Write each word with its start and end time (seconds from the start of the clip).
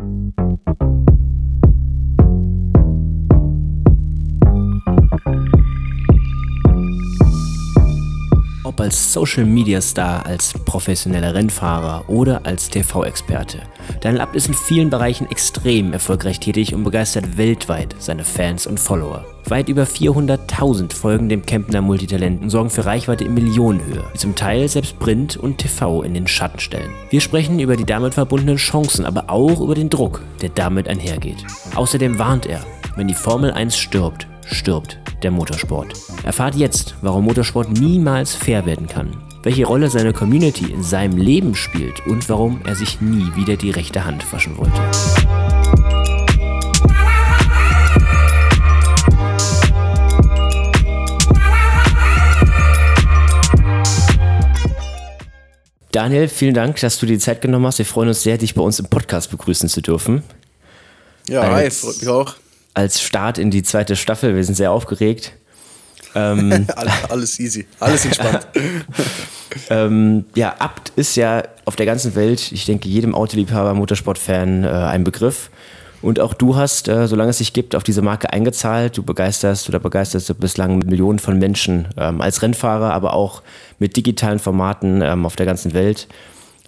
Thank 0.00 0.34
you. 0.38 0.39
Als 8.80 9.12
Social 9.12 9.44
Media 9.44 9.78
Star, 9.82 10.24
als 10.24 10.54
professioneller 10.64 11.34
Rennfahrer 11.34 12.08
oder 12.08 12.46
als 12.46 12.70
TV-Experte. 12.70 13.58
Daniel 14.00 14.22
Abt 14.22 14.34
ist 14.34 14.48
in 14.48 14.54
vielen 14.54 14.88
Bereichen 14.88 15.30
extrem 15.30 15.92
erfolgreich 15.92 16.40
tätig 16.40 16.74
und 16.74 16.84
begeistert 16.84 17.36
weltweit 17.36 17.94
seine 17.98 18.24
Fans 18.24 18.66
und 18.66 18.80
Follower. 18.80 19.26
Weit 19.44 19.68
über 19.68 19.82
400.000 19.82 20.94
folgen 20.94 21.28
dem 21.28 21.44
Kempner 21.44 21.82
Multitalent 21.82 22.40
und 22.40 22.48
sorgen 22.48 22.70
für 22.70 22.86
Reichweite 22.86 23.24
in 23.24 23.34
Millionenhöhe, 23.34 24.02
die 24.14 24.18
zum 24.18 24.34
Teil 24.34 24.66
selbst 24.66 24.98
Print 24.98 25.36
und 25.36 25.58
TV 25.58 26.02
in 26.02 26.14
den 26.14 26.26
Schatten 26.26 26.58
stellen. 26.58 26.90
Wir 27.10 27.20
sprechen 27.20 27.58
über 27.60 27.76
die 27.76 27.84
damit 27.84 28.14
verbundenen 28.14 28.56
Chancen, 28.56 29.04
aber 29.04 29.28
auch 29.28 29.60
über 29.60 29.74
den 29.74 29.90
Druck, 29.90 30.22
der 30.40 30.48
damit 30.48 30.88
einhergeht. 30.88 31.44
Außerdem 31.74 32.18
warnt 32.18 32.46
er, 32.46 32.64
wenn 32.96 33.08
die 33.08 33.14
Formel 33.14 33.52
1 33.52 33.76
stirbt, 33.76 34.26
stirbt 34.50 34.98
der 35.22 35.30
Motorsport. 35.30 35.94
Erfahrt 36.24 36.54
jetzt, 36.54 36.94
warum 37.02 37.24
Motorsport 37.24 37.70
niemals 37.70 38.34
fair 38.34 38.66
werden 38.66 38.86
kann, 38.86 39.16
welche 39.42 39.66
Rolle 39.66 39.90
seine 39.90 40.12
Community 40.12 40.72
in 40.72 40.82
seinem 40.82 41.18
Leben 41.18 41.54
spielt 41.54 42.06
und 42.06 42.28
warum 42.28 42.60
er 42.64 42.74
sich 42.74 43.00
nie 43.00 43.34
wieder 43.36 43.56
die 43.56 43.70
rechte 43.70 44.04
Hand 44.04 44.30
waschen 44.32 44.56
wollte. 44.56 44.80
Daniel, 55.92 56.28
vielen 56.28 56.54
Dank, 56.54 56.78
dass 56.80 56.98
du 56.98 57.06
dir 57.06 57.14
die 57.14 57.18
Zeit 57.18 57.40
genommen 57.40 57.66
hast. 57.66 57.78
Wir 57.78 57.86
freuen 57.86 58.08
uns 58.08 58.22
sehr, 58.22 58.38
dich 58.38 58.54
bei 58.54 58.62
uns 58.62 58.78
im 58.78 58.86
Podcast 58.86 59.30
begrüßen 59.30 59.68
zu 59.68 59.80
dürfen. 59.80 60.22
Ja, 61.26 61.50
hi, 61.52 61.70
freut 61.70 62.00
mich 62.00 62.08
auch 62.08 62.34
als 62.80 63.02
Start 63.02 63.36
in 63.36 63.50
die 63.50 63.62
zweite 63.62 63.94
Staffel. 63.94 64.34
Wir 64.34 64.42
sind 64.42 64.54
sehr 64.54 64.72
aufgeregt. 64.72 65.32
Ähm, 66.14 66.66
alles 67.10 67.38
easy, 67.38 67.66
alles 67.78 68.06
entspannt. 68.06 68.48
ähm, 69.70 70.24
ja, 70.34 70.54
Abt 70.58 70.90
ist 70.96 71.14
ja 71.14 71.42
auf 71.66 71.76
der 71.76 71.84
ganzen 71.84 72.14
Welt, 72.14 72.50
ich 72.52 72.64
denke, 72.64 72.88
jedem 72.88 73.14
Autoliebhaber, 73.14 73.74
Motorsportfan 73.74 74.64
äh, 74.64 74.68
ein 74.68 75.04
Begriff. 75.04 75.50
Und 76.00 76.18
auch 76.20 76.32
du 76.32 76.56
hast, 76.56 76.88
äh, 76.88 77.06
solange 77.06 77.30
es 77.30 77.38
sich 77.38 77.52
gibt, 77.52 77.76
auf 77.76 77.82
diese 77.82 78.00
Marke 78.00 78.32
eingezahlt. 78.32 78.96
Du 78.96 79.02
begeisterst 79.02 79.68
oder 79.68 79.78
begeisterst 79.78 80.30
du 80.30 80.34
bislang 80.34 80.78
Millionen 80.78 81.18
von 81.18 81.38
Menschen 81.38 81.88
ähm, 81.98 82.22
als 82.22 82.40
Rennfahrer, 82.40 82.94
aber 82.94 83.12
auch 83.12 83.42
mit 83.78 83.94
digitalen 83.94 84.38
Formaten 84.38 85.02
ähm, 85.02 85.26
auf 85.26 85.36
der 85.36 85.44
ganzen 85.44 85.74
Welt 85.74 86.08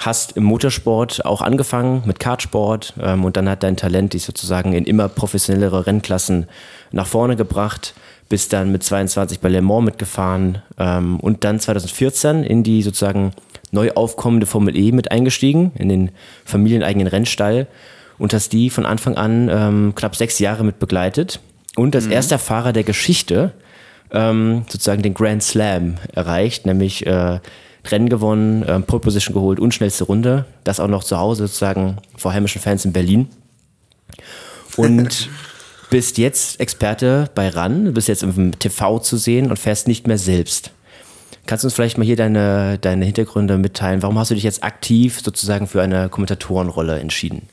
hast 0.07 0.37
im 0.37 0.45
Motorsport 0.45 1.25
auch 1.25 1.43
angefangen 1.43 2.03
mit 2.07 2.21
Kartsport 2.21 2.95
ähm, 3.01 3.25
und 3.25 3.37
dann 3.37 3.49
hat 3.49 3.63
dein 3.63 3.77
Talent 3.77 4.15
dich 4.15 4.25
sozusagen 4.25 4.73
in 4.73 4.85
immer 4.85 5.09
professionellere 5.09 5.87
Rennklassen 5.87 6.47
nach 6.91 7.07
vorne 7.07 7.37
gebracht, 7.37 7.95
bist 8.29 8.53
dann 8.53 8.73
mit 8.73 8.83
22 8.83 9.41
bei 9.41 9.49
Le 9.49 9.63
Mans 9.63 9.85
mitgefahren 9.85 10.63
ähm, 10.79 11.21
und 11.21 11.45
dann 11.45 11.61
2014 11.61 12.45
in 12.45 12.63
die 12.63 12.83
sozusagen 12.83 13.33
neu 13.71 13.93
aufkommende 13.93 14.47
Formel 14.47 14.77
E 14.77 14.93
mit 14.93 15.11
eingestiegen, 15.11 15.73
in 15.77 15.89
den 15.89 16.11
familieneigenen 16.45 17.09
Rennstall 17.09 17.67
und 18.19 18.35
hast 18.35 18.53
die 18.53 18.71
von 18.71 18.87
Anfang 18.87 19.17
an 19.17 19.49
ähm, 19.51 19.93
knapp 19.95 20.17
sechs 20.17 20.39
Jahre 20.39 20.65
mit 20.65 20.79
begleitet 20.79 21.41
und 21.77 21.95
als 21.95 22.07
mhm. 22.07 22.13
erster 22.13 22.39
Fahrer 22.39 22.73
der 22.73 22.85
Geschichte 22.85 23.53
ähm, 24.13 24.65
sozusagen 24.69 25.03
den 25.03 25.15
Grand 25.15 25.43
Slam 25.43 25.97
erreicht, 26.15 26.67
nämlich 26.67 27.07
äh, 27.07 27.41
Rennen 27.87 28.09
gewonnen, 28.09 28.63
äh, 28.63 28.81
Pole 28.81 29.01
Position 29.01 29.35
geholt 29.35 29.59
und 29.61 29.75
schnellste 29.75 30.05
Runde. 30.05 30.45
Das 30.65 30.81
auch 30.81 30.89
noch 30.89 31.05
zu 31.05 31.19
Hause 31.19 31.47
sozusagen 31.47 31.99
vor 32.17 32.33
heimischen 32.33 32.61
Fans 32.61 32.85
in 32.85 32.93
Berlin. 32.93 33.29
Und 34.77 35.29
bist 35.91 36.19
jetzt 36.19 36.61
Experte 36.61 37.29
bei 37.35 37.49
RAN, 37.49 37.93
bist 37.93 38.09
jetzt 38.09 38.23
im 38.23 38.59
TV 38.59 38.99
zu 38.99 39.17
sehen 39.17 39.51
und 39.51 39.59
fährst 39.59 39.89
nicht 39.89 40.07
mehr 40.07 40.19
selbst. 40.19 40.71
Kannst 41.47 41.65
du 41.65 41.67
uns 41.67 41.75
vielleicht 41.75 41.99
mal 41.99 42.05
hier 42.05 42.17
deine, 42.17 42.79
deine 42.79 43.05
Hintergründe 43.05 43.59
mitteilen? 43.59 44.03
Warum 44.03 44.19
hast 44.19 44.31
du 44.31 44.35
dich 44.35 44.45
jetzt 44.45 44.63
aktiv 44.63 45.21
sozusagen 45.23 45.67
für 45.67 45.83
eine 45.83 46.09
Kommentatorenrolle 46.09 47.01
entschieden? 47.01 47.49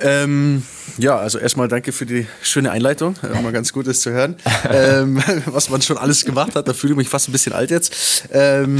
Ähm, 0.00 0.62
ja, 0.96 1.16
also 1.16 1.38
erstmal 1.38 1.68
danke 1.68 1.92
für 1.92 2.06
die 2.06 2.26
schöne 2.42 2.70
Einleitung. 2.70 3.16
Immer 3.22 3.52
ganz 3.52 3.72
gut 3.72 3.86
ist 3.86 4.02
zu 4.02 4.10
hören, 4.10 4.36
ähm, 4.70 5.22
was 5.46 5.70
man 5.70 5.82
schon 5.82 5.98
alles 5.98 6.24
gemacht 6.24 6.54
hat. 6.54 6.68
Da 6.68 6.72
fühle 6.72 6.92
ich 6.92 6.96
mich 6.96 7.08
fast 7.08 7.28
ein 7.28 7.32
bisschen 7.32 7.52
alt 7.52 7.70
jetzt. 7.70 8.24
Ähm, 8.30 8.78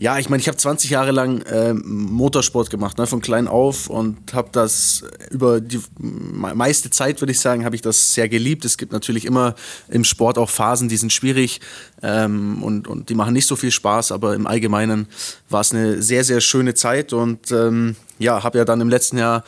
ja, 0.00 0.18
ich 0.18 0.30
meine, 0.30 0.40
ich 0.40 0.48
habe 0.48 0.56
20 0.56 0.88
Jahre 0.88 1.10
lang 1.10 1.44
ähm, 1.52 1.82
Motorsport 1.84 2.70
gemacht, 2.70 2.96
ne, 2.96 3.06
von 3.06 3.20
klein 3.20 3.46
auf 3.46 3.90
und 3.90 4.32
habe 4.32 4.48
das 4.50 5.04
über 5.30 5.60
die 5.60 5.78
meiste 5.98 6.88
Zeit, 6.88 7.20
würde 7.20 7.32
ich 7.32 7.40
sagen, 7.40 7.66
habe 7.66 7.76
ich 7.76 7.82
das 7.82 8.14
sehr 8.14 8.26
geliebt. 8.26 8.64
Es 8.64 8.78
gibt 8.78 8.92
natürlich 8.92 9.26
immer 9.26 9.54
im 9.88 10.04
Sport 10.04 10.38
auch 10.38 10.48
Phasen, 10.48 10.88
die 10.88 10.96
sind 10.96 11.12
schwierig 11.12 11.60
ähm, 12.02 12.62
und, 12.62 12.88
und 12.88 13.10
die 13.10 13.14
machen 13.14 13.34
nicht 13.34 13.46
so 13.46 13.56
viel 13.56 13.70
Spaß, 13.70 14.10
aber 14.10 14.34
im 14.34 14.46
Allgemeinen 14.46 15.06
war 15.50 15.60
es 15.60 15.74
eine 15.74 16.00
sehr, 16.00 16.24
sehr 16.24 16.40
schöne 16.40 16.72
Zeit 16.72 17.12
und 17.12 17.52
ähm, 17.52 17.94
ja, 18.18 18.42
habe 18.42 18.56
ja 18.56 18.64
dann 18.64 18.80
im 18.80 18.88
letzten 18.88 19.18
Jahr 19.18 19.44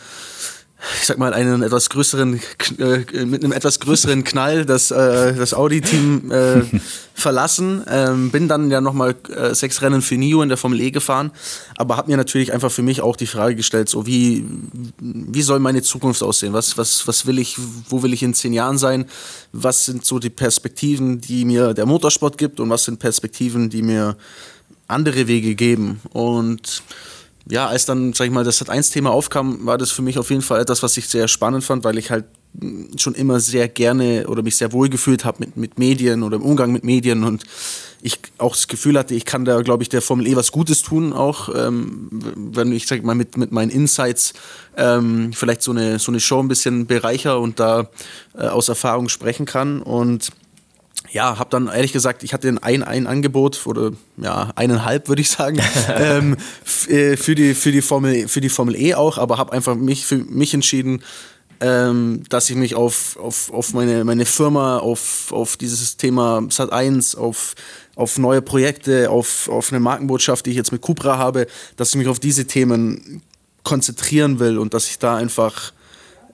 ich 1.01 1.07
sag 1.07 1.19
mal, 1.19 1.33
einen 1.33 1.63
etwas 1.63 1.91
größeren, 1.91 2.41
äh, 2.79 3.25
mit 3.25 3.45
einem 3.45 3.53
etwas 3.53 3.79
größeren 3.81 4.25
Knall 4.25 4.65
das, 4.65 4.91
äh, 4.91 5.35
das 5.35 5.55
Audi-Team 5.55 6.31
äh, 6.31 6.63
verlassen. 7.15 7.83
Ähm, 7.89 8.31
bin 8.31 8.49
dann 8.49 8.71
ja 8.71 8.81
nochmal 8.81 9.15
äh, 9.35 9.55
sechs 9.55 9.81
Rennen 9.83 10.03
für 10.03 10.17
NIO 10.17 10.43
in 10.43 10.49
der 10.49 10.59
Formel 10.59 10.81
E 10.81 10.91
gefahren, 10.91 11.31
aber 11.77 11.97
habe 11.97 12.11
mir 12.11 12.17
natürlich 12.17 12.53
einfach 12.53 12.71
für 12.71 12.83
mich 12.83 13.01
auch 13.01 13.17
die 13.17 13.27
Frage 13.27 13.55
gestellt, 13.55 13.89
so 13.89 14.07
wie, 14.07 14.45
wie 14.99 15.43
soll 15.43 15.61
meine 15.61 15.83
Zukunft 15.83 16.23
aussehen? 16.23 16.53
Was, 16.53 16.77
was, 16.77 17.07
was 17.07 17.27
will 17.27 17.39
ich, 17.39 17.57
wo 17.89 18.03
will 18.03 18.13
ich 18.13 18.23
in 18.23 18.35
zehn 18.35 18.53
Jahren 18.53 18.79
sein? 18.79 19.07
Was 19.53 19.85
sind 19.85 20.05
so 20.05 20.19
die 20.19 20.31
Perspektiven, 20.31 21.21
die 21.21 21.45
mir 21.45 21.75
der 21.75 21.87
Motorsport 21.87 22.39
gibt 22.39 22.59
und 22.59 22.71
was 22.71 22.85
sind 22.85 22.99
Perspektiven, 22.99 23.71
die 23.71 23.83
mir 23.83 24.17
andere 24.89 25.29
Wege 25.29 25.55
geben? 25.55 26.01
Und 26.13 26.83
ja, 27.49 27.67
als 27.67 27.87
dann, 27.87 28.13
sag 28.13 28.27
ich 28.27 28.31
mal, 28.33 28.45
das 28.45 28.63
Sat1-Thema 28.63 29.11
aufkam, 29.11 29.67
war 29.67 29.79
das 29.79 29.91
für 29.91 30.03
mich 30.03 30.19
auf 30.19 30.31
jeden 30.31 30.43
Fall 30.43 30.61
etwas, 30.61 30.83
was 30.83 30.97
ich 30.97 31.09
sehr 31.09 31.29
spannend 31.29 31.65
fand, 31.65 31.85
weil 31.85 31.99
ich 31.99 32.11
halt 32.11 32.25
schon 32.97 33.15
immer 33.15 33.41
sehr 33.41 33.69
gerne 33.69 34.27
oder 34.29 34.43
mich 34.43 34.57
sehr 34.57 34.73
wohl 34.73 34.89
gefühlt 34.89 35.25
habe 35.25 35.39
mit, 35.41 35.57
mit 35.57 35.79
Medien 35.79 36.23
oder 36.23 36.37
im 36.37 36.43
Umgang 36.43 36.71
mit 36.71 36.85
Medien 36.85 37.25
und 37.25 37.45
ich 38.03 38.19
auch 38.39 38.53
das 38.53 38.69
Gefühl 38.69 38.99
hatte, 38.99 39.15
ich 39.15 39.25
kann 39.25 39.45
da, 39.45 39.63
glaube 39.63 39.85
ich, 39.85 39.89
der 39.89 40.03
Formel 40.03 40.27
E 40.27 40.37
was 40.37 40.53
Gutes 40.53 40.83
tun, 40.83 41.13
auch 41.13 41.49
ähm, 41.55 42.09
wenn 42.37 42.73
ich, 42.73 42.87
sag 42.87 43.03
mal, 43.05 43.15
mit, 43.15 43.37
mit 43.37 43.53
meinen 43.53 43.71
Insights 43.71 44.35
ähm, 44.77 45.33
vielleicht 45.33 45.63
so 45.63 45.71
eine, 45.71 45.99
so 45.99 46.11
eine 46.11 46.21
Show 46.21 46.41
ein 46.41 46.49
bisschen 46.49 46.87
bereicher 46.87 47.41
und 47.41 47.61
da 47.61 47.89
äh, 48.37 48.49
aus 48.49 48.69
Erfahrung 48.69 49.09
sprechen 49.09 49.47
kann 49.47 49.81
und 49.81 50.31
ja, 51.11 51.39
habe 51.39 51.51
dann 51.51 51.69
ehrlich 51.69 51.93
gesagt, 51.93 52.23
ich 52.23 52.33
hatte 52.33 52.49
ein, 52.63 52.83
ein 52.83 53.07
Angebot 53.07 53.67
oder 53.67 53.93
ja, 54.17 54.51
eineinhalb 54.57 55.09
würde 55.09 55.23
ich 55.23 55.31
sagen, 55.31 55.61
ähm, 55.97 56.37
äh, 56.89 57.17
für, 57.17 57.35
die, 57.35 57.55
für, 57.55 57.73
die 57.73 57.83
Formel, 57.83 58.29
für 58.29 58.41
die 58.41 58.49
Formel 58.49 58.77
E 58.77 58.95
auch, 58.95 59.19
aber 59.19 59.39
habe 59.39 59.53
einfach 59.53 59.75
mich 59.75 60.07
für 60.07 60.17
mich 60.17 60.55
entschieden, 60.55 61.03
ähm, 61.61 62.25
dass 62.29 62.51
ich 62.51 62.57
mich 62.57 62.75
auf, 62.75 63.17
auf, 63.19 63.53
auf 63.53 63.73
meine, 63.73 64.05
meine 64.05 64.27
Firma, 64.27 64.79
auf, 64.79 65.33
auf 65.33 65.57
dieses 65.57 65.97
Thema 65.97 66.39
Sat1, 66.39 67.17
auf, 67.17 67.55
auf 67.95 68.19
neue 68.19 68.43
Projekte, 68.43 69.11
auf, 69.11 69.49
auf 69.49 69.71
eine 69.71 69.81
Markenbotschaft, 69.81 70.47
die 70.47 70.51
ich 70.51 70.57
jetzt 70.57 70.73
mit 70.73 70.83
Cupra 70.83 71.19
habe, 71.19 71.47
dass 71.77 71.91
ich 71.91 71.97
mich 71.97 72.09
auf 72.09 72.19
diese 72.19 72.47
Themen 72.47 73.23
konzentrieren 73.63 74.41
will 74.41 74.59
und 74.59 74.75
dass 74.75 74.89
ich 74.89 74.99
da 74.99 75.17
einfach 75.17 75.73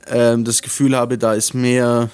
ähm, 0.06 0.44
das 0.44 0.62
Gefühl 0.62 0.96
habe, 0.96 1.18
da 1.18 1.34
ist 1.34 1.52
mehr, 1.52 2.08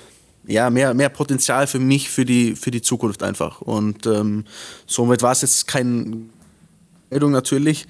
ja, 0.47 0.71
mehr, 0.71 0.95
mehr 0.95 1.09
Potenzial 1.09 1.67
für 1.67 1.79
mich, 1.79 2.11
für 2.11 2.25
die, 2.25 2.57
für 2.57 2.71
die 2.71 2.83
Zukunft 2.83 3.23
einfach. 3.23 3.61
Und 3.61 4.07
ähm, 4.07 4.45
somit 4.87 5.23
war 5.23 5.33
es 5.33 5.43
jetzt 5.43 5.67
keine 5.67 6.23
Entscheidung 7.11 7.33
natürlich, 7.33 7.87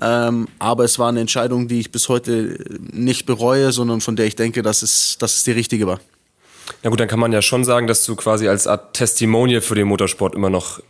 ähm, 0.00 0.48
aber 0.58 0.84
es 0.84 0.98
war 0.98 1.08
eine 1.08 1.20
Entscheidung, 1.20 1.68
die 1.68 1.80
ich 1.80 1.92
bis 1.92 2.08
heute 2.08 2.58
nicht 2.80 3.26
bereue, 3.26 3.72
sondern 3.72 4.00
von 4.00 4.16
der 4.16 4.26
ich 4.26 4.34
denke, 4.34 4.62
dass 4.62 4.82
es, 4.82 5.16
dass 5.18 5.36
es 5.36 5.44
die 5.44 5.52
richtige 5.52 5.86
war. 5.86 6.00
Na 6.82 6.90
gut, 6.90 7.00
dann 7.00 7.08
kann 7.08 7.20
man 7.20 7.32
ja 7.32 7.42
schon 7.42 7.64
sagen, 7.64 7.86
dass 7.86 8.04
du 8.04 8.16
quasi 8.16 8.48
als 8.48 8.66
Art 8.66 8.94
Testimonial 8.94 9.60
für 9.60 9.74
den 9.74 9.86
Motorsport 9.88 10.34
immer 10.34 10.50
noch 10.50 10.80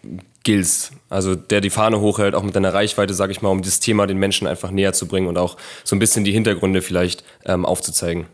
giltst. 0.44 0.92
Also 1.08 1.34
der 1.34 1.60
die 1.60 1.70
Fahne 1.70 2.00
hochhält, 2.00 2.34
auch 2.34 2.42
mit 2.42 2.54
deiner 2.54 2.72
Reichweite, 2.72 3.14
sage 3.14 3.32
ich 3.32 3.42
mal, 3.42 3.48
um 3.50 3.62
dieses 3.62 3.80
Thema 3.80 4.06
den 4.06 4.18
Menschen 4.18 4.46
einfach 4.46 4.70
näher 4.70 4.92
zu 4.92 5.06
bringen 5.06 5.28
und 5.28 5.38
auch 5.38 5.56
so 5.84 5.96
ein 5.96 5.98
bisschen 5.98 6.24
die 6.24 6.32
Hintergründe 6.32 6.82
vielleicht 6.82 7.24
ähm, 7.44 7.64
aufzuzeigen. 7.64 8.26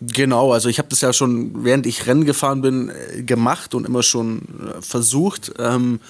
Genau, 0.00 0.52
also 0.52 0.68
ich 0.68 0.78
habe 0.78 0.88
das 0.88 1.00
ja 1.00 1.12
schon, 1.12 1.64
während 1.64 1.86
ich 1.86 2.06
Rennen 2.06 2.24
gefahren 2.24 2.62
bin, 2.62 2.90
äh, 2.90 3.22
gemacht 3.22 3.74
und 3.74 3.86
immer 3.86 4.02
schon 4.02 4.42
äh, 4.78 4.82
versucht. 4.82 5.52
Ähm, 5.58 6.00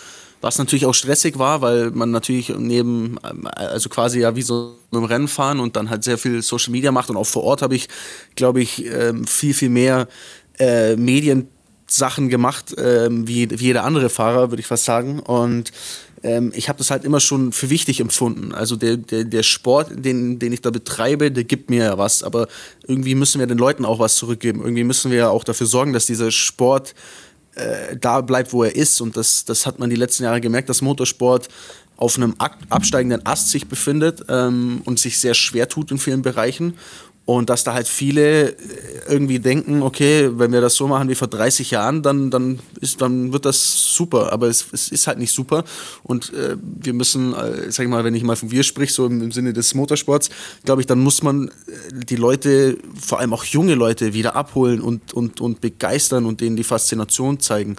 was 0.41 0.59
natürlich 0.59 0.87
auch 0.87 0.93
stressig 0.93 1.39
war, 1.39 1.63
weil 1.63 1.93
man 1.93 2.11
natürlich 2.11 2.51
neben, 2.51 3.17
äh, 3.23 3.49
also 3.49 3.89
quasi 3.89 4.21
ja 4.21 4.35
wie 4.37 4.43
so 4.43 4.75
dem 4.93 5.05
Rennen 5.05 5.29
fahren 5.29 5.61
und 5.61 5.77
dann 5.77 5.89
halt 5.89 6.05
sehr 6.05 6.19
viel 6.19 6.43
Social 6.43 6.73
Media 6.73 6.93
macht 6.93 7.11
und 7.11 7.17
auch 7.17 7.27
vor 7.27 7.45
Ort 7.45 7.63
habe 7.63 7.75
ich, 7.75 7.89
glaube 8.35 8.61
ich, 8.61 8.85
ähm, 8.87 9.27
viel, 9.27 9.55
viel 9.55 9.71
mehr 9.71 10.09
äh, 10.59 10.97
Mediensachen 10.97 12.29
gemacht, 12.29 12.75
ähm, 12.77 13.27
wie, 13.27 13.51
wie 13.51 13.65
jeder 13.65 13.85
andere 13.85 14.11
Fahrer, 14.11 14.51
würde 14.51 14.61
ich 14.61 14.67
fast 14.67 14.85
sagen. 14.85 15.21
Und 15.21 15.73
ähm, 16.23 16.53
ich 16.55 16.69
habe 16.69 16.79
das 16.79 16.91
halt 16.91 17.05
immer 17.05 17.21
schon 17.21 17.53
für 17.53 17.71
wichtig 17.71 18.01
empfunden. 18.01 18.53
Also 18.53 18.77
der, 18.77 18.97
der, 18.97 19.25
der 19.25 19.43
Sport, 19.43 19.89
den, 19.93 20.39
den 20.39 20.53
ich 20.53 20.61
da 20.61 20.71
betreibe, 20.71 21.31
der 21.31 21.45
gibt 21.45 21.71
mir 21.71 21.85
ja 21.85 21.99
was. 21.99 22.23
Aber 22.23 22.49
irgendwie 22.87 23.15
müssen 23.15 23.39
wir 23.39 23.47
den 23.47 23.59
Leuten 23.59 23.85
auch 23.85 23.99
was 23.99 24.17
zurückgeben. 24.17 24.61
Irgendwie 24.61 24.85
müssen 24.85 25.11
wir 25.11 25.19
ja 25.19 25.29
auch 25.29 25.45
dafür 25.45 25.67
sorgen, 25.67 25.93
dass 25.93 26.07
dieser 26.07 26.31
Sport 26.31 26.95
äh, 27.55 27.97
da 27.97 28.21
bleibt, 28.21 28.53
wo 28.53 28.65
er 28.65 28.75
ist. 28.75 29.01
Und 29.01 29.17
das, 29.17 29.45
das 29.45 29.67
hat 29.67 29.79
man 29.79 29.91
die 29.91 29.97
letzten 29.97 30.25
Jahre 30.25 30.41
gemerkt, 30.41 30.69
dass 30.69 30.81
Motorsport 30.81 31.49
auf 31.97 32.17
einem 32.17 32.35
absteigenden 32.69 33.25
Ast 33.27 33.51
sich 33.51 33.69
befindet 33.69 34.25
ähm, 34.29 34.83
und 34.85 34.99
sich 34.99 35.19
sehr 35.19 35.35
schwer 35.35 35.69
tut 35.69 35.91
in 35.91 35.99
vielen 35.99 36.23
Bereichen. 36.23 36.75
Und 37.25 37.51
dass 37.51 37.63
da 37.63 37.73
halt 37.73 37.87
viele 37.87 38.51
äh, 38.51 38.55
irgendwie 39.09 39.39
denken, 39.39 39.83
okay, 39.83 40.31
wenn 40.33 40.53
wir 40.53 40.61
das 40.61 40.75
so 40.75 40.89
machen 40.89 41.09
wie 41.09 41.15
vor 41.15 41.29
30 41.29 41.71
Jahren, 41.71 42.03
dann, 42.03 42.33
dann, 42.33 42.59
ist, 42.81 43.01
dann 43.01 43.33
wird 43.33 43.45
das 43.45 43.95
super. 43.95 44.33
Aber 44.33 44.49
es, 44.49 44.67
es 44.73 44.89
ist 44.89 45.07
halt 45.07 45.19
nicht 45.19 45.33
super. 45.33 45.63
Und 46.03 46.33
äh, 46.35 46.57
wir 46.61 46.93
müssen, 46.95 47.33
äh, 47.33 47.71
sag 47.71 47.85
ich 47.85 47.91
mal, 47.91 48.03
wenn 48.03 48.15
ich 48.15 48.25
mal 48.25 48.35
von 48.35 48.51
wir 48.51 48.65
sprich, 48.65 48.93
so 48.93 49.07
im, 49.07 49.23
im 49.23 49.31
Sinne 49.31 49.53
des 49.53 49.75
Motorsports, 49.75 50.31
glaube 50.65 50.83
ich, 50.83 50.87
dann 50.87 50.99
muss 50.99 51.23
man 51.23 51.49
äh, 51.49 51.53
die 51.93 52.17
Leute, 52.17 52.77
vor 53.01 53.21
allem 53.21 53.33
auch 53.33 53.45
junge 53.45 53.77
Leute, 53.77 54.15
wieder 54.15 54.35
abholen 54.35 54.81
und, 54.81 55.13
und, 55.13 55.41
und 55.41 55.61
begeistern 55.61 56.27
und 56.27 56.41
denen 56.41 56.57
die 56.57 56.65
Faszination 56.65 57.39
zeigen. 57.39 57.77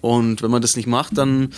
Und 0.00 0.42
wenn 0.42 0.50
man 0.50 0.62
das 0.62 0.74
nicht 0.74 0.88
macht, 0.88 1.16
dann 1.16 1.50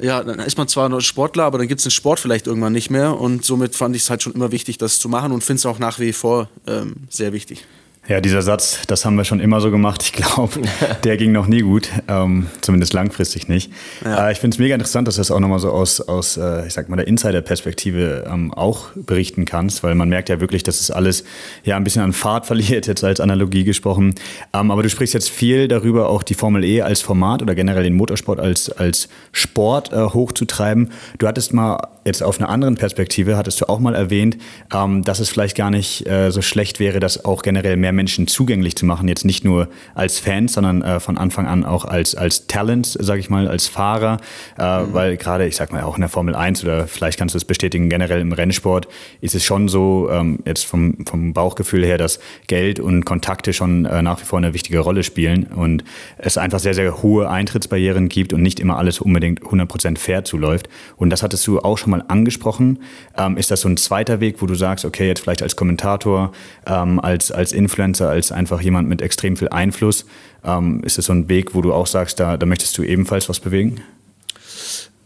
ja, 0.00 0.22
dann 0.22 0.38
ist 0.40 0.58
man 0.58 0.68
zwar 0.68 0.88
noch 0.88 1.00
Sportler, 1.00 1.44
aber 1.44 1.58
dann 1.58 1.68
gibt 1.68 1.80
es 1.80 1.84
den 1.84 1.90
Sport 1.90 2.20
vielleicht 2.20 2.46
irgendwann 2.46 2.72
nicht 2.72 2.90
mehr. 2.90 3.18
Und 3.18 3.44
somit 3.44 3.74
fand 3.74 3.94
ich 3.96 4.02
es 4.02 4.10
halt 4.10 4.22
schon 4.22 4.32
immer 4.32 4.52
wichtig, 4.52 4.78
das 4.78 4.98
zu 4.98 5.08
machen 5.08 5.32
und 5.32 5.44
finde 5.44 5.58
es 5.58 5.66
auch 5.66 5.78
nach 5.78 5.98
wie 5.98 6.12
vor 6.12 6.48
ähm, 6.66 6.94
sehr 7.08 7.32
wichtig. 7.32 7.64
Ja, 8.08 8.20
dieser 8.20 8.42
Satz, 8.42 8.80
das 8.88 9.04
haben 9.04 9.14
wir 9.14 9.24
schon 9.24 9.38
immer 9.38 9.60
so 9.60 9.70
gemacht. 9.70 10.02
Ich 10.02 10.12
glaube, 10.12 10.60
der 11.04 11.16
ging 11.16 11.30
noch 11.30 11.46
nie 11.46 11.60
gut, 11.60 11.88
ähm, 12.08 12.48
zumindest 12.60 12.94
langfristig 12.94 13.46
nicht. 13.46 13.72
Ja. 14.04 14.28
Äh, 14.28 14.32
ich 14.32 14.38
finde 14.38 14.56
es 14.56 14.58
mega 14.58 14.74
interessant, 14.74 15.06
dass 15.06 15.14
du 15.14 15.20
das 15.20 15.30
auch 15.30 15.38
nochmal 15.38 15.60
so 15.60 15.70
aus, 15.70 16.00
aus 16.00 16.36
äh, 16.36 16.66
ich 16.66 16.72
sag 16.72 16.88
mal, 16.88 16.96
der 16.96 17.06
Insider-Perspektive 17.06 18.24
ähm, 18.28 18.52
auch 18.52 18.88
berichten 18.96 19.44
kannst, 19.44 19.84
weil 19.84 19.94
man 19.94 20.08
merkt 20.08 20.30
ja 20.30 20.40
wirklich, 20.40 20.64
dass 20.64 20.80
es 20.80 20.90
alles 20.90 21.22
ja 21.62 21.76
ein 21.76 21.84
bisschen 21.84 22.02
an 22.02 22.12
Fahrt 22.12 22.44
verliert, 22.46 22.88
jetzt 22.88 23.04
als 23.04 23.20
Analogie 23.20 23.62
gesprochen. 23.62 24.16
Ähm, 24.52 24.72
aber 24.72 24.82
du 24.82 24.90
sprichst 24.90 25.14
jetzt 25.14 25.30
viel 25.30 25.68
darüber, 25.68 26.08
auch 26.08 26.24
die 26.24 26.34
Formel 26.34 26.64
E 26.64 26.82
als 26.82 27.02
Format 27.02 27.40
oder 27.40 27.54
generell 27.54 27.84
den 27.84 27.94
Motorsport 27.94 28.40
als, 28.40 28.68
als 28.68 29.08
Sport 29.30 29.92
äh, 29.92 30.00
hochzutreiben. 30.00 30.90
Du 31.18 31.28
hattest 31.28 31.54
mal 31.54 31.78
jetzt 32.04 32.22
auf 32.22 32.40
einer 32.40 32.48
anderen 32.48 32.74
Perspektive, 32.74 33.36
hattest 33.36 33.60
du 33.60 33.68
auch 33.68 33.78
mal 33.78 33.94
erwähnt, 33.94 34.38
ähm, 34.74 35.02
dass 35.04 35.20
es 35.20 35.28
vielleicht 35.28 35.56
gar 35.56 35.70
nicht 35.70 36.08
äh, 36.08 36.30
so 36.30 36.42
schlecht 36.42 36.80
wäre, 36.80 36.98
dass 36.98 37.24
auch 37.24 37.42
generell 37.42 37.76
mehr 37.76 37.91
mehr 37.92 38.02
Menschen 38.02 38.26
zugänglich 38.26 38.74
zu 38.76 38.86
machen, 38.86 39.08
jetzt 39.08 39.24
nicht 39.24 39.44
nur 39.44 39.68
als 39.94 40.18
Fans, 40.18 40.54
sondern 40.54 40.82
äh, 40.82 41.00
von 41.00 41.18
Anfang 41.18 41.46
an 41.46 41.64
auch 41.64 41.84
als, 41.84 42.14
als 42.14 42.46
Talents, 42.46 42.92
sage 42.92 43.20
ich 43.20 43.30
mal, 43.30 43.46
als 43.48 43.68
Fahrer, 43.68 44.18
äh, 44.58 44.80
mhm. 44.80 44.92
weil 44.92 45.16
gerade, 45.16 45.46
ich 45.46 45.56
sag 45.56 45.72
mal, 45.72 45.82
auch 45.82 45.96
in 45.96 46.00
der 46.00 46.08
Formel 46.08 46.34
1 46.34 46.64
oder 46.64 46.86
vielleicht 46.86 47.18
kannst 47.18 47.34
du 47.34 47.38
es 47.38 47.44
bestätigen, 47.44 47.88
generell 47.88 48.20
im 48.20 48.32
Rennsport 48.32 48.88
ist 49.20 49.34
es 49.34 49.44
schon 49.44 49.68
so, 49.68 50.08
ähm, 50.10 50.38
jetzt 50.44 50.64
vom, 50.64 51.04
vom 51.06 51.32
Bauchgefühl 51.32 51.84
her, 51.84 51.98
dass 51.98 52.18
Geld 52.46 52.80
und 52.80 53.04
Kontakte 53.04 53.52
schon 53.52 53.84
äh, 53.84 54.02
nach 54.02 54.20
wie 54.20 54.24
vor 54.24 54.38
eine 54.38 54.54
wichtige 54.54 54.80
Rolle 54.80 55.02
spielen 55.02 55.44
und 55.44 55.84
es 56.18 56.38
einfach 56.38 56.58
sehr, 56.58 56.74
sehr 56.74 57.02
hohe 57.02 57.28
Eintrittsbarrieren 57.28 58.08
gibt 58.08 58.32
und 58.32 58.42
nicht 58.42 58.60
immer 58.60 58.78
alles 58.78 59.00
unbedingt 59.00 59.42
100% 59.42 59.98
fair 59.98 60.24
zuläuft. 60.24 60.68
Und 60.96 61.10
das 61.10 61.22
hattest 61.22 61.46
du 61.46 61.60
auch 61.60 61.78
schon 61.78 61.90
mal 61.90 62.04
angesprochen. 62.08 62.78
Ähm, 63.16 63.36
ist 63.36 63.50
das 63.50 63.60
so 63.60 63.68
ein 63.68 63.76
zweiter 63.76 64.20
Weg, 64.20 64.40
wo 64.40 64.46
du 64.46 64.54
sagst, 64.54 64.84
okay, 64.84 65.06
jetzt 65.08 65.20
vielleicht 65.20 65.42
als 65.42 65.56
Kommentator, 65.56 66.32
ähm, 66.66 66.98
als, 67.00 67.30
als 67.30 67.52
Influencer, 67.52 67.81
Influencer, 67.82 68.08
als 68.08 68.32
einfach 68.32 68.60
jemand 68.60 68.88
mit 68.88 69.02
extrem 69.02 69.36
viel 69.36 69.48
Einfluss. 69.48 70.06
Ähm, 70.44 70.82
ist 70.84 70.98
es 70.98 71.06
so 71.06 71.12
ein 71.12 71.28
Weg, 71.28 71.54
wo 71.54 71.62
du 71.62 71.72
auch 71.72 71.86
sagst, 71.86 72.20
da, 72.20 72.36
da 72.36 72.46
möchtest 72.46 72.76
du 72.78 72.82
ebenfalls 72.82 73.28
was 73.28 73.40
bewegen? 73.40 73.80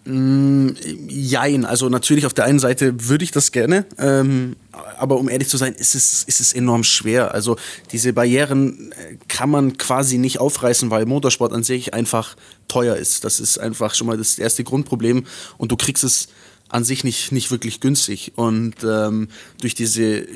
Mm, 0.04 0.68
jein, 1.08 1.64
also 1.64 1.88
natürlich 1.88 2.26
auf 2.26 2.34
der 2.34 2.44
einen 2.44 2.60
Seite 2.60 3.08
würde 3.08 3.24
ich 3.24 3.32
das 3.32 3.50
gerne, 3.50 3.86
ähm, 3.98 4.54
aber 4.98 5.18
um 5.18 5.28
ehrlich 5.28 5.48
zu 5.48 5.56
sein, 5.56 5.74
ist 5.74 5.96
es, 5.96 6.22
ist 6.22 6.38
es 6.38 6.52
enorm 6.52 6.84
schwer. 6.84 7.34
Also 7.34 7.56
diese 7.90 8.12
Barrieren 8.12 8.92
äh, 8.92 9.16
kann 9.26 9.50
man 9.50 9.76
quasi 9.78 10.18
nicht 10.18 10.38
aufreißen, 10.38 10.90
weil 10.90 11.06
Motorsport 11.06 11.52
an 11.52 11.64
sich 11.64 11.92
einfach 11.92 12.36
teuer 12.68 12.94
ist. 12.94 13.24
Das 13.24 13.40
ist 13.40 13.58
einfach 13.58 13.94
schon 13.94 14.06
mal 14.06 14.16
das 14.16 14.38
erste 14.38 14.62
Grundproblem 14.62 15.24
und 15.58 15.72
du 15.72 15.76
kriegst 15.76 16.04
es 16.04 16.28
an 16.68 16.84
sich 16.84 17.04
nicht, 17.04 17.32
nicht 17.32 17.50
wirklich 17.50 17.80
günstig. 17.80 18.32
Und 18.36 18.74
ähm, 18.84 19.28
durch 19.60 19.74
diese, 19.74 20.02
äh, 20.02 20.26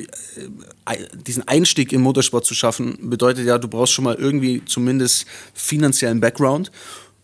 diesen 1.27 1.47
Einstieg 1.49 1.93
im 1.93 2.03
Motorsport 2.03 2.45
zu 2.47 2.55
schaffen, 2.55 3.11
bedeutet 3.11 3.47
ja, 3.47 3.59
du 3.59 3.69
brauchst 3.69 3.93
schon 3.93 4.05
mal 4.05 4.15
irgendwie 4.15 4.63
zumindest 4.65 5.27
finanziellen 5.55 6.21
Background 6.21 6.71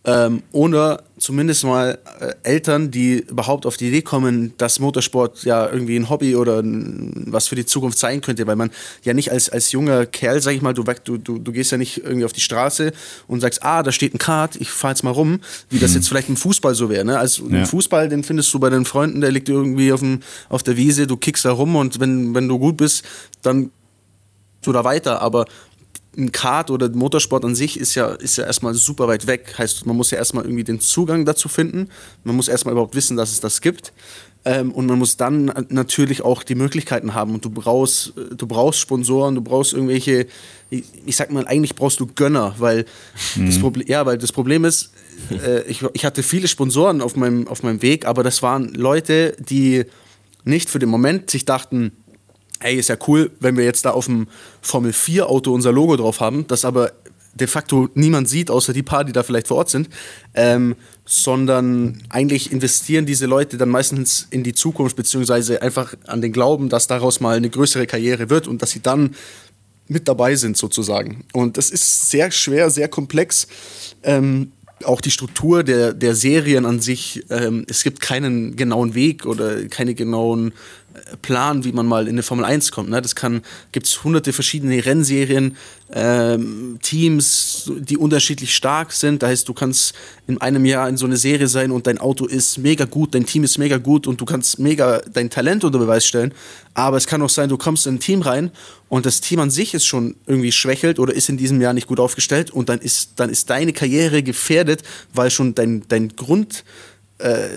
ähm, 0.06 0.44
oder 0.53 1.03
zumindest 1.19 1.64
mal 1.64 1.99
äh, 2.20 2.35
Eltern, 2.44 2.93
die 2.93 3.19
überhaupt 3.19 3.67
auf 3.67 3.76
die 3.76 3.88
Idee 3.88 4.03
kommen, 4.03 4.53
dass 4.56 4.79
Motorsport 4.79 5.43
ja 5.44 5.69
irgendwie 5.69 5.97
ein 5.97 6.08
Hobby 6.08 6.37
oder 6.37 6.61
ein, 6.61 7.25
was 7.26 7.49
für 7.49 7.56
die 7.56 7.67
Zukunft 7.67 7.99
sein 7.99 8.20
könnte, 8.20 8.47
weil 8.47 8.55
man 8.55 8.70
ja 9.03 9.14
nicht 9.14 9.32
als, 9.32 9.49
als 9.49 9.73
junger 9.73 10.06
Kerl, 10.06 10.41
sag 10.41 10.53
ich 10.55 10.62
mal, 10.62 10.75
du, 10.75 10.85
du, 10.85 11.19
du, 11.19 11.38
du 11.38 11.53
gehst 11.53 11.73
ja 11.73 11.79
nicht 11.79 12.05
irgendwie 12.05 12.25
auf 12.25 12.32
die 12.32 12.41
Straße 12.41 12.93
und 13.26 13.41
sagst, 13.41 13.64
ah, 13.64 13.82
da 13.82 13.91
steht 13.91 14.14
ein 14.14 14.19
Kart, 14.19 14.55
ich 14.56 14.70
fahr 14.70 14.91
jetzt 14.91 15.03
mal 15.03 15.11
rum, 15.11 15.41
wie 15.70 15.81
das 15.81 15.91
mhm. 15.91 15.97
jetzt 15.97 16.09
vielleicht 16.09 16.29
im 16.29 16.37
Fußball 16.37 16.76
so 16.76 16.88
wäre. 16.88 17.05
Ne? 17.05 17.19
Also 17.19 17.49
ja. 17.49 17.59
im 17.59 17.67
Fußball, 17.67 18.09
den 18.09 18.23
findest 18.23 18.55
du 18.55 18.61
bei 18.61 18.70
deinen 18.70 18.85
Freunden, 18.85 19.20
der 19.20 19.32
liegt 19.32 19.49
irgendwie 19.49 19.93
auf, 19.93 20.00
dem, 20.00 20.20
auf 20.49 20.62
der 20.62 20.76
Wiese, 20.76 21.09
du 21.09 21.17
kickst 21.17 21.44
da 21.44 21.50
rum 21.50 21.75
und 21.75 21.99
wenn, 21.99 22.32
wenn 22.32 22.47
du 22.47 22.61
gut 22.61 22.76
bist, 22.76 23.05
dann 23.43 23.70
du 24.62 24.73
da 24.73 24.85
weiter, 24.85 25.20
aber 25.20 25.47
ein 26.17 26.33
Kart 26.33 26.71
oder 26.71 26.89
Motorsport 26.89 27.45
an 27.45 27.55
sich 27.55 27.79
ist 27.79 27.95
ja, 27.95 28.09
ist 28.09 28.39
ja 28.39 28.45
erstmal 28.45 28.75
super 28.75 29.07
weit 29.09 29.27
weg. 29.27 29.55
Heißt, 29.59 29.87
man 29.87 29.97
muss 29.97 30.11
ja 30.11 30.19
erstmal 30.19 30.45
irgendwie 30.45 30.65
den 30.65 30.81
Zugang 30.81 31.25
dazu 31.25 31.49
finden. 31.49 31.89
Man 32.25 32.37
muss 32.37 32.49
erstmal 32.49 32.73
überhaupt 32.73 32.95
wissen, 32.95 33.17
dass 33.17 33.33
es 33.33 33.41
das 33.41 33.61
gibt. 33.61 33.93
Ähm, 34.47 34.73
und 34.73 34.87
man 34.87 34.99
muss 34.99 35.17
dann 35.17 35.53
natürlich 35.69 36.23
auch 36.23 36.43
die 36.43 36.55
Möglichkeiten 36.55 37.15
haben. 37.15 37.35
Und 37.35 37.45
du 37.45 37.51
brauchst, 37.51 38.15
du 38.17 38.47
brauchst 38.47 38.79
Sponsoren, 38.79 39.35
du 39.35 39.41
brauchst 39.41 39.73
irgendwelche, 39.73 40.27
ich, 40.71 40.85
ich 41.05 41.17
sag 41.17 41.33
mal, 41.33 41.47
eigentlich 41.47 41.75
brauchst 41.75 42.01
du 42.01 42.07
Gönner, 42.07 42.55
weil, 42.59 42.87
mhm. 43.35 43.47
das, 43.47 43.59
Problem, 43.59 43.87
ja, 43.89 44.07
weil 44.07 44.19
das 44.19 44.33
Problem 44.33 44.65
ist, 44.65 44.93
äh, 45.31 45.62
ich, 45.62 45.85
ich 45.93 46.05
hatte 46.05 46.23
viele 46.23 46.49
Sponsoren 46.49 47.03
auf 47.03 47.17
meinem, 47.17 47.49
auf 47.49 47.62
meinem 47.62 47.83
Weg, 47.83 48.07
aber 48.07 48.23
das 48.23 48.41
waren 48.41 48.73
Leute, 48.73 49.37
die 49.39 49.85
nicht 50.45 50.71
für 50.71 50.79
den 50.79 50.89
Moment 50.89 51.29
sich 51.29 51.45
dachten, 51.45 51.93
hey, 52.61 52.76
ist 52.76 52.88
ja 52.88 52.97
cool, 53.06 53.31
wenn 53.41 53.56
wir 53.56 53.64
jetzt 53.64 53.85
da 53.85 53.91
auf 53.91 54.06
dem 54.06 54.29
Formel 54.61 54.93
4 54.93 55.29
Auto 55.29 55.53
unser 55.53 55.73
Logo 55.73 55.97
drauf 55.97 56.20
haben, 56.20 56.47
das 56.47 56.64
aber 56.64 56.93
de 57.35 57.47
facto 57.47 57.88
niemand 57.94 58.29
sieht, 58.29 58.50
außer 58.50 58.73
die 58.73 58.82
paar, 58.82 59.05
die 59.05 59.12
da 59.12 59.23
vielleicht 59.23 59.49
vor 59.49 59.58
Ort 59.58 59.70
sind, 59.70 59.88
ähm, 60.35 60.75
sondern 61.05 62.03
eigentlich 62.08 62.50
investieren 62.50 63.06
diese 63.06 63.26
Leute 63.26 63.58
dann 63.58 63.69
meistens 63.69 64.26
in 64.31 64.43
die 64.43 64.55
Zukunft, 64.55 64.97
beziehungsweise 64.97 65.61
einfach 65.62 65.94
an 66.06 66.23
den 66.23 66.32
Glauben, 66.32 66.69
dass 66.69 66.87
daraus 66.87 67.20
mal 67.20 67.37
eine 67.37 67.50
größere 67.50 67.87
Karriere 67.87 68.31
wird 68.31 68.49
und 68.49 68.62
dass 68.62 68.70
sie 68.70 68.81
dann 68.81 69.14
mit 69.88 70.09
dabei 70.09 70.35
sind 70.35 70.56
sozusagen. 70.56 71.25
Und 71.33 71.59
das 71.59 71.71
ist 71.71 72.11
sehr 72.11 72.31
schwer, 72.31 72.71
sehr 72.71 72.88
komplex. 72.88 73.47
Ähm, 74.02 74.52
auch 74.85 75.00
die 75.00 75.11
Struktur 75.11 75.64
der, 75.64 75.95
der 75.95 76.14
Serien 76.14 76.66
an 76.66 76.80
sich, 76.80 77.25
ähm, 77.30 77.64
es 77.68 77.83
gibt 77.83 78.00
keinen 78.00 78.56
genauen 78.56 78.95
Weg 78.95 79.25
oder 79.25 79.66
keine 79.68 79.95
genauen 79.95 80.52
äh, 80.95 81.16
Plan, 81.23 81.64
wie 81.64 81.73
man 81.73 81.87
mal 81.87 82.04
in 82.04 82.14
eine 82.14 82.23
Formel 82.23 82.45
1 82.45 82.73
kommt. 82.73 82.90
Ne? 82.90 83.00
Das 83.00 83.14
kann, 83.14 83.42
gibt 83.73 83.87
es 83.87 84.04
hunderte 84.04 84.33
verschiedene 84.33 84.85
Rennserien, 84.85 85.56
ähm, 85.93 86.78
Teams, 86.83 87.71
die 87.78 87.97
unterschiedlich 87.97 88.55
stark 88.55 88.93
sind. 88.93 89.23
Da 89.23 89.28
heißt, 89.28 89.49
du 89.49 89.55
kannst 89.55 89.95
in 90.26 90.40
einem 90.40 90.64
Jahr 90.64 90.88
in 90.88 90.97
so 90.97 91.07
eine 91.07 91.16
Serie 91.16 91.47
sein 91.47 91.71
und 91.71 91.87
dein 91.87 91.99
Auto 91.99 92.26
ist 92.26 92.59
mega 92.59 92.85
gut, 92.85 93.14
dein 93.14 93.25
Team 93.25 93.45
ist 93.45 93.59
mega 93.59 93.78
gut 93.78 94.07
und 94.07 94.21
du 94.21 94.25
kannst 94.25 94.59
mega 94.59 95.00
dein 95.12 95.31
Talent 95.31 95.64
unter 95.64 95.78
Beweis 95.78 96.07
stellen. 96.07 96.35
Aber 96.75 96.97
es 96.97 97.07
kann 97.07 97.23
auch 97.23 97.31
sein, 97.31 97.49
du 97.49 97.57
kommst 97.57 97.87
in 97.87 97.95
ein 97.95 98.00
Team 98.00 98.23
rein 98.23 98.50
und 98.88 99.07
das 99.07 99.21
Team 99.21 99.40
an 99.40 99.50
sich 99.50 99.75
ist 99.75 99.87
schon 99.87 100.16
irgendwie 100.26 100.52
schwächelt 100.52 100.99
oder 100.99 101.14
ist 101.14 101.28
in 101.28 101.37
diesem 101.37 101.61
Jahr 101.61 101.73
nicht 101.73 101.87
gut 101.87 102.00
aufgestellt 102.00 102.50
und 102.50 102.69
dann 102.69 102.81
ist, 102.81 103.12
dann 103.16 103.31
ist 103.31 103.49
deine 103.49 103.73
Karriere 103.73 104.23
gefährdet, 104.23 104.83
weil 105.12 105.31
schon 105.31 105.55
dein, 105.55 105.85
dein 105.88 106.09
Grund, 106.16 106.64
äh, 107.18 107.49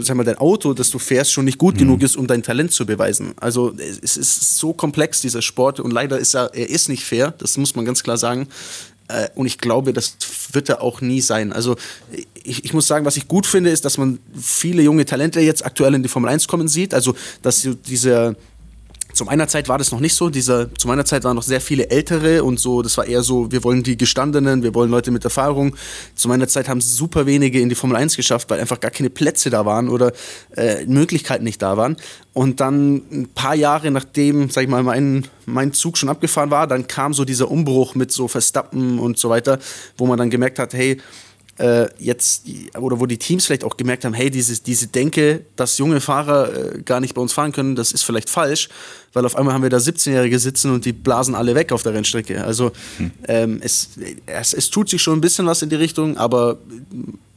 sag 0.00 0.16
mal, 0.16 0.24
dein 0.24 0.38
Auto, 0.38 0.74
das 0.74 0.90
du 0.90 0.98
fährst, 0.98 1.32
schon 1.32 1.44
nicht 1.44 1.58
gut 1.58 1.74
mhm. 1.74 1.80
genug 1.80 2.02
ist, 2.02 2.16
um 2.16 2.26
dein 2.26 2.42
Talent 2.42 2.72
zu 2.72 2.86
beweisen. 2.86 3.34
Also 3.40 3.72
es 3.76 4.16
ist 4.16 4.58
so 4.58 4.72
komplex, 4.72 5.20
dieser 5.20 5.42
Sport, 5.42 5.80
und 5.80 5.90
leider 5.90 6.18
ist 6.18 6.34
er, 6.34 6.54
er 6.54 6.70
ist 6.70 6.88
nicht 6.88 7.04
fair, 7.04 7.34
das 7.38 7.56
muss 7.56 7.74
man 7.74 7.84
ganz 7.84 8.02
klar 8.02 8.16
sagen. 8.16 8.48
Äh, 9.08 9.28
und 9.34 9.46
ich 9.46 9.58
glaube, 9.58 9.92
das 9.92 10.16
wird 10.52 10.68
er 10.68 10.82
auch 10.82 11.00
nie 11.00 11.20
sein. 11.20 11.52
Also 11.52 11.76
ich, 12.44 12.64
ich, 12.64 12.72
muss 12.72 12.86
sagen, 12.86 13.04
was 13.04 13.16
ich 13.16 13.28
gut 13.28 13.46
finde, 13.46 13.70
ist, 13.70 13.84
dass 13.84 13.98
man 13.98 14.18
viele 14.40 14.82
junge 14.82 15.04
Talente 15.04 15.40
jetzt 15.40 15.64
aktuell 15.66 15.94
in 15.94 16.02
die 16.02 16.08
Formel 16.08 16.30
1 16.30 16.46
kommen 16.46 16.68
sieht. 16.68 16.94
Also 16.94 17.14
dass 17.42 17.68
diese 17.86 18.36
zu 19.12 19.24
meiner 19.24 19.48
Zeit 19.48 19.68
war 19.68 19.78
das 19.78 19.92
noch 19.92 20.00
nicht 20.00 20.14
so. 20.14 20.30
Dieser, 20.30 20.74
zu 20.74 20.88
meiner 20.88 21.04
Zeit 21.04 21.24
waren 21.24 21.36
noch 21.36 21.42
sehr 21.42 21.60
viele 21.60 21.90
Ältere 21.90 22.44
und 22.44 22.58
so, 22.58 22.82
das 22.82 22.96
war 22.96 23.06
eher 23.06 23.22
so, 23.22 23.52
wir 23.52 23.64
wollen 23.64 23.82
die 23.82 23.96
Gestandenen, 23.96 24.62
wir 24.62 24.74
wollen 24.74 24.90
Leute 24.90 25.10
mit 25.10 25.24
Erfahrung. 25.24 25.76
Zu 26.14 26.28
meiner 26.28 26.48
Zeit 26.48 26.68
haben 26.68 26.80
super 26.80 27.26
wenige 27.26 27.60
in 27.60 27.68
die 27.68 27.74
Formel 27.74 27.96
1 27.96 28.16
geschafft, 28.16 28.50
weil 28.50 28.60
einfach 28.60 28.80
gar 28.80 28.90
keine 28.90 29.10
Plätze 29.10 29.50
da 29.50 29.66
waren 29.66 29.88
oder 29.88 30.12
äh, 30.56 30.84
Möglichkeiten 30.86 31.44
nicht 31.44 31.60
da 31.60 31.76
waren. 31.76 31.96
Und 32.32 32.60
dann 32.60 33.02
ein 33.10 33.28
paar 33.34 33.54
Jahre 33.54 33.90
nachdem, 33.90 34.48
sag 34.48 34.64
ich 34.64 34.70
mal, 34.70 34.82
mein, 34.82 35.26
mein 35.46 35.72
Zug 35.72 35.98
schon 35.98 36.08
abgefahren 36.08 36.50
war, 36.50 36.66
dann 36.66 36.86
kam 36.86 37.12
so 37.12 37.24
dieser 37.24 37.50
Umbruch 37.50 37.94
mit 37.94 38.10
so 38.10 38.28
Verstappen 38.28 38.98
und 38.98 39.18
so 39.18 39.28
weiter, 39.28 39.58
wo 39.98 40.06
man 40.06 40.18
dann 40.18 40.30
gemerkt 40.30 40.58
hat, 40.58 40.72
hey, 40.72 40.98
äh, 41.62 41.88
jetzt, 41.98 42.42
oder 42.76 42.98
wo 42.98 43.06
die 43.06 43.18
Teams 43.18 43.46
vielleicht 43.46 43.62
auch 43.62 43.76
gemerkt 43.76 44.04
haben, 44.04 44.14
hey, 44.14 44.30
diese, 44.30 44.60
diese 44.60 44.88
Denke, 44.88 45.44
dass 45.54 45.78
junge 45.78 46.00
Fahrer 46.00 46.74
äh, 46.74 46.82
gar 46.82 46.98
nicht 46.98 47.14
bei 47.14 47.22
uns 47.22 47.32
fahren 47.32 47.52
können, 47.52 47.76
das 47.76 47.92
ist 47.92 48.02
vielleicht 48.02 48.28
falsch, 48.28 48.68
weil 49.12 49.24
auf 49.24 49.36
einmal 49.36 49.54
haben 49.54 49.62
wir 49.62 49.70
da 49.70 49.76
17-Jährige 49.76 50.40
sitzen 50.40 50.72
und 50.72 50.84
die 50.84 50.92
blasen 50.92 51.36
alle 51.36 51.54
weg 51.54 51.70
auf 51.70 51.84
der 51.84 51.94
Rennstrecke. 51.94 52.44
Also 52.44 52.72
hm. 52.96 53.10
ähm, 53.28 53.60
es, 53.62 53.90
es, 54.26 54.54
es 54.54 54.70
tut 54.70 54.88
sich 54.88 55.00
schon 55.00 55.18
ein 55.18 55.20
bisschen 55.20 55.46
was 55.46 55.62
in 55.62 55.68
die 55.68 55.76
Richtung, 55.76 56.16
aber 56.16 56.58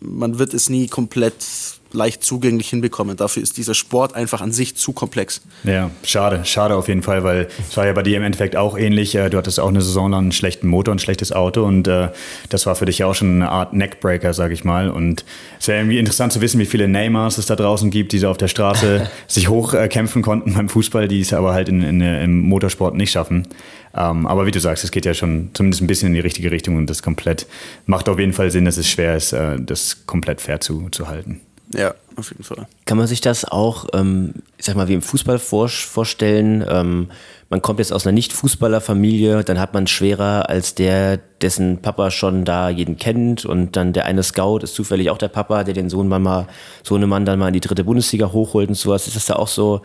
man 0.05 0.39
wird 0.39 0.53
es 0.53 0.69
nie 0.69 0.87
komplett 0.87 1.35
leicht 1.95 2.23
zugänglich 2.23 2.69
hinbekommen. 2.69 3.17
Dafür 3.17 3.41
ist 3.41 3.57
dieser 3.57 3.73
Sport 3.73 4.15
einfach 4.15 4.41
an 4.41 4.51
sich 4.51 4.75
zu 4.75 4.93
komplex. 4.93 5.41
Ja, 5.63 5.89
schade, 6.03 6.41
schade 6.45 6.75
auf 6.75 6.87
jeden 6.87 7.01
Fall, 7.01 7.23
weil 7.23 7.47
es 7.67 7.75
war 7.77 7.85
ja 7.85 7.93
bei 7.93 8.03
dir 8.03 8.17
im 8.17 8.23
Endeffekt 8.23 8.55
auch 8.55 8.77
ähnlich. 8.77 9.15
Äh, 9.15 9.29
du 9.29 9.37
hattest 9.37 9.59
auch 9.59 9.69
eine 9.69 9.81
Saison 9.81 10.11
lang 10.11 10.23
einen 10.23 10.31
schlechten 10.31 10.67
Motor, 10.67 10.93
ein 10.93 10.99
schlechtes 10.99 11.31
Auto 11.31 11.63
und 11.63 11.87
äh, 11.87 12.09
das 12.49 12.65
war 12.65 12.75
für 12.75 12.85
dich 12.85 13.03
auch 13.03 13.15
schon 13.15 13.35
eine 13.35 13.49
Art 13.49 13.73
Neckbreaker, 13.73 14.33
sag 14.33 14.51
ich 14.51 14.63
mal. 14.63 14.89
Und 14.89 15.25
es 15.59 15.67
wäre 15.67 15.79
irgendwie 15.79 15.99
interessant 15.99 16.33
zu 16.33 16.41
wissen, 16.41 16.59
wie 16.59 16.65
viele 16.65 16.87
Neymars 16.87 17.37
es 17.37 17.45
da 17.47 17.55
draußen 17.55 17.89
gibt, 17.89 18.11
die 18.11 18.19
so 18.19 18.29
auf 18.29 18.37
der 18.37 18.47
Straße 18.47 19.09
sich 19.27 19.49
hochkämpfen 19.49 20.21
äh, 20.21 20.23
konnten 20.23 20.53
beim 20.53 20.69
Fußball, 20.69 21.07
die 21.07 21.21
es 21.21 21.33
aber 21.33 21.53
halt 21.53 21.69
in, 21.69 21.81
in, 21.81 22.01
im 22.01 22.41
Motorsport 22.41 22.95
nicht 22.95 23.11
schaffen. 23.11 23.47
Ähm, 23.95 24.27
aber 24.27 24.45
wie 24.45 24.51
du 24.51 24.59
sagst, 24.59 24.83
es 24.83 24.91
geht 24.91 25.05
ja 25.05 25.13
schon 25.13 25.51
zumindest 25.53 25.81
ein 25.81 25.87
bisschen 25.87 26.07
in 26.07 26.13
die 26.15 26.19
richtige 26.19 26.51
Richtung 26.51 26.75
und 26.75 26.89
das 26.89 27.01
komplett 27.01 27.47
macht 27.85 28.09
auf 28.09 28.19
jeden 28.19 28.33
Fall 28.33 28.51
Sinn, 28.51 28.65
dass 28.65 28.77
es 28.77 28.89
schwer 28.89 29.15
ist, 29.15 29.33
äh, 29.33 29.57
das 29.59 30.05
komplett 30.05 30.41
fair 30.41 30.59
zu, 30.59 30.89
zu 30.89 31.07
halten. 31.07 31.41
Ja, 31.73 31.95
auf 32.15 32.29
jeden 32.29 32.43
Fall. 32.43 32.67
Kann 32.85 32.97
man 32.97 33.07
sich 33.07 33.21
das 33.21 33.45
auch, 33.45 33.87
ähm, 33.93 34.33
ich 34.57 34.65
sag 34.65 34.75
mal, 34.75 34.87
wie 34.87 34.93
im 34.93 35.01
Fußball 35.01 35.39
vor, 35.39 35.67
vorstellen? 35.67 36.63
Ähm, 36.67 37.09
man 37.49 37.61
kommt 37.61 37.79
jetzt 37.79 37.93
aus 37.93 38.05
einer 38.05 38.13
Nicht-Fußballerfamilie, 38.13 39.43
dann 39.43 39.59
hat 39.59 39.73
man 39.73 39.87
schwerer 39.87 40.49
als 40.49 40.75
der, 40.75 41.17
dessen 41.41 41.81
Papa 41.81 42.11
schon 42.11 42.43
da 42.43 42.69
jeden 42.69 42.97
kennt 42.97 43.45
und 43.45 43.75
dann 43.75 43.93
der 43.93 44.05
eine 44.05 44.23
Scout 44.23 44.59
ist 44.59 44.75
zufällig 44.75 45.09
auch 45.09 45.17
der 45.17 45.27
Papa, 45.27 45.63
der 45.63 45.73
den 45.73 45.89
Sohn 45.89 46.07
mal, 46.07 46.47
Sohnemann 46.83 47.25
dann 47.25 47.39
mal 47.39 47.47
in 47.47 47.53
die 47.53 47.59
dritte 47.59 47.83
Bundesliga 47.83 48.31
hochholt 48.31 48.69
und 48.69 48.75
sowas. 48.75 49.07
Ist 49.07 49.15
das 49.15 49.25
da 49.27 49.35
auch 49.35 49.47
so, 49.47 49.81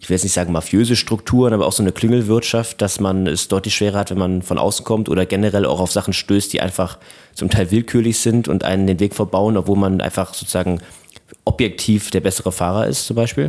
ich 0.00 0.08
will 0.08 0.14
jetzt 0.14 0.22
nicht 0.22 0.32
sagen 0.32 0.50
mafiöse 0.50 0.96
Strukturen, 0.96 1.52
aber 1.52 1.66
auch 1.66 1.72
so 1.72 1.82
eine 1.82 1.92
Klüngelwirtschaft, 1.92 2.80
dass 2.80 3.00
man 3.00 3.26
es 3.26 3.48
deutlich 3.48 3.74
schwerer 3.74 3.98
hat, 3.98 4.10
wenn 4.10 4.16
man 4.16 4.40
von 4.40 4.56
außen 4.56 4.82
kommt 4.82 5.10
oder 5.10 5.26
generell 5.26 5.66
auch 5.66 5.78
auf 5.78 5.92
Sachen 5.92 6.14
stößt, 6.14 6.54
die 6.54 6.62
einfach 6.62 6.96
zum 7.34 7.50
Teil 7.50 7.70
willkürlich 7.70 8.18
sind 8.18 8.48
und 8.48 8.64
einen 8.64 8.86
den 8.86 8.98
Weg 8.98 9.14
verbauen, 9.14 9.58
obwohl 9.58 9.76
man 9.76 10.00
einfach 10.00 10.32
sozusagen 10.32 10.80
objektiv 11.44 12.10
der 12.10 12.20
bessere 12.20 12.50
Fahrer 12.50 12.86
ist, 12.86 13.04
zum 13.04 13.14
Beispiel? 13.14 13.48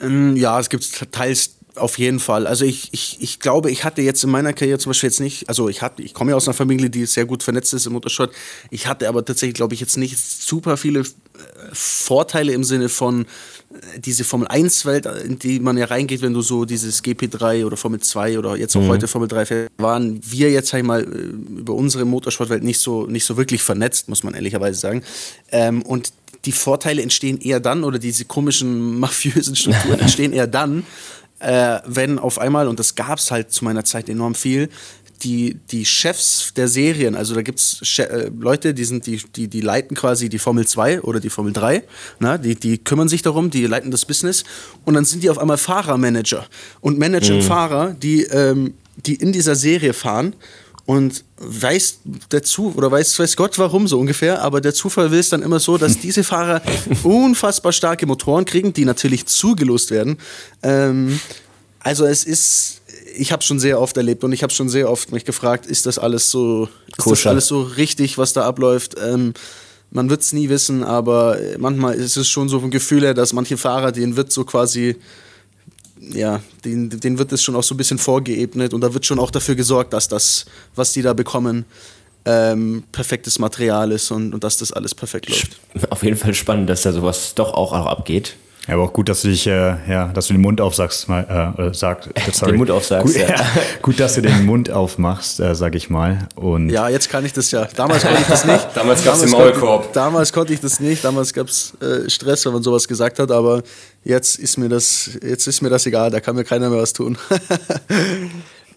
Ähm, 0.00 0.36
ja, 0.36 0.60
es 0.60 0.70
gibt 0.70 1.10
teils 1.10 1.56
auf 1.74 1.98
jeden 1.98 2.20
Fall. 2.20 2.46
Also 2.46 2.64
ich, 2.64 2.90
ich, 2.92 3.20
ich 3.20 3.40
glaube, 3.40 3.72
ich 3.72 3.82
hatte 3.82 4.00
jetzt 4.02 4.22
in 4.22 4.30
meiner 4.30 4.52
Karriere 4.52 4.78
zum 4.78 4.90
Beispiel 4.90 5.08
jetzt 5.08 5.20
nicht, 5.20 5.48
also 5.48 5.68
ich 5.68 5.82
hatte, 5.82 6.02
ich 6.02 6.14
komme 6.14 6.30
ja 6.30 6.36
aus 6.36 6.46
einer 6.46 6.54
Familie, 6.54 6.88
die 6.88 7.04
sehr 7.06 7.24
gut 7.24 7.42
vernetzt 7.42 7.74
ist 7.74 7.86
im 7.86 7.94
Motorsport. 7.94 8.32
Ich 8.70 8.86
hatte 8.86 9.08
aber 9.08 9.24
tatsächlich, 9.24 9.54
glaube 9.54 9.74
ich, 9.74 9.80
jetzt 9.80 9.96
nicht 9.96 10.18
super 10.18 10.76
viele 10.76 11.00
äh, 11.00 11.04
Vorteile 11.72 12.52
im 12.52 12.62
Sinne 12.62 12.88
von 12.88 13.26
diese 13.98 14.24
Formel 14.24 14.48
1-Welt, 14.48 15.06
in 15.06 15.38
die 15.38 15.60
man 15.60 15.76
ja 15.76 15.86
reingeht, 15.86 16.22
wenn 16.22 16.34
du 16.34 16.42
so 16.42 16.64
dieses 16.64 17.02
GP3 17.02 17.64
oder 17.64 17.76
Formel 17.76 18.00
2 18.00 18.38
oder 18.38 18.56
jetzt 18.56 18.76
auch 18.76 18.82
mhm. 18.82 18.88
heute 18.88 19.08
Formel 19.08 19.28
3 19.28 19.46
fährst, 19.46 19.70
waren 19.78 20.20
wir 20.24 20.50
jetzt 20.50 20.68
sag 20.68 20.78
ich 20.78 20.84
mal 20.84 21.02
äh, 21.02 21.60
über 21.60 21.74
unsere 21.74 22.04
Motorsportwelt 22.04 22.62
nicht 22.62 22.80
so, 22.80 23.06
nicht 23.06 23.24
so 23.24 23.36
wirklich 23.36 23.62
vernetzt, 23.62 24.08
muss 24.08 24.22
man 24.22 24.34
ehrlicherweise 24.34 24.78
sagen. 24.78 25.02
Ähm, 25.52 25.82
und 25.82 26.12
die 26.44 26.52
Vorteile 26.52 27.02
entstehen 27.02 27.40
eher 27.40 27.60
dann 27.60 27.84
oder 27.84 27.98
diese 27.98 28.24
komischen 28.24 28.98
mafiösen 29.00 29.56
Strukturen 29.56 30.00
entstehen 30.00 30.32
eher 30.32 30.46
dann, 30.46 30.84
äh, 31.40 31.78
wenn 31.86 32.18
auf 32.18 32.38
einmal, 32.38 32.68
und 32.68 32.78
das 32.78 32.94
gab 32.94 33.18
es 33.18 33.30
halt 33.30 33.52
zu 33.52 33.64
meiner 33.64 33.84
Zeit 33.84 34.08
enorm 34.08 34.34
viel, 34.34 34.68
die, 35.22 35.58
die 35.70 35.84
Chefs 35.84 36.52
der 36.54 36.68
Serien, 36.68 37.14
also 37.14 37.34
da 37.34 37.42
gibt 37.42 37.58
es 37.58 37.98
äh, 37.98 38.30
Leute, 38.38 38.74
die, 38.74 38.84
sind, 38.84 39.06
die, 39.06 39.20
die, 39.34 39.48
die 39.48 39.60
leiten 39.60 39.96
quasi 39.96 40.28
die 40.28 40.38
Formel 40.38 40.66
2 40.66 41.02
oder 41.02 41.20
die 41.20 41.30
Formel 41.30 41.52
3, 41.52 41.82
na, 42.20 42.38
die, 42.38 42.54
die 42.54 42.78
kümmern 42.78 43.08
sich 43.08 43.22
darum, 43.22 43.50
die 43.50 43.66
leiten 43.66 43.90
das 43.90 44.04
Business 44.04 44.44
und 44.84 44.94
dann 44.94 45.04
sind 45.04 45.22
die 45.22 45.30
auf 45.30 45.38
einmal 45.38 45.58
Fahrermanager 45.58 46.46
und 46.80 46.98
managen 46.98 47.36
mhm. 47.36 47.42
Fahrer, 47.42 47.92
die, 47.92 48.22
ähm, 48.24 48.74
die 48.96 49.14
in 49.14 49.32
dieser 49.32 49.54
Serie 49.54 49.92
fahren 49.92 50.34
und 50.88 51.24
weiß 51.36 51.98
dazu 52.30 52.72
oder 52.74 52.90
weiß, 52.90 53.18
weiß 53.18 53.36
Gott 53.36 53.58
warum 53.58 53.86
so 53.86 54.00
ungefähr, 54.00 54.40
aber 54.40 54.60
der 54.60 54.72
Zufall 54.72 55.10
will 55.10 55.18
es 55.18 55.28
dann 55.28 55.42
immer 55.42 55.60
so, 55.60 55.76
dass 55.76 55.98
diese 56.00 56.24
Fahrer 56.24 56.62
unfassbar 57.02 57.72
starke 57.72 58.06
Motoren 58.06 58.44
kriegen, 58.44 58.72
die 58.72 58.84
natürlich 58.84 59.26
zugelost 59.26 59.90
werden. 59.90 60.16
Ähm, 60.62 61.20
also 61.80 62.06
es 62.06 62.24
ist, 62.24 62.77
ich 63.18 63.32
habe 63.32 63.42
schon 63.42 63.58
sehr 63.58 63.80
oft 63.80 63.96
erlebt 63.96 64.24
und 64.24 64.32
ich 64.32 64.42
habe 64.42 64.52
schon 64.52 64.68
sehr 64.68 64.90
oft 64.90 65.12
mich 65.12 65.24
gefragt, 65.24 65.66
ist 65.66 65.86
das 65.86 65.98
alles 65.98 66.30
so, 66.30 66.68
ist 66.96 67.06
das 67.06 67.26
alles 67.26 67.46
so 67.46 67.62
richtig, 67.62 68.18
was 68.18 68.32
da 68.32 68.44
abläuft? 68.44 68.96
Ähm, 69.02 69.34
man 69.90 70.10
wird 70.10 70.20
es 70.20 70.32
nie 70.32 70.48
wissen, 70.48 70.84
aber 70.84 71.38
manchmal 71.58 71.94
ist 71.94 72.16
es 72.16 72.28
schon 72.28 72.48
so 72.48 72.58
ein 72.58 72.70
Gefühl 72.70 73.02
her, 73.02 73.14
dass 73.14 73.32
manche 73.32 73.56
Fahrer, 73.56 73.90
denen 73.92 74.16
wird 74.16 74.32
so 74.32 74.44
quasi 74.44 74.96
ja, 76.00 76.40
den, 76.64 76.90
den 76.90 77.18
wird 77.18 77.32
es 77.32 77.42
schon 77.42 77.56
auch 77.56 77.62
so 77.62 77.74
ein 77.74 77.76
bisschen 77.76 77.98
vorgeebnet 77.98 78.72
und 78.72 78.82
da 78.82 78.94
wird 78.94 79.04
schon 79.04 79.18
auch 79.18 79.30
dafür 79.30 79.56
gesorgt, 79.56 79.92
dass 79.92 80.08
das, 80.08 80.46
was 80.76 80.92
die 80.92 81.02
da 81.02 81.12
bekommen, 81.12 81.64
ähm, 82.24 82.84
perfektes 82.92 83.38
Material 83.38 83.90
ist 83.90 84.10
und, 84.10 84.34
und 84.34 84.44
dass 84.44 84.58
das 84.58 84.72
alles 84.72 84.94
perfekt 84.94 85.28
läuft. 85.28 85.58
Auf 85.90 86.02
jeden 86.02 86.16
Fall 86.16 86.34
spannend, 86.34 86.68
dass 86.68 86.82
da 86.82 86.92
sowas 86.92 87.34
doch 87.34 87.54
auch, 87.54 87.72
auch 87.72 87.86
abgeht. 87.86 88.36
Ja, 88.68 88.74
aber 88.74 88.82
auch 88.82 88.92
gut, 88.92 89.08
dass 89.08 89.22
du 89.22 89.28
dich, 89.28 89.46
äh, 89.46 89.76
ja, 89.88 90.08
dass 90.08 90.26
du 90.26 90.34
den 90.34 90.42
Mund 90.42 90.60
aufsagst, 90.60 91.08
mal, 91.08 91.54
äh, 91.56 91.72
sagt, 91.72 92.10
sorry. 92.32 92.52
Den 92.52 92.58
Mund 92.58 92.70
aufsagst, 92.70 93.14
gut, 93.14 93.16
ja. 93.16 93.34
gut, 93.82 93.98
dass 93.98 94.16
du 94.16 94.20
den 94.20 94.44
Mund 94.44 94.70
aufmachst, 94.70 95.40
äh, 95.40 95.54
sag 95.54 95.74
ich 95.74 95.88
mal. 95.88 96.28
Und 96.34 96.68
ja, 96.68 96.90
jetzt 96.90 97.08
kann 97.08 97.24
ich 97.24 97.32
das 97.32 97.50
ja. 97.50 97.66
Damals 97.74 98.02
konnte 98.02 98.20
ich 98.20 98.26
das 98.26 98.44
nicht. 98.44 98.68
damals 98.74 99.02
gab 99.02 99.14
es 99.14 99.22
den 99.22 99.30
Maulkorb. 99.30 99.94
damals 99.94 100.34
konnte 100.34 100.52
ich 100.52 100.60
das 100.60 100.80
nicht. 100.80 101.02
Damals 101.02 101.32
gab 101.32 101.48
es 101.48 101.72
äh, 101.80 102.10
Stress, 102.10 102.44
wenn 102.44 102.52
man 102.52 102.62
sowas 102.62 102.86
gesagt 102.86 103.18
hat. 103.18 103.30
Aber 103.30 103.62
jetzt 104.04 104.38
ist 104.38 104.58
mir 104.58 104.68
das, 104.68 105.12
jetzt 105.22 105.48
ist 105.48 105.62
mir 105.62 105.70
das 105.70 105.86
egal. 105.86 106.10
Da 106.10 106.20
kann 106.20 106.36
mir 106.36 106.44
keiner 106.44 106.68
mehr 106.68 106.82
was 106.82 106.92
tun. 106.92 107.16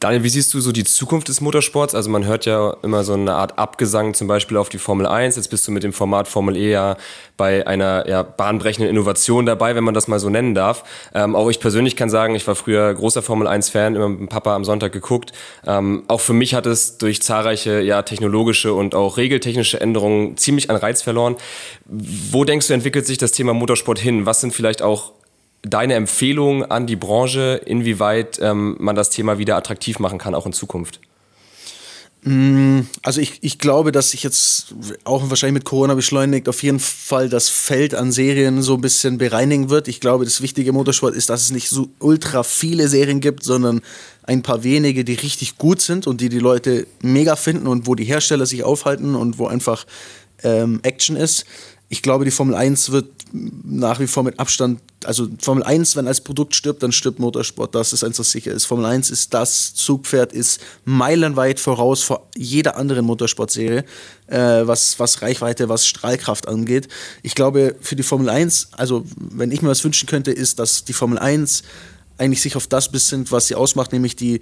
Daniel, 0.01 0.23
wie 0.23 0.29
siehst 0.29 0.51
du 0.55 0.59
so 0.61 0.71
die 0.71 0.83
Zukunft 0.83 1.27
des 1.27 1.41
Motorsports? 1.41 1.93
Also 1.93 2.09
man 2.09 2.25
hört 2.25 2.47
ja 2.47 2.75
immer 2.81 3.03
so 3.03 3.13
eine 3.13 3.35
Art 3.35 3.59
Abgesang 3.59 4.15
zum 4.15 4.27
Beispiel 4.27 4.57
auf 4.57 4.67
die 4.67 4.79
Formel 4.79 5.05
1. 5.05 5.35
Jetzt 5.35 5.49
bist 5.49 5.67
du 5.67 5.71
mit 5.71 5.83
dem 5.83 5.93
Format 5.93 6.27
Formel 6.27 6.57
E 6.57 6.71
ja 6.71 6.97
bei 7.37 7.67
einer 7.67 8.09
ja, 8.09 8.23
bahnbrechenden 8.23 8.89
Innovation 8.89 9.45
dabei, 9.45 9.75
wenn 9.75 9.83
man 9.83 9.93
das 9.93 10.07
mal 10.07 10.17
so 10.17 10.31
nennen 10.31 10.55
darf. 10.55 10.85
Ähm, 11.13 11.35
auch 11.35 11.51
ich 11.51 11.59
persönlich 11.59 11.95
kann 11.95 12.09
sagen, 12.09 12.33
ich 12.33 12.47
war 12.47 12.55
früher 12.55 12.91
großer 12.91 13.21
Formel 13.21 13.47
1-Fan, 13.47 13.95
immer 13.95 14.09
mit 14.09 14.21
dem 14.21 14.27
Papa 14.27 14.55
am 14.55 14.65
Sonntag 14.65 14.91
geguckt. 14.91 15.33
Ähm, 15.67 16.01
auch 16.07 16.21
für 16.21 16.33
mich 16.33 16.55
hat 16.55 16.65
es 16.65 16.97
durch 16.97 17.21
zahlreiche 17.21 17.79
ja, 17.81 18.01
technologische 18.01 18.73
und 18.73 18.95
auch 18.95 19.17
regeltechnische 19.17 19.79
Änderungen 19.81 20.35
ziemlich 20.35 20.71
an 20.71 20.77
Reiz 20.77 21.03
verloren. 21.03 21.35
Wo 21.85 22.43
denkst 22.43 22.69
du, 22.69 22.73
entwickelt 22.73 23.05
sich 23.05 23.19
das 23.19 23.33
Thema 23.33 23.53
Motorsport 23.53 23.99
hin? 23.99 24.25
Was 24.25 24.41
sind 24.41 24.51
vielleicht 24.51 24.81
auch 24.81 25.11
deine 25.63 25.93
Empfehlung 25.93 26.65
an 26.65 26.87
die 26.87 26.95
Branche, 26.95 27.61
inwieweit 27.65 28.39
ähm, 28.41 28.75
man 28.79 28.95
das 28.95 29.09
Thema 29.09 29.37
wieder 29.37 29.55
attraktiv 29.55 29.99
machen 29.99 30.17
kann, 30.17 30.35
auch 30.35 30.45
in 30.45 30.53
Zukunft? 30.53 30.99
Mm, 32.23 32.81
also 33.01 33.19
ich, 33.19 33.39
ich 33.41 33.57
glaube, 33.57 33.91
dass 33.91 34.11
sich 34.11 34.21
jetzt 34.21 34.75
auch 35.05 35.29
wahrscheinlich 35.29 35.55
mit 35.55 35.65
Corona 35.65 35.95
beschleunigt 35.95 36.49
auf 36.49 36.61
jeden 36.61 36.79
Fall 36.79 37.29
das 37.29 37.49
Feld 37.49 37.95
an 37.95 38.11
Serien 38.11 38.61
so 38.61 38.75
ein 38.75 38.81
bisschen 38.81 39.17
bereinigen 39.17 39.71
wird. 39.71 39.87
Ich 39.87 39.99
glaube, 39.99 40.23
das 40.23 40.41
wichtige 40.41 40.71
Motorsport 40.71 41.15
ist, 41.15 41.29
dass 41.29 41.41
es 41.41 41.51
nicht 41.51 41.69
so 41.69 41.89
ultra 41.99 42.43
viele 42.43 42.87
Serien 42.87 43.21
gibt, 43.21 43.43
sondern 43.43 43.81
ein 44.23 44.43
paar 44.43 44.63
wenige, 44.63 45.03
die 45.03 45.15
richtig 45.15 45.57
gut 45.57 45.81
sind 45.81 46.05
und 46.05 46.21
die 46.21 46.29
die 46.29 46.39
Leute 46.39 46.85
mega 47.01 47.35
finden 47.35 47.65
und 47.65 47.87
wo 47.87 47.95
die 47.95 48.03
Hersteller 48.03 48.45
sich 48.45 48.63
aufhalten 48.63 49.15
und 49.15 49.39
wo 49.39 49.47
einfach 49.47 49.87
ähm, 50.43 50.79
Action 50.83 51.15
ist 51.15 51.45
ich 51.91 52.01
glaube, 52.01 52.23
die 52.23 52.31
Formel 52.31 52.55
1 52.55 52.93
wird 52.93 53.09
nach 53.33 53.99
wie 53.99 54.07
vor 54.07 54.23
mit 54.23 54.39
Abstand, 54.39 54.79
also 55.03 55.27
Formel 55.41 55.61
1, 55.61 55.97
wenn 55.97 56.07
als 56.07 56.21
Produkt 56.21 56.55
stirbt, 56.55 56.81
dann 56.83 56.93
stirbt 56.93 57.19
Motorsport. 57.19 57.75
Das 57.75 57.91
ist 57.91 58.05
eins, 58.05 58.17
was 58.17 58.31
sicher 58.31 58.53
ist. 58.53 58.63
Formel 58.63 58.85
1 58.85 59.09
ist 59.09 59.33
das 59.33 59.73
Zugpferd, 59.73 60.31
ist 60.31 60.61
meilenweit 60.85 61.59
voraus 61.59 62.01
vor 62.01 62.29
jeder 62.33 62.77
anderen 62.77 63.03
Motorsportserie, 63.03 63.83
äh, 64.27 64.37
was, 64.37 64.99
was 64.99 65.21
Reichweite, 65.21 65.67
was 65.67 65.85
Strahlkraft 65.85 66.47
angeht. 66.47 66.87
Ich 67.23 67.35
glaube, 67.35 67.75
für 67.81 67.97
die 67.97 68.03
Formel 68.03 68.29
1, 68.29 68.69
also 68.71 69.03
wenn 69.17 69.51
ich 69.51 69.61
mir 69.61 69.67
was 69.67 69.83
wünschen 69.83 70.07
könnte, 70.07 70.31
ist, 70.31 70.59
dass 70.59 70.85
die 70.85 70.93
Formel 70.93 71.19
1 71.19 71.63
eigentlich 72.17 72.41
sich 72.41 72.55
auf 72.55 72.67
das 72.67 72.89
besinnt, 72.89 73.33
was 73.33 73.47
sie 73.47 73.55
ausmacht, 73.55 73.91
nämlich 73.91 74.15
die 74.15 74.39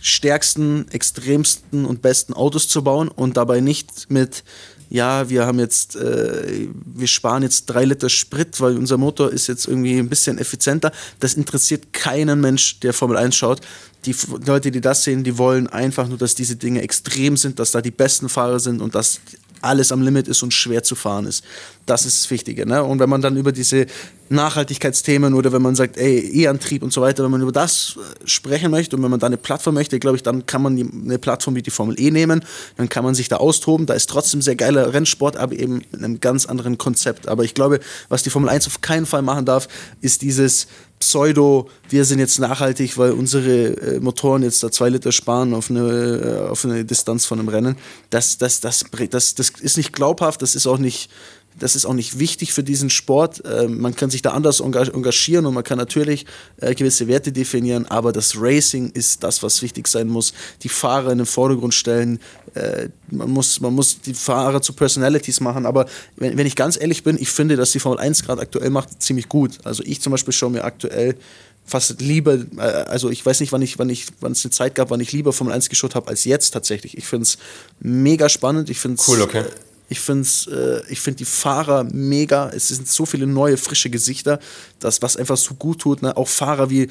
stärksten, 0.00 0.86
extremsten 0.90 1.86
und 1.86 2.02
besten 2.02 2.34
Autos 2.34 2.68
zu 2.68 2.84
bauen 2.84 3.08
und 3.08 3.38
dabei 3.38 3.60
nicht 3.60 4.10
mit 4.10 4.44
ja, 4.90 5.28
wir 5.28 5.46
haben 5.46 5.58
jetzt, 5.58 5.96
äh, 5.96 6.68
wir 6.84 7.06
sparen 7.06 7.42
jetzt 7.42 7.66
drei 7.66 7.84
Liter 7.84 8.08
Sprit, 8.08 8.60
weil 8.60 8.76
unser 8.76 8.96
Motor 8.96 9.30
ist 9.30 9.46
jetzt 9.46 9.66
irgendwie 9.66 9.98
ein 9.98 10.08
bisschen 10.08 10.38
effizienter. 10.38 10.92
Das 11.20 11.34
interessiert 11.34 11.92
keinen 11.92 12.40
Mensch, 12.40 12.80
der 12.80 12.92
Formel 12.92 13.16
1 13.16 13.36
schaut. 13.36 13.60
Die 14.06 14.14
Leute, 14.46 14.70
die 14.70 14.80
das 14.80 15.04
sehen, 15.04 15.24
die 15.24 15.36
wollen 15.36 15.66
einfach 15.66 16.08
nur, 16.08 16.16
dass 16.16 16.34
diese 16.34 16.56
Dinge 16.56 16.82
extrem 16.82 17.36
sind, 17.36 17.58
dass 17.58 17.72
da 17.72 17.82
die 17.82 17.90
besten 17.90 18.28
Fahrer 18.28 18.60
sind 18.60 18.80
und 18.80 18.94
dass 18.94 19.20
alles 19.60 19.92
am 19.92 20.02
Limit 20.02 20.28
ist 20.28 20.42
und 20.42 20.52
schwer 20.52 20.82
zu 20.82 20.94
fahren 20.94 21.26
ist. 21.26 21.44
Das 21.86 22.04
ist 22.04 22.22
das 22.22 22.30
Wichtige. 22.30 22.66
Ne? 22.66 22.84
Und 22.84 22.98
wenn 22.98 23.08
man 23.08 23.22
dann 23.22 23.36
über 23.36 23.50
diese 23.50 23.86
Nachhaltigkeitsthemen 24.28 25.32
oder 25.34 25.52
wenn 25.52 25.62
man 25.62 25.74
sagt, 25.74 25.96
ey, 25.96 26.42
E-Antrieb 26.42 26.82
und 26.82 26.92
so 26.92 27.00
weiter, 27.00 27.24
wenn 27.24 27.30
man 27.30 27.40
über 27.40 27.52
das 27.52 27.96
äh, 27.96 28.28
sprechen 28.28 28.70
möchte 28.70 28.96
und 28.96 29.02
wenn 29.02 29.10
man 29.10 29.20
da 29.20 29.26
eine 29.26 29.38
Plattform 29.38 29.74
möchte, 29.74 29.98
glaube 29.98 30.16
ich, 30.16 30.22
dann 30.22 30.44
kann 30.44 30.60
man 30.60 30.78
eine 30.78 31.18
Plattform 31.18 31.54
wie 31.54 31.62
die 31.62 31.70
Formel 31.70 31.98
E 31.98 32.10
nehmen, 32.10 32.44
dann 32.76 32.88
kann 32.88 33.04
man 33.04 33.14
sich 33.14 33.28
da 33.28 33.36
austoben. 33.36 33.86
Da 33.86 33.94
ist 33.94 34.10
trotzdem 34.10 34.42
sehr 34.42 34.56
geiler 34.56 34.92
Rennsport, 34.92 35.36
aber 35.36 35.54
eben 35.54 35.76
mit 35.76 35.94
einem 35.94 36.20
ganz 36.20 36.46
anderen 36.46 36.76
Konzept. 36.76 37.26
Aber 37.26 37.44
ich 37.44 37.54
glaube, 37.54 37.80
was 38.08 38.22
die 38.22 38.30
Formel 38.30 38.50
1 38.50 38.66
auf 38.66 38.82
keinen 38.82 39.06
Fall 39.06 39.22
machen 39.22 39.46
darf, 39.46 39.68
ist 40.02 40.22
dieses 40.22 40.66
Pseudo, 40.98 41.68
wir 41.88 42.04
sind 42.04 42.18
jetzt 42.18 42.38
nachhaltig, 42.38 42.98
weil 42.98 43.12
unsere 43.12 43.96
äh, 43.96 44.00
Motoren 44.00 44.42
jetzt 44.42 44.62
da 44.62 44.70
zwei 44.70 44.88
Liter 44.88 45.12
sparen 45.12 45.54
auf 45.54 45.70
eine, 45.70 45.80
äh, 45.80 46.48
auf 46.48 46.64
eine 46.64 46.84
Distanz 46.84 47.26
von 47.26 47.38
einem 47.38 47.48
Rennen. 47.48 47.76
Das, 48.10 48.38
das, 48.38 48.60
das, 48.60 48.84
das, 49.10 49.34
das 49.34 49.50
ist 49.60 49.76
nicht 49.76 49.92
glaubhaft, 49.92 50.42
das 50.42 50.54
ist 50.54 50.66
auch 50.66 50.78
nicht, 50.78 51.10
das 51.58 51.76
ist 51.76 51.86
auch 51.86 51.94
nicht 51.94 52.18
wichtig 52.18 52.52
für 52.52 52.62
diesen 52.62 52.90
Sport. 52.90 53.42
Ähm, 53.44 53.80
man 53.80 53.94
kann 53.94 54.10
sich 54.10 54.22
da 54.22 54.30
anders 54.30 54.60
engagieren 54.60 55.46
und 55.46 55.54
man 55.54 55.64
kann 55.64 55.78
natürlich 55.78 56.26
äh, 56.60 56.74
gewisse 56.74 57.08
Werte 57.08 57.32
definieren, 57.32 57.86
aber 57.86 58.12
das 58.12 58.40
Racing 58.40 58.90
ist 58.90 59.22
das, 59.22 59.42
was 59.42 59.62
wichtig 59.62 59.88
sein 59.88 60.08
muss. 60.08 60.32
Die 60.62 60.68
Fahrer 60.68 61.12
in 61.12 61.18
den 61.18 61.26
Vordergrund 61.26 61.74
stellen. 61.74 62.20
Äh, 62.58 62.88
man, 63.10 63.30
muss, 63.30 63.60
man 63.60 63.74
muss 63.74 64.00
die 64.00 64.14
Fahrer 64.14 64.60
zu 64.60 64.72
Personalities 64.72 65.40
machen. 65.40 65.66
Aber 65.66 65.86
wenn, 66.16 66.36
wenn 66.36 66.46
ich 66.46 66.56
ganz 66.56 66.80
ehrlich 66.80 67.02
bin, 67.04 67.16
ich 67.18 67.30
finde, 67.30 67.56
dass 67.56 67.72
die 67.72 67.78
Formel 67.78 67.98
1 67.98 68.24
gerade 68.24 68.42
aktuell 68.42 68.70
macht, 68.70 69.02
ziemlich 69.02 69.28
gut. 69.28 69.58
Also 69.64 69.82
ich 69.84 70.00
zum 70.00 70.10
Beispiel 70.10 70.32
schaue 70.32 70.50
mir 70.50 70.64
aktuell 70.64 71.16
fast 71.64 72.00
lieber, 72.00 72.38
äh, 72.56 72.60
also 72.60 73.10
ich 73.10 73.24
weiß 73.24 73.40
nicht, 73.40 73.52
wann 73.52 73.62
ich, 73.62 73.78
wann 73.78 73.90
ich, 73.90 74.06
wann 74.20 74.32
es 74.32 74.44
eine 74.44 74.50
Zeit 74.50 74.74
gab, 74.74 74.90
wann 74.90 75.00
ich 75.00 75.12
lieber 75.12 75.32
Formel 75.32 75.54
1 75.54 75.68
geschaut 75.68 75.94
habe 75.94 76.08
als 76.08 76.24
jetzt 76.24 76.50
tatsächlich. 76.50 76.96
Ich 76.96 77.06
finde 77.06 77.24
es 77.24 77.38
mega 77.80 78.28
spannend. 78.28 78.70
Ich 78.70 78.80
finde 78.80 79.00
cool, 79.06 79.22
okay. 79.22 79.44
Ich 79.88 80.00
finde 80.00 80.28
äh, 80.50 80.92
ich 80.92 81.00
find 81.00 81.18
die 81.18 81.24
Fahrer 81.24 81.84
mega. 81.84 82.50
Es 82.50 82.68
sind 82.68 82.86
so 82.88 83.06
viele 83.06 83.26
neue, 83.26 83.56
frische 83.56 83.88
Gesichter, 83.88 84.38
das, 84.80 85.00
was 85.00 85.16
einfach 85.16 85.36
so 85.36 85.54
gut 85.54 85.80
tut. 85.80 86.02
Ne? 86.02 86.14
Auch 86.16 86.28
Fahrer 86.28 86.68
wie 86.68 86.88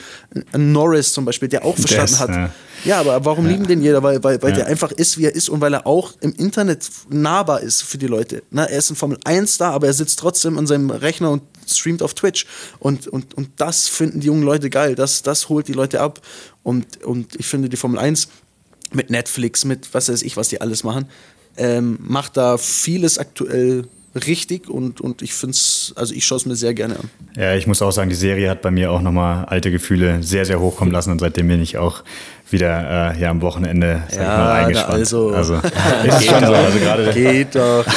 Norris 0.56 1.14
zum 1.14 1.24
Beispiel, 1.24 1.48
der 1.48 1.64
auch 1.64 1.76
verstanden 1.76 2.12
das, 2.12 2.20
hat. 2.20 2.30
Ja. 2.30 2.52
ja. 2.86 3.00
aber 3.00 3.24
warum 3.24 3.46
ja. 3.46 3.52
lieben 3.52 3.68
den 3.68 3.82
jeder? 3.82 4.02
Weil, 4.02 4.24
weil, 4.24 4.42
weil 4.42 4.52
ja. 4.52 4.58
der 4.58 4.68
einfach 4.68 4.92
ist, 4.92 5.18
wie 5.18 5.26
er 5.26 5.36
ist 5.36 5.50
und 5.50 5.62
weil 5.62 5.74
er 5.74 5.86
auch 5.86 6.14
im 6.22 6.34
Internet 6.34 6.90
nahbar 7.10 7.62
ist 7.62 7.84
für 7.84 8.00
die 8.00 8.08
Leute. 8.08 8.42
Ne? 8.50 8.68
Er 8.70 8.80
ist 8.80 8.90
ein 8.90 8.96
Formel 8.96 9.20
1 9.24 9.60
da, 9.60 9.72
aber 9.72 9.88
er 9.88 9.94
sitzt 9.94 10.18
trotzdem 10.18 10.58
an 10.58 10.66
seinem 10.66 10.90
Rechner 10.90 11.30
und 11.30 11.44
streamt 11.68 12.02
auf 12.02 12.16
Twitch. 12.16 12.48
Und, 12.80 13.08
und, 13.08 13.36
und 13.36 13.50
das 13.58 13.88
finden 13.88 14.22
die 14.22 14.28
jungen 14.28 14.44
Leute 14.44 14.72
geil. 14.72 14.96
Das, 14.96 15.22
das 15.22 15.50
holt 15.50 15.68
die 15.68 15.74
Leute 15.74 16.02
ab. 16.02 16.22
Und, 16.64 17.04
und 17.04 17.36
ich 17.36 17.46
finde, 17.46 17.70
die 17.70 17.78
Formel 17.78 18.00
1 18.00 18.30
mit 18.94 19.10
Netflix, 19.10 19.66
mit 19.66 19.94
was 19.94 20.10
weiß 20.10 20.22
ich, 20.24 20.38
was 20.38 20.50
die 20.50 20.62
alles 20.62 20.84
machen, 20.84 21.08
ähm, 21.58 21.98
macht 22.02 22.38
da 22.38 22.58
vieles 22.58 23.18
aktuell 23.18 23.86
richtig 24.26 24.70
und, 24.70 25.02
und 25.02 25.22
ich 25.22 25.34
finde 25.34 25.52
es, 25.52 25.94
also 25.96 26.14
ich 26.14 26.26
schaue 26.26 26.38
es 26.38 26.46
mir 26.46 26.56
sehr 26.56 26.74
gerne 26.74 26.98
an. 26.98 27.10
Ja, 27.36 27.56
ich 27.56 27.68
muss 27.68 27.82
auch 27.82 27.92
sagen, 27.92 28.10
die 28.10 28.16
Serie 28.16 28.50
hat 28.50 28.62
bei 28.62 28.72
mir 28.72 28.92
auch 28.92 29.02
nochmal 29.02 29.46
alte 29.46 29.70
Gefühle 29.72 30.24
sehr, 30.24 30.46
sehr 30.46 30.60
hochkommen 30.60 30.92
lassen 30.92 31.12
und 31.12 31.20
seitdem 31.20 31.48
bin 31.48 31.62
ich 31.62 31.78
auch 31.78 32.04
wieder 32.50 33.14
äh, 33.16 33.22
ja, 33.22 33.30
am 33.30 33.42
Wochenende 33.42 34.04
sag 34.10 34.20
ja, 34.20 34.22
ich 34.22 34.28
mal, 34.28 34.64
eingespannt. 34.64 35.00
Also, 35.00 35.30
also 35.30 35.54
ist 36.08 36.26
schon 36.26 36.46
so. 36.46 36.54
Also 36.54 36.80
gerade 36.80 37.14
Geht 37.14 37.56
doch. 37.56 37.86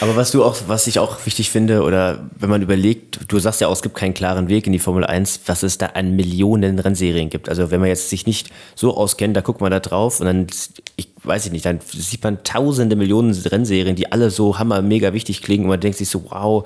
Aber 0.00 0.14
was 0.14 0.30
du 0.30 0.44
auch, 0.44 0.56
was 0.68 0.86
ich 0.86 1.00
auch 1.00 1.26
wichtig 1.26 1.50
finde, 1.50 1.82
oder 1.82 2.20
wenn 2.38 2.48
man 2.48 2.62
überlegt, 2.62 3.20
du 3.26 3.38
sagst 3.40 3.60
ja 3.60 3.66
auch, 3.66 3.72
es 3.72 3.82
gibt 3.82 3.96
keinen 3.96 4.14
klaren 4.14 4.48
Weg 4.48 4.66
in 4.66 4.72
die 4.72 4.78
Formel 4.78 5.04
1, 5.04 5.40
was 5.46 5.64
es 5.64 5.76
da 5.76 5.86
an 5.86 6.14
Millionen 6.14 6.78
Rennserien 6.78 7.30
gibt. 7.30 7.48
Also 7.48 7.72
wenn 7.72 7.80
man 7.80 7.88
jetzt 7.88 8.08
sich 8.08 8.24
nicht 8.24 8.50
so 8.76 8.96
auskennt, 8.96 9.36
da 9.36 9.40
guckt 9.40 9.60
man 9.60 9.72
da 9.72 9.80
drauf 9.80 10.20
und 10.20 10.26
dann, 10.26 10.46
ich 10.94 11.08
weiß 11.24 11.46
ich 11.46 11.52
nicht, 11.52 11.64
dann 11.64 11.80
sieht 11.84 12.22
man 12.22 12.44
tausende 12.44 12.94
Millionen 12.94 13.32
Rennserien, 13.32 13.96
die 13.96 14.12
alle 14.12 14.30
so 14.30 14.58
hammer 14.58 14.82
mega 14.82 15.12
wichtig 15.12 15.42
klingen 15.42 15.64
und 15.64 15.70
man 15.70 15.80
denkt 15.80 15.98
sich 15.98 16.08
so, 16.08 16.24
wow, 16.30 16.64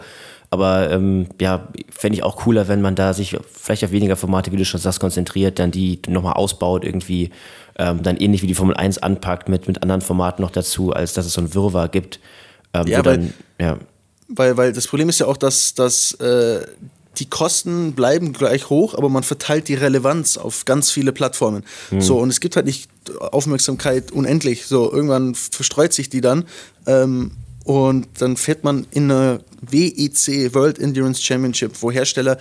aber 0.52 0.90
ähm, 0.90 1.28
ja, 1.40 1.66
fände 1.90 2.18
ich 2.18 2.23
auch 2.23 2.37
cooler, 2.37 2.68
wenn 2.68 2.82
man 2.82 2.94
da 2.94 3.14
sich 3.14 3.38
vielleicht 3.50 3.85
auf 3.85 3.90
weniger 3.90 4.16
Formate, 4.16 4.52
wie 4.52 4.59
du 4.59 4.66
schon 4.66 4.80
sagst, 4.80 5.00
konzentriert, 5.00 5.59
dann 5.59 5.71
die 5.71 6.02
nochmal 6.09 6.35
ausbaut, 6.35 6.85
irgendwie 6.85 7.30
ähm, 7.78 8.02
dann 8.02 8.18
ähnlich 8.18 8.42
wie 8.42 8.49
die 8.49 8.54
Formel 8.54 8.76
1 8.76 8.99
anpackt 8.99 9.49
mit, 9.49 9.66
mit 9.66 9.82
anderen 9.82 10.02
Formaten 10.02 10.42
noch 10.42 10.50
dazu, 10.50 10.92
als 10.92 11.14
dass 11.14 11.25
es 11.25 11.32
so 11.32 11.40
ein 11.40 11.54
Wirrwarr 11.54 11.88
gibt. 11.88 12.21
Ähm, 12.75 12.87
ja, 12.87 12.99
weil, 12.99 13.02
dann, 13.02 13.35
ja. 13.59 13.78
Weil, 14.28 14.59
weil 14.59 14.75
das 14.75 14.87
Problem 14.87 15.09
ist 15.09 15.21
ja 15.21 15.26
auch, 15.26 15.38
dass, 15.38 15.73
dass 15.73 16.12
äh, 16.21 16.66
die 17.16 17.30
Kosten 17.30 17.94
bleiben 17.94 18.35
gleich 18.35 18.68
hoch, 18.68 18.92
aber 18.92 19.09
man 19.09 19.23
verteilt 19.23 19.68
die 19.68 19.75
Relevanz 19.75 20.37
auf 20.37 20.66
ganz 20.66 20.90
viele 20.90 21.12
Plattformen. 21.12 21.64
Mhm. 21.90 22.02
So, 22.02 22.18
und 22.18 22.28
es 22.28 22.40
gibt 22.40 22.56
halt 22.56 22.66
nicht 22.66 22.90
Aufmerksamkeit 23.21 24.12
unendlich. 24.12 24.66
So, 24.66 24.92
irgendwann 24.92 25.35
verstreut 25.35 25.94
sich 25.94 26.11
die 26.11 26.20
dann. 26.20 26.44
Ähm, 26.87 27.31
und 27.64 28.09
dann 28.18 28.37
fährt 28.37 28.64
man 28.64 28.87
in 28.90 29.11
eine 29.11 29.40
WEC, 29.61 30.55
World 30.55 30.79
Endurance 30.79 31.22
Championship, 31.22 31.72
wo 31.81 31.90
Hersteller 31.90 32.38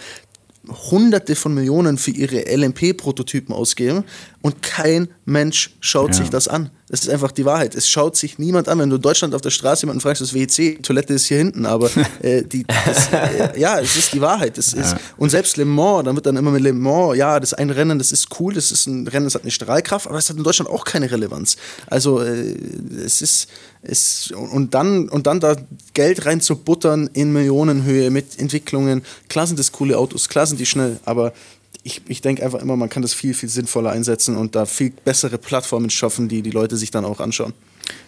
Hunderte 0.91 1.35
von 1.35 1.53
Millionen 1.53 1.97
für 1.97 2.11
ihre 2.11 2.43
LMP-Prototypen 2.55 3.53
ausgeben 3.53 4.03
und 4.41 4.61
kein 4.61 5.09
Mensch 5.25 5.71
schaut 5.79 6.09
ja. 6.09 6.13
sich 6.15 6.29
das 6.29 6.47
an. 6.47 6.69
Das 6.91 6.99
ist 6.99 7.09
einfach 7.09 7.31
die 7.31 7.45
Wahrheit. 7.45 7.73
Es 7.73 7.87
schaut 7.87 8.17
sich 8.17 8.37
niemand 8.37 8.67
an. 8.67 8.77
Wenn 8.77 8.89
du 8.89 8.97
in 8.97 9.01
Deutschland 9.01 9.33
auf 9.33 9.39
der 9.39 9.49
Straße 9.49 9.83
jemanden 9.83 10.01
fragst, 10.01 10.21
das 10.21 10.33
WC, 10.33 10.75
die 10.75 10.81
Toilette 10.81 11.13
ist 11.13 11.25
hier 11.25 11.37
hinten, 11.37 11.65
aber 11.65 11.89
äh, 12.21 12.43
die, 12.43 12.65
das, 12.65 13.07
äh, 13.13 13.57
ja, 13.57 13.79
es 13.79 13.95
ist 13.95 14.11
die 14.11 14.19
Wahrheit. 14.19 14.57
Das 14.57 14.73
ist, 14.73 14.97
Und 15.15 15.29
selbst 15.29 15.55
Le 15.55 15.63
Mans, 15.63 16.03
dann 16.03 16.15
wird 16.15 16.25
dann 16.25 16.35
immer 16.35 16.51
mit 16.51 16.61
Le 16.61 16.73
Mans, 16.73 17.15
ja, 17.15 17.39
das 17.39 17.53
ein 17.53 17.69
Rennen, 17.69 17.97
das 17.97 18.11
ist 18.11 18.27
cool, 18.41 18.53
das 18.53 18.73
ist 18.73 18.87
ein 18.87 19.07
Rennen, 19.07 19.25
das 19.25 19.35
hat 19.35 19.43
eine 19.43 19.51
Strahlkraft, 19.51 20.05
aber 20.05 20.17
es 20.17 20.29
hat 20.29 20.35
in 20.35 20.43
Deutschland 20.43 20.69
auch 20.69 20.83
keine 20.83 21.09
Relevanz. 21.09 21.55
Also 21.87 22.19
äh, 22.19 22.57
es 23.05 23.21
ist, 23.21 23.47
es, 23.83 24.33
und, 24.51 24.73
dann, 24.73 25.07
und 25.07 25.27
dann 25.27 25.39
da 25.39 25.55
Geld 25.93 26.25
rein 26.25 26.41
zu 26.41 26.57
buttern 26.57 27.09
in 27.13 27.31
Millionenhöhe 27.31 28.11
mit 28.11 28.37
Entwicklungen. 28.37 29.03
Klar 29.29 29.47
sind 29.47 29.57
das 29.57 29.71
coole 29.71 29.97
Autos, 29.97 30.27
klar 30.27 30.45
sind 30.45 30.59
die 30.59 30.65
schnell, 30.65 30.99
aber 31.05 31.31
ich, 31.83 32.01
ich 32.07 32.21
denke 32.21 32.43
einfach 32.43 32.61
immer, 32.61 32.75
man 32.75 32.89
kann 32.89 33.01
das 33.01 33.13
viel, 33.13 33.33
viel 33.33 33.49
sinnvoller 33.49 33.91
einsetzen 33.91 34.37
und 34.37 34.55
da 34.55 34.65
viel 34.65 34.91
bessere 35.03 35.37
Plattformen 35.37 35.89
schaffen, 35.89 36.27
die 36.27 36.41
die 36.41 36.51
Leute 36.51 36.77
sich 36.77 36.91
dann 36.91 37.05
auch 37.05 37.19
anschauen. 37.19 37.53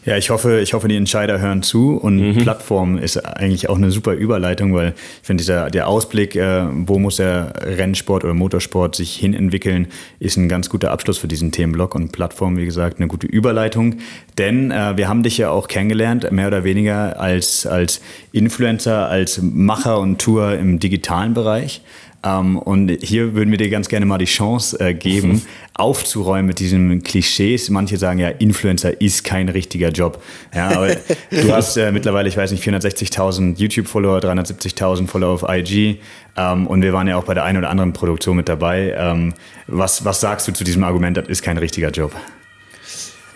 Ja, 0.05 0.17
ich 0.17 0.29
hoffe, 0.29 0.59
ich 0.59 0.73
hoffe, 0.73 0.87
die 0.87 0.97
Entscheider 0.97 1.39
hören 1.39 1.63
zu 1.63 1.95
und 1.95 2.17
mhm. 2.17 2.37
Plattform 2.37 2.97
ist 2.97 3.17
eigentlich 3.17 3.69
auch 3.69 3.77
eine 3.77 3.89
super 3.89 4.13
Überleitung, 4.13 4.73
weil 4.73 4.93
ich 5.21 5.27
finde, 5.27 5.41
dieser 5.41 5.69
der 5.69 5.87
Ausblick, 5.87 6.35
äh, 6.35 6.65
wo 6.69 6.99
muss 6.99 7.17
der 7.17 7.53
Rennsport 7.61 8.23
oder 8.25 8.33
Motorsport 8.33 8.95
sich 8.95 9.15
hinentwickeln, 9.15 9.87
ist 10.19 10.35
ein 10.35 10.49
ganz 10.49 10.69
guter 10.69 10.91
Abschluss 10.91 11.17
für 11.17 11.27
diesen 11.27 11.51
Themenblock 11.51 11.95
und 11.95 12.11
Plattform, 12.11 12.57
wie 12.57 12.65
gesagt, 12.65 12.99
eine 12.99 13.07
gute 13.07 13.27
Überleitung. 13.27 13.95
Denn 14.37 14.71
äh, 14.71 14.97
wir 14.97 15.07
haben 15.07 15.23
dich 15.23 15.37
ja 15.37 15.49
auch 15.49 15.67
kennengelernt, 15.69 16.29
mehr 16.31 16.47
oder 16.47 16.65
weniger 16.65 17.19
als, 17.19 17.65
als 17.65 18.01
Influencer, 18.33 19.07
als 19.07 19.41
Macher 19.41 19.99
und 19.99 20.19
Tour 20.19 20.53
im 20.53 20.79
digitalen 20.79 21.33
Bereich. 21.33 21.81
Ähm, 22.23 22.57
und 22.57 22.89
hier 23.01 23.33
würden 23.33 23.51
wir 23.51 23.57
dir 23.57 23.69
ganz 23.69 23.89
gerne 23.89 24.05
mal 24.05 24.17
die 24.17 24.25
Chance 24.25 24.79
äh, 24.79 24.93
geben, 24.93 25.41
aufzuräumen 25.73 26.45
mit 26.45 26.59
diesen 26.59 27.03
Klischees. 27.03 27.69
Manche 27.69 27.97
sagen 27.97 28.19
ja, 28.19 28.29
Influencer 28.29 29.01
ist 29.01 29.23
kein 29.23 29.49
richtiger 29.49 29.89
Job. 29.89 30.23
Ja, 30.55 30.69
aber 30.69 30.95
du 31.29 31.51
hast 31.51 31.77
äh, 31.77 31.91
mittlerweile, 31.91 32.29
ich 32.29 32.37
weiß 32.37 32.51
nicht, 32.51 32.63
460.000 32.63 33.57
YouTube-Follower, 33.57 34.19
370.000 34.19 35.07
Follower 35.07 35.33
auf 35.33 35.45
IG. 35.47 35.99
Ähm, 36.37 36.67
und 36.67 36.81
wir 36.81 36.93
waren 36.93 37.07
ja 37.07 37.17
auch 37.17 37.25
bei 37.25 37.33
der 37.33 37.43
einen 37.43 37.57
oder 37.57 37.69
anderen 37.69 37.93
Produktion 37.93 38.37
mit 38.37 38.47
dabei. 38.47 38.95
Ähm, 38.97 39.33
was, 39.67 40.05
was 40.05 40.21
sagst 40.21 40.47
du 40.47 40.53
zu 40.53 40.63
diesem 40.63 40.83
Argument, 40.83 41.17
das 41.17 41.27
ist 41.27 41.43
kein 41.43 41.57
richtiger 41.57 41.89
Job? 41.89 42.13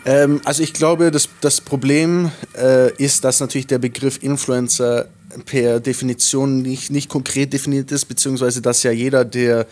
Ähm, 0.05 0.39
also 0.45 0.63
ich 0.63 0.73
glaube, 0.73 1.11
das, 1.11 1.27
das 1.41 1.59
Problem 1.59 2.31
äh, 2.57 2.93
ist, 2.93 3.25
dass 3.25 3.41
natürlich 3.41 3.67
der 3.67 3.79
Begriff 3.79 4.23
Influencer 4.23 5.09
per 5.45 5.79
Definition 5.79 6.61
nicht, 6.61 6.89
nicht 6.89 7.09
konkret 7.09 7.53
definiert 7.53 7.91
ist, 7.91 8.05
beziehungsweise 8.05 8.61
dass 8.61 8.83
ja 8.83 8.91
jeder, 8.91 9.25
der 9.25 9.67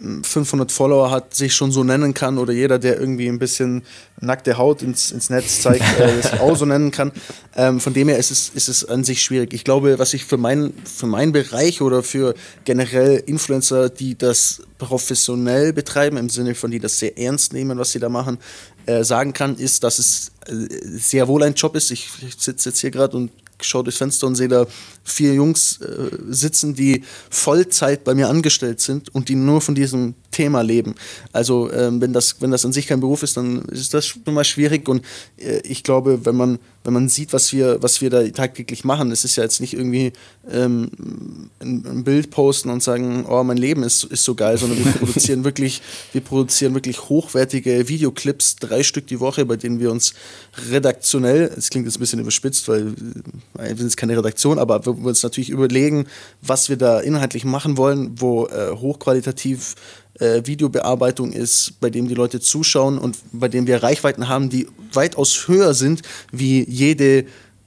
500 0.00 0.68
hm, 0.68 0.74
Follower 0.74 1.10
hat, 1.10 1.34
sich 1.34 1.54
schon 1.54 1.70
so 1.70 1.84
nennen 1.84 2.14
kann 2.14 2.38
oder 2.38 2.52
jeder, 2.52 2.78
der 2.78 2.98
irgendwie 2.98 3.28
ein 3.28 3.38
bisschen 3.38 3.82
nackte 4.20 4.58
Haut 4.58 4.82
ins, 4.82 5.12
ins 5.12 5.30
Netz 5.30 5.62
zeigt, 5.62 5.84
äh, 5.98 6.20
sich 6.20 6.32
auch 6.40 6.56
so 6.56 6.66
nennen 6.66 6.90
kann. 6.90 7.12
Ähm, 7.56 7.80
von 7.80 7.94
dem 7.94 8.08
her 8.08 8.18
ist 8.18 8.30
es, 8.30 8.50
ist 8.50 8.68
es 8.68 8.84
an 8.84 9.04
sich 9.04 9.22
schwierig. 9.22 9.54
Ich 9.54 9.64
glaube, 9.64 9.98
was 9.98 10.12
ich 10.12 10.24
für, 10.24 10.36
mein, 10.36 10.74
für 10.84 11.06
meinen 11.06 11.32
Bereich 11.32 11.80
oder 11.80 12.02
für 12.02 12.34
generell 12.64 13.22
Influencer, 13.26 13.88
die 13.88 14.18
das 14.18 14.62
professionell 14.78 15.72
betreiben, 15.72 16.16
im 16.16 16.28
Sinne 16.28 16.54
von 16.54 16.70
die 16.70 16.80
das 16.80 16.98
sehr 16.98 17.16
ernst 17.16 17.52
nehmen, 17.52 17.78
was 17.78 17.92
sie 17.92 18.00
da 18.00 18.08
machen, 18.08 18.38
äh, 18.86 19.04
sagen 19.04 19.32
kann, 19.32 19.56
ist, 19.56 19.84
dass 19.84 19.98
es 19.98 20.32
äh, 20.46 20.52
sehr 20.98 21.28
wohl 21.28 21.42
ein 21.44 21.54
Job 21.54 21.76
ist. 21.76 21.90
Ich, 21.90 22.08
ich 22.26 22.34
sitze 22.38 22.70
jetzt 22.70 22.80
hier 22.80 22.90
gerade 22.90 23.16
und 23.16 23.30
schaue 23.66 23.84
durchs 23.84 23.98
Fenster 23.98 24.26
und 24.26 24.34
sehe 24.34 24.48
da 24.48 24.66
vier 25.02 25.34
Jungs 25.34 25.80
äh, 25.80 26.10
sitzen, 26.28 26.74
die 26.74 27.04
Vollzeit 27.30 28.04
bei 28.04 28.14
mir 28.14 28.28
angestellt 28.28 28.80
sind 28.80 29.14
und 29.14 29.28
die 29.28 29.34
nur 29.34 29.60
von 29.60 29.74
diesem 29.74 30.14
Thema 30.34 30.62
leben. 30.62 30.96
Also 31.32 31.72
ähm, 31.72 32.00
wenn, 32.00 32.12
das, 32.12 32.40
wenn 32.40 32.50
das 32.50 32.64
an 32.64 32.72
sich 32.72 32.88
kein 32.88 33.00
Beruf 33.00 33.22
ist, 33.22 33.36
dann 33.36 33.62
ist 33.66 33.94
das 33.94 34.04
schon 34.06 34.22
mal 34.26 34.44
schwierig 34.44 34.88
und 34.88 35.04
äh, 35.36 35.60
ich 35.60 35.84
glaube, 35.84 36.26
wenn 36.26 36.34
man, 36.34 36.58
wenn 36.82 36.92
man 36.92 37.08
sieht, 37.08 37.32
was 37.32 37.52
wir, 37.52 37.80
was 37.82 38.00
wir 38.00 38.10
da 38.10 38.26
tagtäglich 38.28 38.84
machen, 38.84 39.12
es 39.12 39.24
ist 39.24 39.36
ja 39.36 39.44
jetzt 39.44 39.60
nicht 39.60 39.74
irgendwie 39.74 40.12
ähm, 40.50 40.90
ein, 41.60 41.86
ein, 41.86 42.04
Bild 42.04 42.30
posten 42.30 42.68
und 42.68 42.82
sagen, 42.82 43.24
oh, 43.28 43.44
mein 43.44 43.56
Leben 43.56 43.84
ist, 43.84 44.04
ist 44.04 44.24
so 44.24 44.34
geil, 44.34 44.58
sondern 44.58 44.84
wir 44.84 44.92
produzieren 44.92 45.44
wirklich, 45.44 45.80
wir 46.12 46.20
produzieren 46.20 46.74
wirklich 46.74 47.08
hochwertige 47.08 47.88
Videoclips, 47.88 48.56
drei 48.56 48.82
Stück 48.82 49.06
die 49.06 49.20
Woche, 49.20 49.46
bei 49.46 49.56
denen 49.56 49.78
wir 49.78 49.92
uns 49.92 50.14
redaktionell, 50.70 51.50
es 51.56 51.70
klingt 51.70 51.86
jetzt 51.86 51.96
ein 51.96 52.00
bisschen 52.00 52.18
überspitzt, 52.18 52.68
weil 52.68 52.88
äh, 53.58 53.68
wir 53.68 53.76
sind 53.76 53.96
keine 53.96 54.16
Redaktion, 54.16 54.58
aber 54.58 54.84
wir 54.84 54.96
uns 54.96 55.22
natürlich 55.22 55.50
überlegen, 55.50 56.06
was 56.42 56.68
wir 56.68 56.76
da 56.76 56.98
inhaltlich 56.98 57.44
machen 57.44 57.76
wollen, 57.76 58.20
wo 58.20 58.46
äh, 58.46 58.72
hochqualitativ 58.72 59.76
äh, 60.20 60.42
Videobearbeitung 60.44 61.32
ist, 61.32 61.74
bei 61.80 61.90
dem 61.90 62.08
die 62.08 62.14
Leute 62.14 62.40
zuschauen 62.40 62.98
und 62.98 63.16
bei 63.32 63.48
dem 63.48 63.66
wir 63.66 63.82
Reichweiten 63.82 64.28
haben, 64.28 64.48
die 64.48 64.68
weitaus 64.92 65.48
höher 65.48 65.74
sind 65.74 66.02
wie 66.32 66.68
jede 66.68 67.26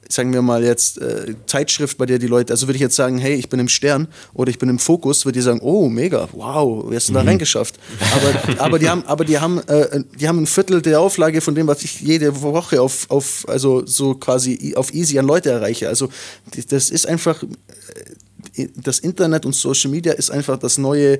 sagen 0.09 0.33
wir 0.33 0.41
mal 0.41 0.63
jetzt 0.63 0.99
äh, 1.01 1.35
Zeitschrift, 1.45 1.97
bei 1.97 2.05
der 2.05 2.19
die 2.19 2.27
Leute, 2.27 2.53
also 2.53 2.67
würde 2.67 2.75
ich 2.75 2.81
jetzt 2.81 2.95
sagen, 2.95 3.17
hey, 3.17 3.35
ich 3.35 3.49
bin 3.49 3.59
im 3.59 3.67
Stern 3.67 4.07
oder 4.33 4.49
ich 4.49 4.57
bin 4.57 4.69
im 4.69 4.79
Fokus, 4.79 5.25
würde 5.25 5.39
die 5.39 5.43
sagen, 5.43 5.59
oh, 5.61 5.89
mega, 5.89 6.27
wow, 6.31 6.89
wie 6.89 6.95
hast 6.95 7.09
du 7.09 7.13
mhm. 7.13 7.15
da 7.15 7.21
reingeschafft? 7.23 7.77
Aber, 8.13 8.61
aber 8.63 8.79
die 8.79 8.89
haben, 8.89 9.03
aber 9.05 9.25
die 9.25 9.37
haben, 9.39 9.59
äh, 9.67 10.01
die 10.19 10.27
haben 10.27 10.39
ein 10.39 10.47
Viertel 10.47 10.81
der 10.81 10.99
Auflage 10.99 11.41
von 11.41 11.55
dem, 11.55 11.67
was 11.67 11.83
ich 11.83 12.01
jede 12.01 12.41
Woche 12.41 12.81
auf, 12.81 13.09
auf 13.09 13.45
also 13.47 13.85
so 13.85 14.15
quasi 14.15 14.73
auf 14.75 14.93
easy 14.93 15.19
an 15.19 15.25
Leute 15.25 15.49
erreiche. 15.49 15.87
Also 15.87 16.09
das 16.69 16.89
ist 16.89 17.07
einfach, 17.07 17.43
äh, 18.55 18.67
das 18.75 18.99
Internet 18.99 19.45
und 19.45 19.53
Social 19.53 19.91
Media 19.91 20.13
ist 20.13 20.31
einfach 20.31 20.57
das 20.57 20.77
neue 20.77 21.19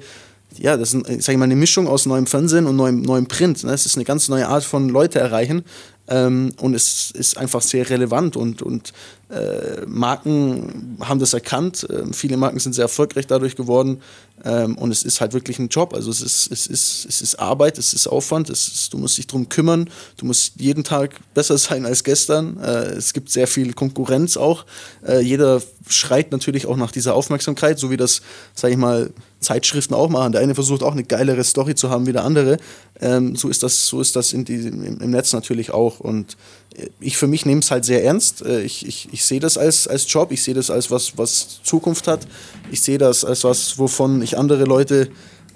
ja, 0.59 0.77
das 0.77 0.93
ist 0.93 1.23
sag 1.23 1.33
ich 1.33 1.37
mal, 1.37 1.45
eine 1.45 1.55
Mischung 1.55 1.87
aus 1.87 2.05
neuem 2.05 2.27
Fernsehen 2.27 2.65
und 2.65 2.75
neuem, 2.75 3.01
neuem 3.01 3.27
Print. 3.27 3.63
Ne? 3.63 3.71
Es 3.71 3.85
ist 3.85 3.95
eine 3.95 4.05
ganz 4.05 4.29
neue 4.29 4.47
Art 4.47 4.63
von 4.63 4.89
Leute 4.89 5.19
erreichen 5.19 5.63
ähm, 6.07 6.53
und 6.59 6.73
es 6.73 7.11
ist 7.11 7.37
einfach 7.37 7.61
sehr 7.61 7.89
relevant 7.89 8.37
und, 8.37 8.61
und 8.61 8.93
äh, 9.29 9.85
Marken 9.85 10.97
haben 11.01 11.19
das 11.19 11.33
erkannt. 11.33 11.85
Ähm, 11.89 12.13
viele 12.13 12.37
Marken 12.37 12.59
sind 12.59 12.73
sehr 12.73 12.83
erfolgreich 12.83 13.27
dadurch 13.27 13.55
geworden 13.55 14.01
ähm, 14.45 14.77
und 14.77 14.91
es 14.91 15.03
ist 15.03 15.19
halt 15.19 15.33
wirklich 15.33 15.59
ein 15.59 15.67
Job. 15.67 15.93
Also 15.93 16.11
es 16.11 16.21
ist, 16.21 16.49
es 16.51 16.67
ist, 16.67 17.05
es 17.05 17.21
ist 17.21 17.35
Arbeit, 17.35 17.77
es 17.77 17.93
ist 17.93 18.07
Aufwand, 18.07 18.49
es 18.49 18.67
ist, 18.67 18.93
du 18.93 18.97
musst 18.97 19.17
dich 19.17 19.27
darum 19.27 19.49
kümmern, 19.49 19.89
du 20.15 20.25
musst 20.25 20.53
jeden 20.57 20.83
Tag 20.83 21.15
besser 21.33 21.57
sein 21.57 21.85
als 21.85 22.03
gestern. 22.03 22.57
Äh, 22.57 22.91
es 22.91 23.11
gibt 23.11 23.29
sehr 23.29 23.47
viel 23.47 23.73
Konkurrenz 23.73 24.37
auch. 24.37 24.65
Äh, 25.05 25.19
jeder 25.19 25.61
schreit 25.89 26.31
natürlich 26.31 26.65
auch 26.65 26.77
nach 26.77 26.91
dieser 26.91 27.13
Aufmerksamkeit, 27.13 27.79
so 27.79 27.89
wie 27.89 27.97
das, 27.97 28.21
sage 28.53 28.73
ich 28.73 28.79
mal, 28.79 29.11
Zeitschriften 29.39 29.93
auch 29.93 30.09
machen. 30.09 30.31
Der 30.31 30.41
eine 30.41 30.55
versucht 30.55 30.83
auch 30.83 30.93
eine 30.93 31.03
geilere 31.03 31.43
Story 31.43 31.75
zu 31.75 31.89
haben 31.89 32.07
wie 32.07 32.13
der 32.13 32.23
andere. 32.23 32.57
Ähm, 32.99 33.35
so 33.35 33.49
ist 33.49 33.63
das, 33.63 33.87
so 33.87 34.01
ist 34.01 34.15
das 34.15 34.33
in 34.33 34.45
die, 34.45 34.55
im, 34.55 35.11
Netz 35.11 35.33
natürlich 35.33 35.71
auch. 35.71 35.99
Und 35.99 36.37
ich 36.99 37.17
für 37.17 37.27
mich 37.27 37.45
nehme 37.45 37.61
es 37.61 37.71
halt 37.71 37.85
sehr 37.85 38.03
ernst. 38.03 38.43
Äh, 38.43 38.61
ich, 38.61 38.87
ich, 38.87 39.09
ich 39.17 39.25
sehe 39.25 39.39
das 39.39 39.57
als, 39.57 39.87
als 39.87 40.05
Job, 40.13 40.31
ich 40.31 40.43
sehe 40.43 40.53
das 40.53 40.69
als 40.69 40.91
was, 40.91 41.17
was 41.17 41.59
Zukunft 41.63 42.07
hat. 42.07 42.27
Ich 42.71 42.81
sehe 42.81 42.99
das 42.99 43.25
als 43.25 43.43
was, 43.43 43.79
wovon 43.79 44.21
ich 44.21 44.37
andere 44.37 44.65
Leute 44.65 45.09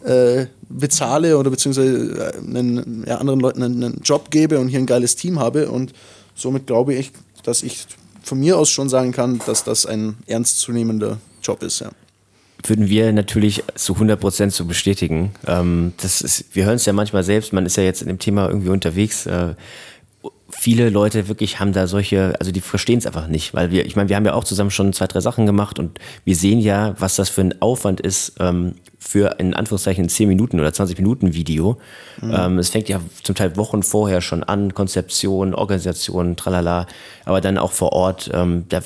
äh, 0.04 0.48
bezahle 0.68 1.38
oder 1.38 1.52
beziehungsweise 1.52 2.34
äh, 2.34 2.58
einen, 2.58 3.06
ja, 3.08 3.20
anderen 3.20 3.40
Leuten 3.40 3.62
einen, 3.62 3.84
einen, 3.84 4.02
Job 4.04 4.32
gebe 4.32 4.58
und 4.58 4.70
hier 4.70 4.80
ein 4.80 4.88
geiles 4.88 5.16
Team 5.16 5.38
habe. 5.40 5.70
Und 5.70 5.94
somit 6.34 6.66
glaube 6.66 6.96
ich, 6.96 7.12
dass 7.44 7.62
ich 7.62 7.86
von 8.24 8.40
mir 8.40 8.58
aus 8.58 8.72
schon 8.72 8.90
sagen 8.90 9.12
kann, 9.12 9.40
dass 9.46 9.64
das 9.64 9.86
ein 9.86 10.18
ernstzunehmender 10.26 11.20
Job 11.44 11.62
ist. 11.62 11.82
Ja 11.82 11.92
würden 12.68 12.90
wir 12.90 13.12
natürlich 13.12 13.64
zu 13.74 13.94
100 13.94 14.20
Prozent 14.20 14.54
so 14.54 14.66
bestätigen. 14.66 15.32
Ähm, 15.48 15.94
das 16.00 16.22
ist, 16.22 16.46
wir 16.54 16.66
hören 16.66 16.76
es 16.76 16.86
ja 16.86 16.94
manchmal 16.94 17.24
selbst, 17.24 17.54
man 17.54 17.66
ist 17.66 17.76
ja 17.76 17.82
jetzt 17.82 18.04
in 18.04 18.08
dem 18.08 18.20
Thema 18.20 18.48
irgendwie 18.48 18.70
unterwegs. 18.70 19.26
Äh, 19.26 19.56
viele 20.52 20.90
Leute 20.90 21.28
wirklich 21.28 21.60
haben 21.60 21.74
da 21.74 21.88
solche, 21.88 22.36
also 22.40 22.52
die 22.52 22.62
verstehen 22.62 23.00
es 23.00 23.08
einfach 23.08 23.28
nicht, 23.28 23.54
weil 23.54 23.72
wir, 23.72 23.86
ich 23.86 23.96
meine, 23.96 24.10
wir 24.10 24.16
haben 24.16 24.26
ja 24.26 24.34
auch 24.34 24.44
zusammen 24.44 24.72
schon 24.72 24.94
zwei, 24.94 25.08
drei 25.08 25.20
Sachen 25.20 25.46
gemacht 25.46 25.80
und 25.80 26.00
wir 26.26 26.36
sehen 26.36 26.60
ja, 26.60 26.96
was 27.00 27.16
das 27.16 27.30
für 27.30 27.42
ein 27.42 27.62
Aufwand 27.62 28.00
ist 28.02 28.34
ähm, 28.40 28.76
für 29.00 29.40
in 29.40 29.56
Anführungszeichen 29.56 30.08
10 30.08 30.28
Minuten 30.28 30.60
oder 30.60 30.72
20 30.72 30.98
Minuten 30.98 31.34
Video. 31.34 31.78
Mhm. 32.22 32.34
Ähm, 32.38 32.60
es 32.60 32.70
fängt 32.70 32.88
ja 32.88 33.02
zum 33.24 33.34
Teil 33.34 33.58
Wochen 33.58 33.82
vorher 33.82 34.22
schon 34.22 34.44
an, 34.44 34.74
Konzeption, 34.74 35.56
Organisation, 35.56 36.36
tralala, 36.36 36.86
aber 37.26 37.42
dann 37.42 37.58
auch 37.58 37.72
vor 37.72 37.94
Ort, 37.94 38.30
ähm, 38.34 38.66
da, 38.70 38.82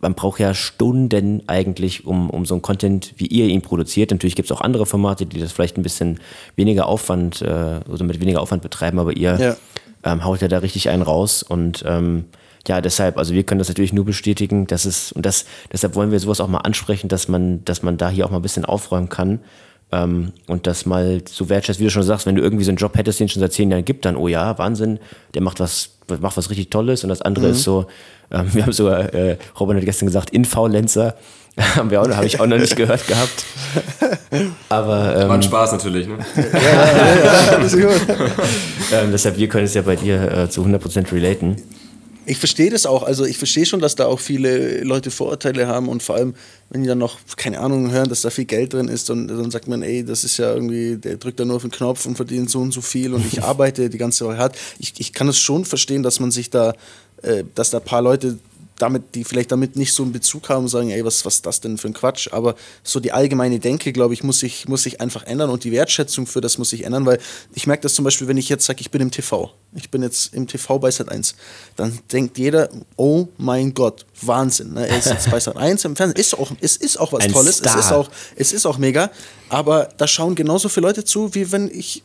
man 0.00 0.14
braucht 0.14 0.40
ja 0.40 0.54
Stunden 0.54 1.42
eigentlich, 1.46 2.06
um, 2.06 2.30
um 2.30 2.46
so 2.46 2.54
einen 2.54 2.62
Content, 2.62 3.12
wie 3.18 3.26
ihr 3.26 3.46
ihn 3.46 3.60
produziert. 3.60 4.10
Natürlich 4.10 4.34
gibt 4.34 4.50
es 4.50 4.56
auch 4.56 4.62
andere 4.62 4.86
Formate, 4.86 5.26
die 5.26 5.38
das 5.38 5.52
vielleicht 5.52 5.76
ein 5.76 5.82
bisschen 5.82 6.20
weniger 6.56 6.86
Aufwand 6.86 7.42
äh, 7.42 7.80
oder 7.86 8.04
mit 8.04 8.18
weniger 8.18 8.40
Aufwand 8.40 8.62
betreiben, 8.62 8.98
aber 8.98 9.14
ihr 9.14 9.38
ja 9.38 9.56
ähm, 10.04 10.24
haut 10.24 10.42
er 10.42 10.48
da 10.48 10.58
richtig 10.58 10.88
einen 10.88 11.02
raus 11.02 11.42
und 11.42 11.84
ähm, 11.86 12.24
ja, 12.68 12.80
deshalb, 12.80 13.16
also 13.16 13.34
wir 13.34 13.42
können 13.44 13.58
das 13.58 13.68
natürlich 13.68 13.92
nur 13.92 14.04
bestätigen, 14.04 14.66
dass 14.66 14.84
es, 14.84 15.12
und 15.12 15.24
das, 15.24 15.46
deshalb 15.72 15.94
wollen 15.94 16.12
wir 16.12 16.20
sowas 16.20 16.40
auch 16.40 16.48
mal 16.48 16.58
ansprechen, 16.58 17.08
dass 17.08 17.28
man, 17.28 17.64
dass 17.64 17.82
man 17.82 17.96
da 17.96 18.10
hier 18.10 18.26
auch 18.26 18.30
mal 18.30 18.38
ein 18.38 18.42
bisschen 18.42 18.64
aufräumen 18.64 19.08
kann. 19.08 19.40
Ähm, 19.92 20.32
und 20.46 20.66
das 20.66 20.86
mal 20.86 21.22
so 21.28 21.48
wertschätzt, 21.48 21.80
wie 21.80 21.84
du 21.84 21.90
schon 21.90 22.02
sagst, 22.02 22.26
wenn 22.26 22.36
du 22.36 22.42
irgendwie 22.42 22.64
so 22.64 22.70
einen 22.70 22.78
Job 22.78 22.96
hättest, 22.96 23.18
den 23.18 23.24
es 23.24 23.32
schon 23.32 23.40
seit 23.40 23.52
zehn 23.52 23.70
Jahren 23.70 23.84
gibt, 23.84 24.04
dann, 24.04 24.14
oh 24.14 24.28
ja, 24.28 24.56
Wahnsinn, 24.58 25.00
der 25.34 25.42
macht 25.42 25.58
was, 25.58 25.96
macht 26.20 26.36
was 26.36 26.50
richtig 26.50 26.70
Tolles. 26.70 27.02
Und 27.02 27.08
das 27.08 27.22
andere 27.22 27.46
mhm. 27.46 27.52
ist 27.52 27.64
so, 27.64 27.86
ähm, 28.30 28.48
wir 28.52 28.62
haben 28.62 28.72
sogar, 28.72 29.12
äh, 29.14 29.36
Robin 29.58 29.76
hat 29.76 29.84
gestern 29.84 30.06
gesagt, 30.06 30.30
Infaulenzer. 30.30 31.16
haben 31.76 31.90
wir 31.90 32.00
auch, 32.00 32.08
habe 32.08 32.26
ich 32.26 32.40
auch 32.40 32.46
noch 32.46 32.58
nicht 32.58 32.76
gehört 32.76 33.06
gehabt. 33.06 33.44
Aber 34.68 35.16
ähm, 35.16 35.28
war 35.28 35.34
ein 35.36 35.42
Spaß 35.42 35.72
natürlich, 35.72 36.06
ne? 36.06 36.18
ja, 36.36 36.42
ja, 36.42 37.14
ja, 37.14 37.52
ja, 37.52 37.64
ist 37.64 37.76
gut. 37.76 38.16
ähm, 38.92 39.12
deshalb 39.12 39.36
wir 39.36 39.48
können 39.48 39.64
es 39.64 39.74
ja 39.74 39.82
bei 39.82 39.96
dir 39.96 40.30
äh, 40.30 40.50
zu 40.50 40.62
100% 40.62 41.12
relaten. 41.12 41.56
Ich 42.26 42.38
verstehe 42.38 42.70
das 42.70 42.86
auch. 42.86 43.02
Also 43.02 43.24
ich 43.24 43.38
verstehe 43.38 43.66
schon, 43.66 43.80
dass 43.80 43.96
da 43.96 44.06
auch 44.06 44.20
viele 44.20 44.84
Leute 44.84 45.10
Vorurteile 45.10 45.66
haben 45.66 45.88
und 45.88 46.02
vor 46.02 46.16
allem, 46.16 46.34
wenn 46.68 46.82
die 46.82 46.88
dann 46.88 46.98
noch, 46.98 47.18
keine 47.36 47.58
Ahnung, 47.58 47.90
hören, 47.90 48.08
dass 48.08 48.20
da 48.20 48.30
viel 48.30 48.44
Geld 48.44 48.72
drin 48.72 48.88
ist 48.88 49.10
und 49.10 49.26
dann 49.26 49.50
sagt 49.50 49.66
man, 49.68 49.82
ey, 49.82 50.04
das 50.04 50.22
ist 50.22 50.36
ja 50.36 50.52
irgendwie, 50.54 50.96
der 50.96 51.16
drückt 51.16 51.40
da 51.40 51.44
nur 51.44 51.56
auf 51.56 51.62
den 51.62 51.70
Knopf 51.72 52.06
und 52.06 52.14
verdient 52.14 52.48
so 52.48 52.60
und 52.60 52.72
so 52.72 52.82
viel 52.82 53.14
und 53.14 53.24
ich 53.26 53.42
arbeite 53.42 53.90
die 53.90 53.98
ganze 53.98 54.26
Woche 54.26 54.38
hart. 54.38 54.56
Ich, 54.78 54.94
ich 54.98 55.12
kann 55.12 55.28
es 55.28 55.38
schon 55.38 55.64
verstehen, 55.64 56.02
dass 56.02 56.20
man 56.20 56.30
sich 56.30 56.50
da, 56.50 56.74
äh, 57.22 57.42
dass 57.54 57.70
da 57.70 57.78
ein 57.78 57.84
paar 57.84 58.02
Leute 58.02 58.38
damit, 58.80 59.14
die 59.14 59.24
vielleicht 59.24 59.52
damit 59.52 59.76
nicht 59.76 59.92
so 59.92 60.02
einen 60.02 60.12
Bezug 60.12 60.48
haben 60.48 60.64
und 60.64 60.68
sagen, 60.68 60.90
ey, 60.90 61.04
was, 61.04 61.24
was 61.24 61.36
ist 61.36 61.46
das 61.46 61.60
denn 61.60 61.78
für 61.78 61.88
ein 61.88 61.94
Quatsch? 61.94 62.28
Aber 62.32 62.54
so 62.82 63.00
die 63.00 63.12
allgemeine 63.12 63.58
Denke, 63.58 63.92
glaube 63.92 64.14
ich, 64.14 64.22
muss 64.22 64.38
sich, 64.38 64.68
muss 64.68 64.82
sich 64.82 65.00
einfach 65.00 65.24
ändern 65.24 65.50
und 65.50 65.64
die 65.64 65.72
Wertschätzung 65.72 66.26
für 66.26 66.40
das 66.40 66.58
muss 66.58 66.70
sich 66.70 66.84
ändern, 66.84 67.06
weil 67.06 67.18
ich 67.54 67.66
merke 67.66 67.82
das 67.82 67.94
zum 67.94 68.04
Beispiel, 68.04 68.28
wenn 68.28 68.36
ich 68.36 68.48
jetzt 68.48 68.64
sage, 68.64 68.80
ich 68.80 68.90
bin 68.90 69.00
im 69.02 69.10
TV, 69.10 69.50
ich 69.74 69.90
bin 69.90 70.02
jetzt 70.02 70.34
im 70.34 70.46
TV 70.46 70.78
bei 70.78 70.90
Sat 70.90 71.10
1, 71.10 71.34
dann 71.76 71.98
denkt 72.12 72.38
jeder, 72.38 72.70
oh 72.96 73.28
mein 73.36 73.74
Gott, 73.74 74.06
Wahnsinn, 74.22 74.74
ne? 74.74 74.88
er 74.88 74.98
ist 74.98 75.06
jetzt 75.06 75.30
bei 75.30 75.40
Sat 75.40 75.56
1 75.56 75.84
im 75.84 75.96
Fernsehen, 75.96 76.18
ist 76.18 76.34
auch, 76.38 76.50
es 76.60 76.76
ist 76.76 76.98
auch 76.98 77.12
was 77.12 77.24
ein 77.24 77.32
Tolles, 77.32 77.60
es 77.60 77.74
ist 77.74 77.92
auch, 77.92 78.10
es 78.36 78.52
ist 78.52 78.66
auch 78.66 78.78
mega, 78.78 79.10
aber 79.48 79.88
da 79.96 80.06
schauen 80.06 80.34
genauso 80.34 80.68
viele 80.68 80.86
Leute 80.86 81.04
zu, 81.04 81.34
wie 81.34 81.52
wenn 81.52 81.68
ich 81.68 82.02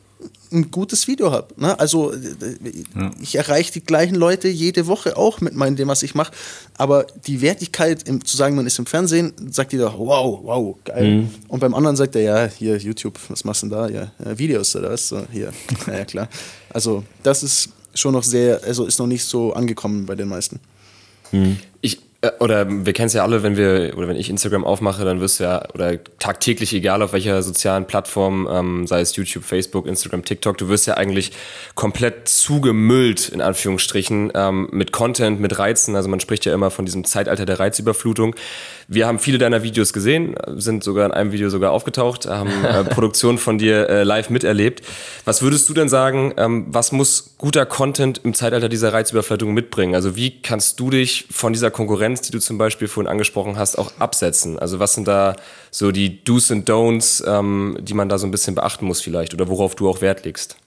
ein 0.52 0.72
gutes 0.72 1.08
Video 1.08 1.32
habe. 1.32 1.48
Ne? 1.58 1.78
Also 1.80 2.14
ja. 2.14 3.12
ich 3.20 3.36
erreiche 3.36 3.74
die 3.74 3.84
gleichen 3.84 4.16
Leute 4.16 4.48
jede 4.48 4.88
Woche 4.88 5.18
auch 5.18 5.42
mit 5.42 5.56
meinem, 5.56 5.76
dem, 5.76 5.88
was 5.88 6.04
ich 6.04 6.16
mache. 6.16 6.32
Aber 6.78 7.06
die 7.28 7.42
Wertigkeit, 7.42 8.08
im, 8.08 8.24
zu 8.24 8.38
sagen, 8.38 8.56
man 8.56 8.66
ist 8.66 8.80
im 8.80 8.86
Fernsehen, 8.86 9.34
sagt 9.50 9.74
jeder, 9.74 9.94
wow, 9.98 10.40
wow, 10.44 10.76
geil. 10.84 11.22
Mhm. 11.22 11.30
Und 11.48 11.60
beim 11.60 11.74
anderen 11.74 11.96
sagt 11.96 12.16
er, 12.16 12.22
ja, 12.22 12.46
hier, 12.46 12.78
YouTube, 12.78 13.20
was 13.28 13.44
machst 13.44 13.64
du 13.64 13.68
denn 13.68 13.78
da? 13.78 13.90
Ja, 13.90 14.38
Videos 14.38 14.76
oder 14.76 14.92
was? 14.92 15.08
So, 15.08 15.24
hier, 15.32 15.52
ja, 15.88 15.94
ja, 15.94 16.06
klar. 16.06 16.30
Also 16.70 17.04
das 17.24 17.44
ist 17.44 17.70
schon 17.94 18.14
noch 18.14 18.24
sehr, 18.24 18.62
also 18.64 18.86
ist 18.86 19.00
noch 19.00 19.08
nicht 19.08 19.24
so 19.24 19.54
angekommen 19.54 20.06
bei 20.06 20.16
den 20.16 20.28
meisten. 20.28 20.60
Mhm. 21.32 21.58
Äh, 22.26 22.32
oder 22.40 22.68
wir 22.70 22.94
kennen 22.94 23.08
es 23.08 23.14
ja 23.14 23.24
alle, 23.24 23.44
wenn 23.44 23.58
wir 23.58 23.94
oder 23.98 24.08
wenn 24.08 24.16
ich 24.16 24.30
Instagram 24.30 24.64
aufmache, 24.64 25.06
dann 25.06 25.20
wirst 25.20 25.40
du 25.40 25.46
ja 25.46 25.68
oder 25.74 26.04
tagtäglich, 26.20 26.74
egal 26.74 27.02
auf 27.02 27.14
welcher 27.14 27.42
sozialen 27.44 27.86
Plattform, 27.86 28.48
ähm, 28.52 28.88
sei 28.88 29.02
es 29.02 29.16
YouTube, 29.16 29.44
Facebook, 29.44 29.86
Instagram, 29.88 30.26
TikTok, 30.26 30.58
du 30.58 30.70
wirst 30.70 30.88
ja 30.88 30.96
eigentlich 30.96 31.32
komplett 31.76 32.28
zugemüllt 32.28 33.30
in 33.30 33.42
Anführungsstrichen 33.42 34.32
ähm, 34.36 34.70
mit 34.72 34.92
Content, 34.92 35.40
mit 35.40 35.58
Reizen. 35.58 35.96
Also 35.96 36.10
man 36.10 36.20
spricht 36.20 36.46
ja 36.46 36.54
immer 36.54 36.72
von 36.72 36.86
diesem 36.86 37.06
Zeitalter 37.06 37.46
der 37.46 37.60
Reizüberflutung. 37.60 38.36
Wir 38.88 39.08
haben 39.08 39.20
viele 39.20 39.38
deiner 39.38 39.64
Videos 39.64 39.94
gesehen, 39.94 40.36
sind 40.56 40.84
sogar 40.84 41.06
in 41.08 41.12
einem 41.12 41.32
Video 41.32 41.50
sogar 41.50 41.72
aufgetaucht, 41.72 42.28
haben 42.28 42.52
äh, 42.64 42.84
Produktionen 42.84 43.38
von 43.38 43.58
dir 43.58 43.90
äh, 43.90 44.04
live 44.04 44.30
miterlebt. 44.30 44.84
Was 45.26 45.42
würdest 45.42 45.68
du 45.70 45.74
denn 45.74 45.90
sagen, 45.90 46.34
ähm, 46.38 46.66
was 46.70 46.92
muss 46.92 47.36
guter 47.38 47.66
Content 47.66 48.22
im 48.24 48.34
Zeitalter 48.34 48.70
dieser 48.70 48.94
Reizüberflutung 48.94 49.54
mitbringen? 49.54 49.96
Also 49.96 50.16
wie 50.16 50.42
kannst 50.42 50.80
du 50.80 50.90
dich 50.90 51.28
von 51.32 51.54
dieser 51.54 51.72
Konkurrenz, 51.72 52.22
die 52.22 52.32
du 52.32 52.40
zum 52.40 52.58
Beispiel 52.58 52.88
vorhin 52.88 53.10
angesprochen 53.10 53.58
hast, 53.58 53.78
auch 53.78 53.92
absetzen? 54.00 54.60
Also 54.60 54.80
was 54.80 54.94
sind 54.94 55.08
da 55.08 55.36
so 55.72 55.92
die 55.92 56.24
Do's 56.24 56.52
and 56.52 56.70
Don'ts, 56.70 57.24
ähm, 57.28 57.78
die 57.82 57.94
man 57.94 58.10
da 58.10 58.18
so 58.18 58.28
ein 58.28 58.32
bisschen 58.32 58.56
beachten 58.56 58.86
muss 58.86 59.02
vielleicht 59.02 59.34
oder 59.34 59.48
worauf 59.48 59.76
du 59.76 59.90
auch 59.90 60.02
Wert 60.02 60.26
legst? 60.26 60.58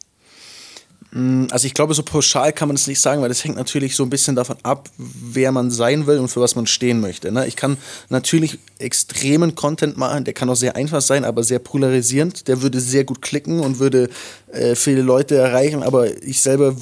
Mm, 1.10 1.46
also 1.50 1.66
ich 1.66 1.74
glaube, 1.74 1.94
so 1.94 2.02
pauschal 2.02 2.52
kann 2.52 2.68
man 2.68 2.76
es 2.76 2.86
nicht 2.86 3.00
sagen, 3.00 3.22
weil 3.22 3.28
das 3.28 3.42
hängt 3.42 3.56
natürlich 3.56 3.96
so 3.96 4.02
ein 4.02 4.10
bisschen 4.10 4.36
davon 4.36 4.56
ab, 4.62 4.90
wer 4.96 5.52
man 5.52 5.70
sein 5.70 6.06
will 6.06 6.18
und 6.18 6.28
für 6.28 6.40
was 6.40 6.54
man 6.54 6.66
stehen 6.66 7.00
möchte. 7.00 7.32
Ne? 7.32 7.46
Ich 7.46 7.56
kann 7.56 7.78
natürlich 8.10 8.58
extremen 8.78 9.54
Content 9.54 9.96
machen, 9.96 10.24
der 10.24 10.34
kann 10.34 10.50
auch 10.50 10.56
sehr 10.56 10.76
einfach 10.76 11.00
sein, 11.00 11.24
aber 11.24 11.44
sehr 11.44 11.58
polarisierend. 11.58 12.48
Der 12.48 12.62
würde 12.62 12.80
sehr 12.80 13.04
gut 13.04 13.22
klicken 13.22 13.60
und 13.60 13.78
würde 13.78 14.10
äh, 14.52 14.74
viele 14.74 15.02
Leute 15.02 15.36
erreichen, 15.36 15.82
aber 15.82 16.22
ich 16.22 16.42
selber 16.42 16.74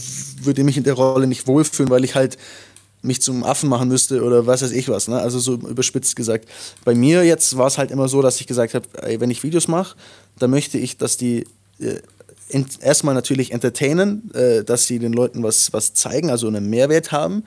würde 0.42 0.64
mich 0.64 0.76
in 0.76 0.84
der 0.84 0.94
Rolle 0.94 1.26
nicht 1.26 1.46
wohlfühlen, 1.46 1.90
weil 1.90 2.04
ich 2.04 2.14
halt 2.14 2.36
mich 3.02 3.22
zum 3.22 3.44
Affen 3.44 3.68
machen 3.68 3.88
müsste 3.88 4.24
oder 4.24 4.46
was 4.46 4.62
weiß 4.62 4.72
ich 4.72 4.88
was. 4.88 5.06
Ne? 5.06 5.18
Also 5.18 5.38
so 5.38 5.54
überspitzt 5.54 6.16
gesagt. 6.16 6.48
Bei 6.84 6.94
mir 6.94 7.24
jetzt 7.24 7.56
war 7.56 7.68
es 7.68 7.78
halt 7.78 7.92
immer 7.92 8.08
so, 8.08 8.20
dass 8.20 8.40
ich 8.40 8.48
gesagt 8.48 8.74
habe, 8.74 8.86
wenn 9.20 9.30
ich 9.30 9.44
Videos 9.44 9.68
mache, 9.68 9.96
dann 10.38 10.50
möchte 10.50 10.78
ich, 10.78 10.96
dass 10.96 11.16
die 11.16 11.46
äh, 11.78 12.00
erstmal 12.48 13.14
natürlich 13.14 13.52
entertainen, 13.52 14.30
äh, 14.34 14.64
dass 14.64 14.86
sie 14.86 14.98
den 14.98 15.12
Leuten 15.12 15.42
was, 15.42 15.72
was 15.72 15.94
zeigen, 15.94 16.30
also 16.30 16.46
einen 16.46 16.68
Mehrwert 16.70 17.12
haben 17.12 17.44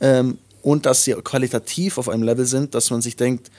ähm, 0.00 0.38
und 0.62 0.86
dass 0.86 1.04
sie 1.04 1.12
qualitativ 1.14 1.98
auf 1.98 2.08
einem 2.08 2.22
Level 2.22 2.46
sind, 2.46 2.74
dass 2.74 2.90
man 2.90 3.02
sich 3.02 3.16
denkt, 3.16 3.50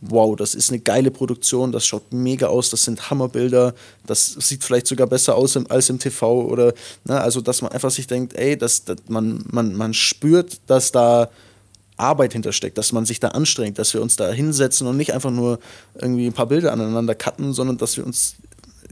wow, 0.00 0.34
das 0.34 0.54
ist 0.54 0.70
eine 0.70 0.80
geile 0.80 1.10
Produktion, 1.10 1.70
das 1.70 1.86
schaut 1.86 2.12
mega 2.12 2.48
aus, 2.48 2.70
das 2.70 2.84
sind 2.84 3.08
Hammerbilder, 3.08 3.74
das 4.06 4.32
sieht 4.32 4.64
vielleicht 4.64 4.88
sogar 4.88 5.06
besser 5.06 5.36
aus 5.36 5.54
im, 5.54 5.70
als 5.70 5.90
im 5.90 5.98
TV 5.98 6.42
oder, 6.42 6.74
ne, 7.04 7.20
also 7.20 7.40
dass 7.40 7.62
man 7.62 7.70
einfach 7.70 7.90
sich 7.90 8.08
denkt, 8.08 8.34
ey, 8.34 8.56
das, 8.56 8.84
das, 8.84 8.96
man, 9.08 9.44
man, 9.50 9.74
man 9.74 9.94
spürt, 9.94 10.60
dass 10.66 10.90
da 10.90 11.30
Arbeit 11.96 12.32
hintersteckt, 12.32 12.78
dass 12.78 12.92
man 12.92 13.06
sich 13.06 13.20
da 13.20 13.28
anstrengt, 13.28 13.78
dass 13.78 13.94
wir 13.94 14.02
uns 14.02 14.16
da 14.16 14.30
hinsetzen 14.32 14.86
und 14.88 14.96
nicht 14.96 15.14
einfach 15.14 15.30
nur 15.30 15.60
irgendwie 15.94 16.26
ein 16.26 16.32
paar 16.32 16.46
Bilder 16.46 16.72
aneinander 16.72 17.14
cutten, 17.14 17.52
sondern 17.52 17.78
dass 17.78 17.96
wir 17.96 18.04
uns 18.04 18.34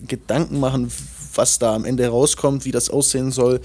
Gedanken 0.07 0.61
machen, 0.61 0.93
was 1.41 1.59
da 1.59 1.75
am 1.75 1.87
Ende 1.87 2.07
rauskommt, 2.07 2.67
wie 2.67 2.71
das 2.71 2.91
aussehen 2.91 3.31
soll, 3.31 3.61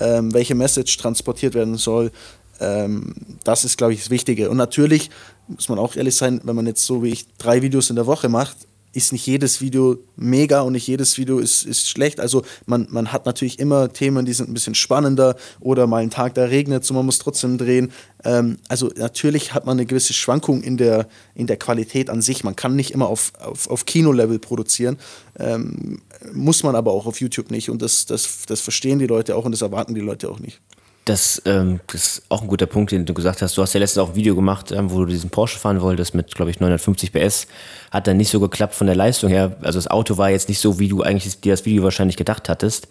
ähm, 0.00 0.34
welche 0.34 0.56
Message 0.56 0.96
transportiert 0.96 1.54
werden 1.54 1.76
soll. 1.76 2.10
Ähm, 2.58 3.14
das 3.44 3.64
ist, 3.64 3.78
glaube 3.78 3.92
ich, 3.92 4.00
das 4.00 4.10
Wichtige. 4.10 4.50
Und 4.50 4.56
natürlich 4.56 5.10
muss 5.46 5.68
man 5.68 5.78
auch 5.78 5.94
ehrlich 5.94 6.16
sein, 6.16 6.40
wenn 6.42 6.56
man 6.56 6.66
jetzt 6.66 6.84
so 6.84 7.04
wie 7.04 7.10
ich 7.10 7.26
drei 7.38 7.62
Videos 7.62 7.88
in 7.88 7.96
der 7.96 8.06
Woche 8.06 8.28
macht, 8.28 8.56
ist 8.92 9.12
nicht 9.12 9.26
jedes 9.26 9.60
Video 9.60 9.98
mega 10.16 10.62
und 10.62 10.72
nicht 10.72 10.88
jedes 10.88 11.16
Video 11.16 11.38
ist, 11.38 11.62
ist 11.62 11.88
schlecht. 11.88 12.18
Also 12.18 12.42
man, 12.66 12.88
man 12.90 13.12
hat 13.12 13.24
natürlich 13.24 13.60
immer 13.60 13.92
Themen, 13.92 14.26
die 14.26 14.32
sind 14.32 14.50
ein 14.50 14.54
bisschen 14.54 14.74
spannender 14.74 15.36
oder 15.60 15.86
mal 15.86 15.98
einen 15.98 16.10
Tag, 16.10 16.34
da 16.34 16.44
regnet 16.44 16.88
und 16.90 16.96
man 16.96 17.06
muss 17.06 17.18
trotzdem 17.18 17.56
drehen. 17.56 17.92
Ähm, 18.24 18.58
also 18.68 18.90
natürlich 18.96 19.54
hat 19.54 19.64
man 19.64 19.78
eine 19.78 19.86
gewisse 19.86 20.12
Schwankung 20.12 20.62
in 20.62 20.76
der, 20.76 21.06
in 21.34 21.46
der 21.46 21.56
Qualität 21.56 22.10
an 22.10 22.20
sich. 22.20 22.42
Man 22.42 22.56
kann 22.56 22.74
nicht 22.74 22.90
immer 22.90 23.08
auf, 23.08 23.32
auf, 23.38 23.70
auf 23.70 23.86
Kinolevel 23.86 24.40
produzieren, 24.40 24.98
ähm, 25.38 26.02
muss 26.32 26.62
man 26.62 26.74
aber 26.74 26.92
auch 26.92 27.06
auf 27.06 27.20
YouTube 27.20 27.50
nicht. 27.50 27.70
Und 27.70 27.82
das, 27.82 28.06
das, 28.06 28.46
das 28.46 28.60
verstehen 28.60 28.98
die 28.98 29.06
Leute 29.06 29.36
auch 29.36 29.44
und 29.44 29.52
das 29.52 29.62
erwarten 29.62 29.94
die 29.94 30.00
Leute 30.00 30.30
auch 30.30 30.38
nicht. 30.38 30.60
Das, 31.06 31.40
ähm, 31.46 31.80
das, 31.86 32.18
ist 32.18 32.22
auch 32.28 32.42
ein 32.42 32.48
guter 32.48 32.66
Punkt, 32.66 32.92
den 32.92 33.06
du 33.06 33.14
gesagt 33.14 33.40
hast. 33.40 33.56
Du 33.56 33.62
hast 33.62 33.72
ja 33.72 33.80
letztens 33.80 34.04
auch 34.04 34.10
ein 34.10 34.14
Video 34.16 34.36
gemacht, 34.36 34.70
ähm, 34.70 34.90
wo 34.90 34.98
du 35.00 35.06
diesen 35.06 35.30
Porsche 35.30 35.58
fahren 35.58 35.80
wolltest 35.80 36.14
mit, 36.14 36.34
glaube 36.34 36.50
ich, 36.50 36.60
950 36.60 37.12
PS. 37.12 37.46
Hat 37.90 38.06
dann 38.06 38.18
nicht 38.18 38.30
so 38.30 38.38
geklappt 38.38 38.74
von 38.74 38.86
der 38.86 38.96
Leistung 38.96 39.30
her. 39.30 39.56
Also 39.62 39.78
das 39.78 39.88
Auto 39.88 40.18
war 40.18 40.30
jetzt 40.30 40.48
nicht 40.48 40.60
so, 40.60 40.78
wie 40.78 40.88
du 40.88 41.02
eigentlich 41.02 41.40
dir 41.40 41.54
das 41.54 41.64
Video 41.64 41.82
wahrscheinlich 41.82 42.16
gedacht 42.16 42.48
hattest. 42.48 42.86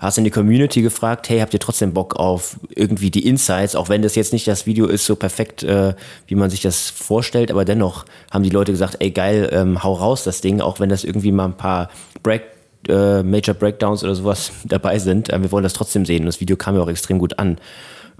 Hast 0.00 0.18
in 0.18 0.24
die 0.24 0.30
Community 0.30 0.82
gefragt, 0.82 1.28
hey, 1.28 1.38
habt 1.38 1.54
ihr 1.54 1.60
trotzdem 1.60 1.94
Bock 1.94 2.16
auf 2.16 2.58
irgendwie 2.68 3.12
die 3.12 3.24
Insights, 3.24 3.76
auch 3.76 3.88
wenn 3.88 4.02
das 4.02 4.16
jetzt 4.16 4.32
nicht 4.32 4.48
das 4.48 4.66
Video 4.66 4.88
ist 4.88 5.06
so 5.06 5.14
perfekt, 5.14 5.62
äh, 5.62 5.94
wie 6.26 6.34
man 6.34 6.50
sich 6.50 6.60
das 6.60 6.90
vorstellt, 6.90 7.52
aber 7.52 7.64
dennoch 7.64 8.04
haben 8.32 8.42
die 8.42 8.50
Leute 8.50 8.72
gesagt, 8.72 8.96
ey 8.98 9.12
geil, 9.12 9.48
ähm, 9.52 9.84
hau 9.84 9.92
raus 9.92 10.24
das 10.24 10.40
Ding, 10.40 10.60
auch 10.60 10.80
wenn 10.80 10.88
das 10.88 11.04
irgendwie 11.04 11.30
mal 11.30 11.44
ein 11.44 11.56
paar 11.56 11.88
Break 12.24 12.42
äh, 12.88 13.22
Major 13.22 13.54
Breakdowns 13.54 14.02
oder 14.04 14.14
sowas 14.14 14.52
dabei 14.64 14.98
sind. 14.98 15.30
Äh, 15.30 15.42
wir 15.42 15.52
wollen 15.52 15.64
das 15.64 15.72
trotzdem 15.72 16.04
sehen. 16.04 16.26
Das 16.26 16.40
Video 16.40 16.56
kam 16.56 16.74
ja 16.74 16.82
auch 16.82 16.88
extrem 16.88 17.18
gut 17.18 17.38
an. 17.38 17.58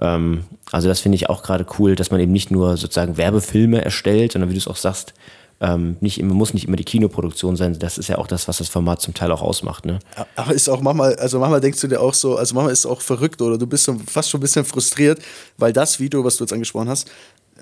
Ähm, 0.01 0.45
also 0.71 0.89
das 0.89 1.01
finde 1.01 1.17
ich 1.17 1.29
auch 1.29 1.43
gerade 1.43 1.67
cool, 1.79 1.95
dass 1.95 2.11
man 2.11 2.21
eben 2.21 2.33
nicht 2.33 2.51
nur 2.51 2.77
sozusagen 2.77 3.17
Werbefilme 3.17 3.85
erstellt, 3.85 4.33
sondern 4.33 4.51
wie 4.51 4.55
du 4.55 4.61
es 4.61 4.69
auch 4.69 4.77
sagst, 4.77 5.15
ähm, 5.63 5.97
nicht 6.01 6.19
immer, 6.19 6.35
muss 6.35 6.55
nicht 6.55 6.67
immer 6.67 6.77
die 6.77 6.85
Kinoproduktion 6.85 7.55
sein. 7.55 7.79
Das 7.79 7.97
ist 7.97 8.09
ja 8.09 8.19
auch 8.19 8.27
das, 8.27 8.49
was 8.49 8.59
das 8.59 8.69
Format 8.69 9.01
zum 9.01 9.15
Teil 9.15 9.31
auch 9.31 9.43
ausmacht. 9.43 9.87
Ne? 9.87 10.01
Aber 10.35 10.53
ist 10.53 10.69
auch 10.69 10.81
manchmal, 10.81 11.15
also 11.17 11.39
manchmal 11.39 11.61
denkst 11.61 11.81
du 11.81 11.87
dir 11.87 12.01
auch 12.01 12.15
so, 12.15 12.37
also 12.37 12.55
manchmal 12.57 12.73
ist 12.73 12.81
es 12.81 12.87
auch 12.87 13.01
verrückt 13.01 13.41
oder 13.41 13.57
du 13.57 13.67
bist 13.69 13.85
so 13.85 13.97
fast 14.07 14.29
schon 14.29 14.41
ein 14.41 14.43
bisschen 14.43 14.65
frustriert, 14.65 15.21
weil 15.59 15.73
das 15.73 16.01
Video, 16.01 16.25
was 16.25 16.37
du 16.37 16.45
jetzt 16.45 16.53
angesprochen 16.53 16.89
hast, 16.89 17.09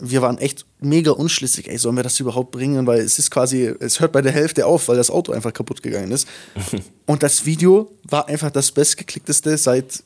wir 0.00 0.22
waren 0.22 0.38
echt 0.38 0.66
mega 0.80 1.10
unschlüssig, 1.12 1.68
ey, 1.68 1.78
sollen 1.78 1.96
wir 1.96 2.02
das 2.02 2.18
überhaupt 2.20 2.50
bringen? 2.50 2.86
Weil 2.86 3.00
es 3.00 3.18
ist 3.18 3.30
quasi, 3.30 3.72
es 3.80 4.00
hört 4.00 4.12
bei 4.12 4.22
der 4.22 4.32
Hälfte 4.32 4.66
auf, 4.66 4.88
weil 4.88 4.96
das 4.96 5.10
Auto 5.10 5.32
einfach 5.32 5.52
kaputt 5.52 5.82
gegangen 5.82 6.10
ist. 6.10 6.26
Und 7.06 7.22
das 7.22 7.44
Video 7.44 7.90
war 8.04 8.28
einfach 8.28 8.50
das 8.50 8.70
bestgeklickteste 8.70 9.56
seit, 9.56 10.02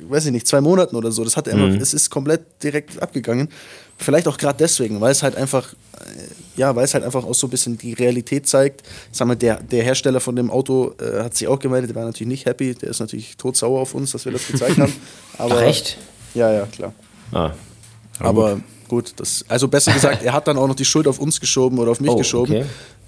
weiß 0.00 0.26
ich 0.26 0.32
nicht, 0.32 0.46
zwei 0.46 0.60
Monaten 0.60 0.96
oder 0.96 1.10
so. 1.12 1.24
Das 1.24 1.36
hat 1.36 1.48
einfach, 1.48 1.68
mhm. 1.68 1.80
es 1.80 1.94
ist 1.94 2.10
komplett 2.10 2.62
direkt 2.62 3.00
abgegangen. 3.02 3.48
Vielleicht 3.98 4.26
auch 4.28 4.36
gerade 4.36 4.58
deswegen, 4.58 5.00
weil 5.00 5.12
es 5.12 5.22
halt 5.22 5.36
einfach, 5.36 5.72
äh, 5.72 6.06
ja, 6.56 6.74
weil 6.74 6.84
es 6.84 6.94
halt 6.94 7.04
einfach 7.04 7.24
auch 7.24 7.34
so 7.34 7.46
ein 7.46 7.50
bisschen 7.50 7.78
die 7.78 7.92
Realität 7.92 8.48
zeigt. 8.48 8.82
Ich 9.10 9.18
sag 9.18 9.28
mal, 9.28 9.36
der, 9.36 9.62
der 9.62 9.82
Hersteller 9.82 10.20
von 10.20 10.36
dem 10.36 10.50
Auto 10.50 10.94
äh, 11.00 11.22
hat 11.22 11.36
sich 11.36 11.48
auch 11.48 11.58
gemeldet, 11.58 11.90
der 11.90 11.96
war 11.96 12.04
natürlich 12.04 12.28
nicht 12.28 12.46
happy, 12.46 12.74
der 12.74 12.90
ist 12.90 13.00
natürlich 13.00 13.36
todsauer 13.36 13.80
auf 13.80 13.94
uns, 13.94 14.12
dass 14.12 14.24
wir 14.24 14.32
das 14.32 14.46
gezeigt 14.46 14.78
haben. 14.78 14.92
Aber, 15.38 15.56
Ach, 15.58 15.62
echt? 15.62 15.98
Ja, 16.34 16.52
ja, 16.52 16.66
klar. 16.66 16.92
Ah. 17.32 17.52
Aber 18.18 18.54
gut. 18.56 18.62
Das, 19.00 19.44
also 19.48 19.68
besser 19.68 19.92
gesagt, 19.92 20.22
er 20.22 20.32
hat 20.32 20.48
dann 20.48 20.58
auch 20.58 20.68
noch 20.68 20.74
die 20.74 20.84
Schuld 20.84 21.06
auf 21.08 21.18
uns 21.18 21.40
geschoben 21.40 21.78
oder 21.78 21.90
auf 21.90 22.00
mich 22.00 22.10
oh, 22.10 22.16
geschoben. 22.16 22.56
Okay. 22.56 22.64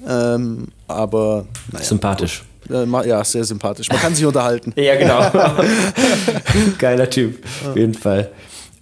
Ähm, 0.07 0.69
aber 0.89 1.47
naja, 1.73 1.85
sympathisch. 1.85 2.45
Gut. 2.69 3.05
Ja, 3.07 3.23
sehr 3.25 3.45
sympathisch. 3.45 3.89
Man 3.89 3.99
kann 3.99 4.15
sich 4.15 4.25
unterhalten. 4.25 4.73
ja, 4.81 4.97
genau. 4.97 5.31
Geiler 6.79 7.11
Typ, 7.11 7.45
auf 7.69 7.77
jeden 7.77 7.95
Fall. 7.95 8.31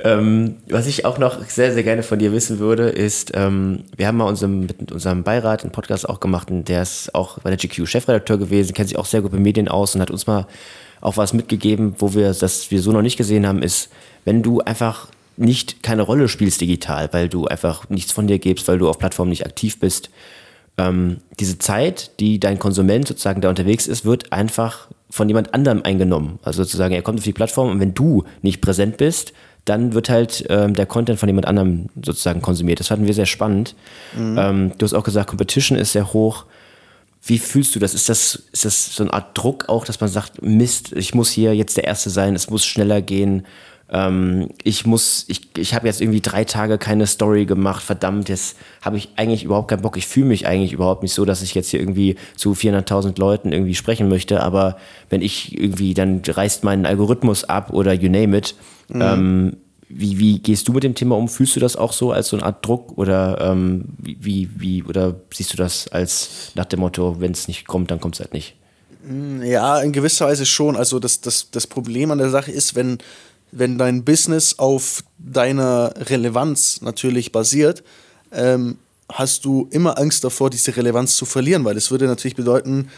Ähm, 0.04 0.56
was 0.68 0.86
ich 0.88 1.04
auch 1.04 1.18
noch 1.18 1.44
sehr, 1.46 1.72
sehr 1.72 1.84
gerne 1.84 2.02
von 2.02 2.18
dir 2.18 2.32
wissen 2.32 2.58
würde, 2.58 2.88
ist, 2.88 3.32
ähm, 3.34 3.84
wir 3.96 4.08
haben 4.08 4.16
mal 4.16 4.24
unserem, 4.24 4.60
mit 4.60 4.90
unserem 4.90 5.22
Beirat 5.22 5.62
einen 5.62 5.70
Podcast 5.70 6.08
auch 6.08 6.18
gemacht 6.18 6.50
und 6.50 6.68
der 6.68 6.82
ist 6.82 7.14
auch 7.14 7.38
bei 7.38 7.54
der 7.54 7.56
GQ 7.56 7.86
Chefredakteur 7.86 8.36
gewesen, 8.36 8.74
kennt 8.74 8.88
sich 8.88 8.98
auch 8.98 9.06
sehr 9.06 9.22
gut 9.22 9.32
mit 9.32 9.40
Medien 9.40 9.68
aus 9.68 9.94
und 9.94 10.00
hat 10.00 10.10
uns 10.10 10.26
mal 10.26 10.46
auch 11.00 11.16
was 11.16 11.32
mitgegeben, 11.32 11.94
wo 11.98 12.14
wir 12.14 12.32
das 12.32 12.70
wir 12.70 12.82
so 12.82 12.90
noch 12.90 13.02
nicht 13.02 13.16
gesehen 13.16 13.46
haben, 13.46 13.62
ist, 13.62 13.90
wenn 14.24 14.42
du 14.42 14.60
einfach 14.60 15.06
nicht 15.36 15.82
keine 15.82 16.02
Rolle 16.02 16.28
spielst 16.28 16.60
digital, 16.60 17.08
weil 17.12 17.28
du 17.28 17.46
einfach 17.46 17.88
nichts 17.88 18.12
von 18.12 18.26
dir 18.26 18.38
gibst, 18.38 18.68
weil 18.68 18.78
du 18.78 18.88
auf 18.88 18.98
Plattformen 18.98 19.30
nicht 19.30 19.46
aktiv 19.46 19.78
bist. 19.80 20.10
Ähm, 20.78 21.18
diese 21.38 21.58
Zeit, 21.58 22.18
die 22.20 22.40
dein 22.40 22.58
Konsument 22.58 23.06
sozusagen 23.06 23.40
da 23.40 23.48
unterwegs 23.48 23.86
ist, 23.86 24.04
wird 24.04 24.32
einfach 24.32 24.88
von 25.10 25.28
jemand 25.28 25.52
anderem 25.52 25.82
eingenommen. 25.82 26.38
Also 26.42 26.62
sozusagen, 26.62 26.94
er 26.94 27.02
kommt 27.02 27.18
auf 27.18 27.24
die 27.24 27.32
Plattform 27.32 27.70
und 27.70 27.80
wenn 27.80 27.94
du 27.94 28.24
nicht 28.40 28.62
präsent 28.62 28.96
bist, 28.96 29.34
dann 29.64 29.92
wird 29.92 30.08
halt 30.08 30.44
ähm, 30.48 30.74
der 30.74 30.86
Content 30.86 31.18
von 31.18 31.28
jemand 31.28 31.46
anderem 31.46 31.86
sozusagen 32.02 32.42
konsumiert. 32.42 32.80
Das 32.80 32.88
fanden 32.88 33.06
wir 33.06 33.14
sehr 33.14 33.26
spannend. 33.26 33.74
Mhm. 34.16 34.36
Ähm, 34.38 34.72
du 34.78 34.84
hast 34.84 34.94
auch 34.94 35.04
gesagt, 35.04 35.28
Competition 35.28 35.78
ist 35.78 35.92
sehr 35.92 36.12
hoch. 36.12 36.46
Wie 37.24 37.38
fühlst 37.38 37.74
du 37.74 37.78
das? 37.78 37.94
Ist 37.94 38.08
das, 38.08 38.42
ist 38.50 38.64
das 38.64 38.96
so 38.96 39.04
eine 39.04 39.12
Art 39.12 39.38
Druck 39.38 39.68
auch, 39.68 39.84
dass 39.84 40.00
man 40.00 40.10
sagt, 40.10 40.42
Mist, 40.42 40.92
ich 40.94 41.14
muss 41.14 41.30
hier 41.30 41.54
jetzt 41.54 41.76
der 41.76 41.84
Erste 41.84 42.10
sein, 42.10 42.34
es 42.34 42.50
muss 42.50 42.64
schneller 42.64 43.00
gehen? 43.00 43.46
Ähm, 43.92 44.48
ich 44.64 44.86
muss, 44.86 45.26
ich, 45.28 45.56
ich 45.58 45.74
habe 45.74 45.86
jetzt 45.86 46.00
irgendwie 46.00 46.22
drei 46.22 46.44
Tage 46.44 46.78
keine 46.78 47.06
Story 47.06 47.44
gemacht, 47.44 47.82
verdammt, 47.82 48.30
jetzt 48.30 48.56
habe 48.80 48.96
ich 48.96 49.10
eigentlich 49.16 49.44
überhaupt 49.44 49.68
keinen 49.68 49.82
Bock. 49.82 49.98
Ich 49.98 50.06
fühle 50.06 50.26
mich 50.26 50.46
eigentlich 50.46 50.72
überhaupt 50.72 51.02
nicht 51.02 51.12
so, 51.12 51.26
dass 51.26 51.42
ich 51.42 51.54
jetzt 51.54 51.68
hier 51.68 51.80
irgendwie 51.80 52.16
zu 52.34 52.52
400.000 52.52 53.20
Leuten 53.20 53.52
irgendwie 53.52 53.74
sprechen 53.74 54.08
möchte, 54.08 54.42
aber 54.42 54.78
wenn 55.10 55.20
ich 55.20 55.58
irgendwie, 55.58 55.92
dann 55.92 56.22
reißt 56.26 56.64
mein 56.64 56.86
Algorithmus 56.86 57.44
ab 57.44 57.72
oder 57.72 57.92
you 57.92 58.08
name 58.10 58.36
it. 58.36 58.54
Mhm. 58.88 59.02
Ähm, 59.02 59.56
wie, 59.90 60.18
wie 60.18 60.38
gehst 60.38 60.68
du 60.68 60.72
mit 60.72 60.84
dem 60.84 60.94
Thema 60.94 61.18
um? 61.18 61.28
Fühlst 61.28 61.54
du 61.54 61.60
das 61.60 61.76
auch 61.76 61.92
so 61.92 62.12
als 62.12 62.28
so 62.28 62.36
eine 62.38 62.46
Art 62.46 62.66
Druck 62.66 62.96
oder 62.96 63.38
ähm, 63.42 63.84
wie, 63.98 64.48
wie, 64.56 64.82
oder 64.84 65.16
siehst 65.34 65.52
du 65.52 65.58
das 65.58 65.88
als 65.88 66.52
nach 66.54 66.64
dem 66.64 66.80
Motto, 66.80 67.20
wenn 67.20 67.32
es 67.32 67.46
nicht 67.46 67.66
kommt, 67.66 67.90
dann 67.90 68.00
kommt 68.00 68.14
es 68.14 68.20
halt 68.20 68.32
nicht? 68.32 68.56
Ja, 69.42 69.80
in 69.80 69.92
gewisser 69.92 70.26
Weise 70.28 70.46
schon. 70.46 70.76
Also 70.76 70.98
das, 70.98 71.20
das, 71.20 71.50
das 71.50 71.66
Problem 71.66 72.10
an 72.10 72.18
der 72.18 72.30
Sache 72.30 72.52
ist, 72.52 72.74
wenn, 72.74 72.98
wenn 73.52 73.78
dein 73.78 74.04
Business 74.04 74.58
auf 74.58 75.04
deiner 75.18 75.94
Relevanz 75.96 76.80
natürlich 76.80 77.30
basiert, 77.30 77.84
ähm, 78.32 78.78
hast 79.10 79.44
du 79.44 79.68
immer 79.70 79.98
Angst 79.98 80.24
davor, 80.24 80.50
diese 80.50 80.74
Relevanz 80.76 81.16
zu 81.16 81.26
verlieren, 81.26 81.64
weil 81.64 81.76
es 81.76 81.90
würde 81.90 82.06
natürlich 82.06 82.34
bedeuten, 82.34 82.88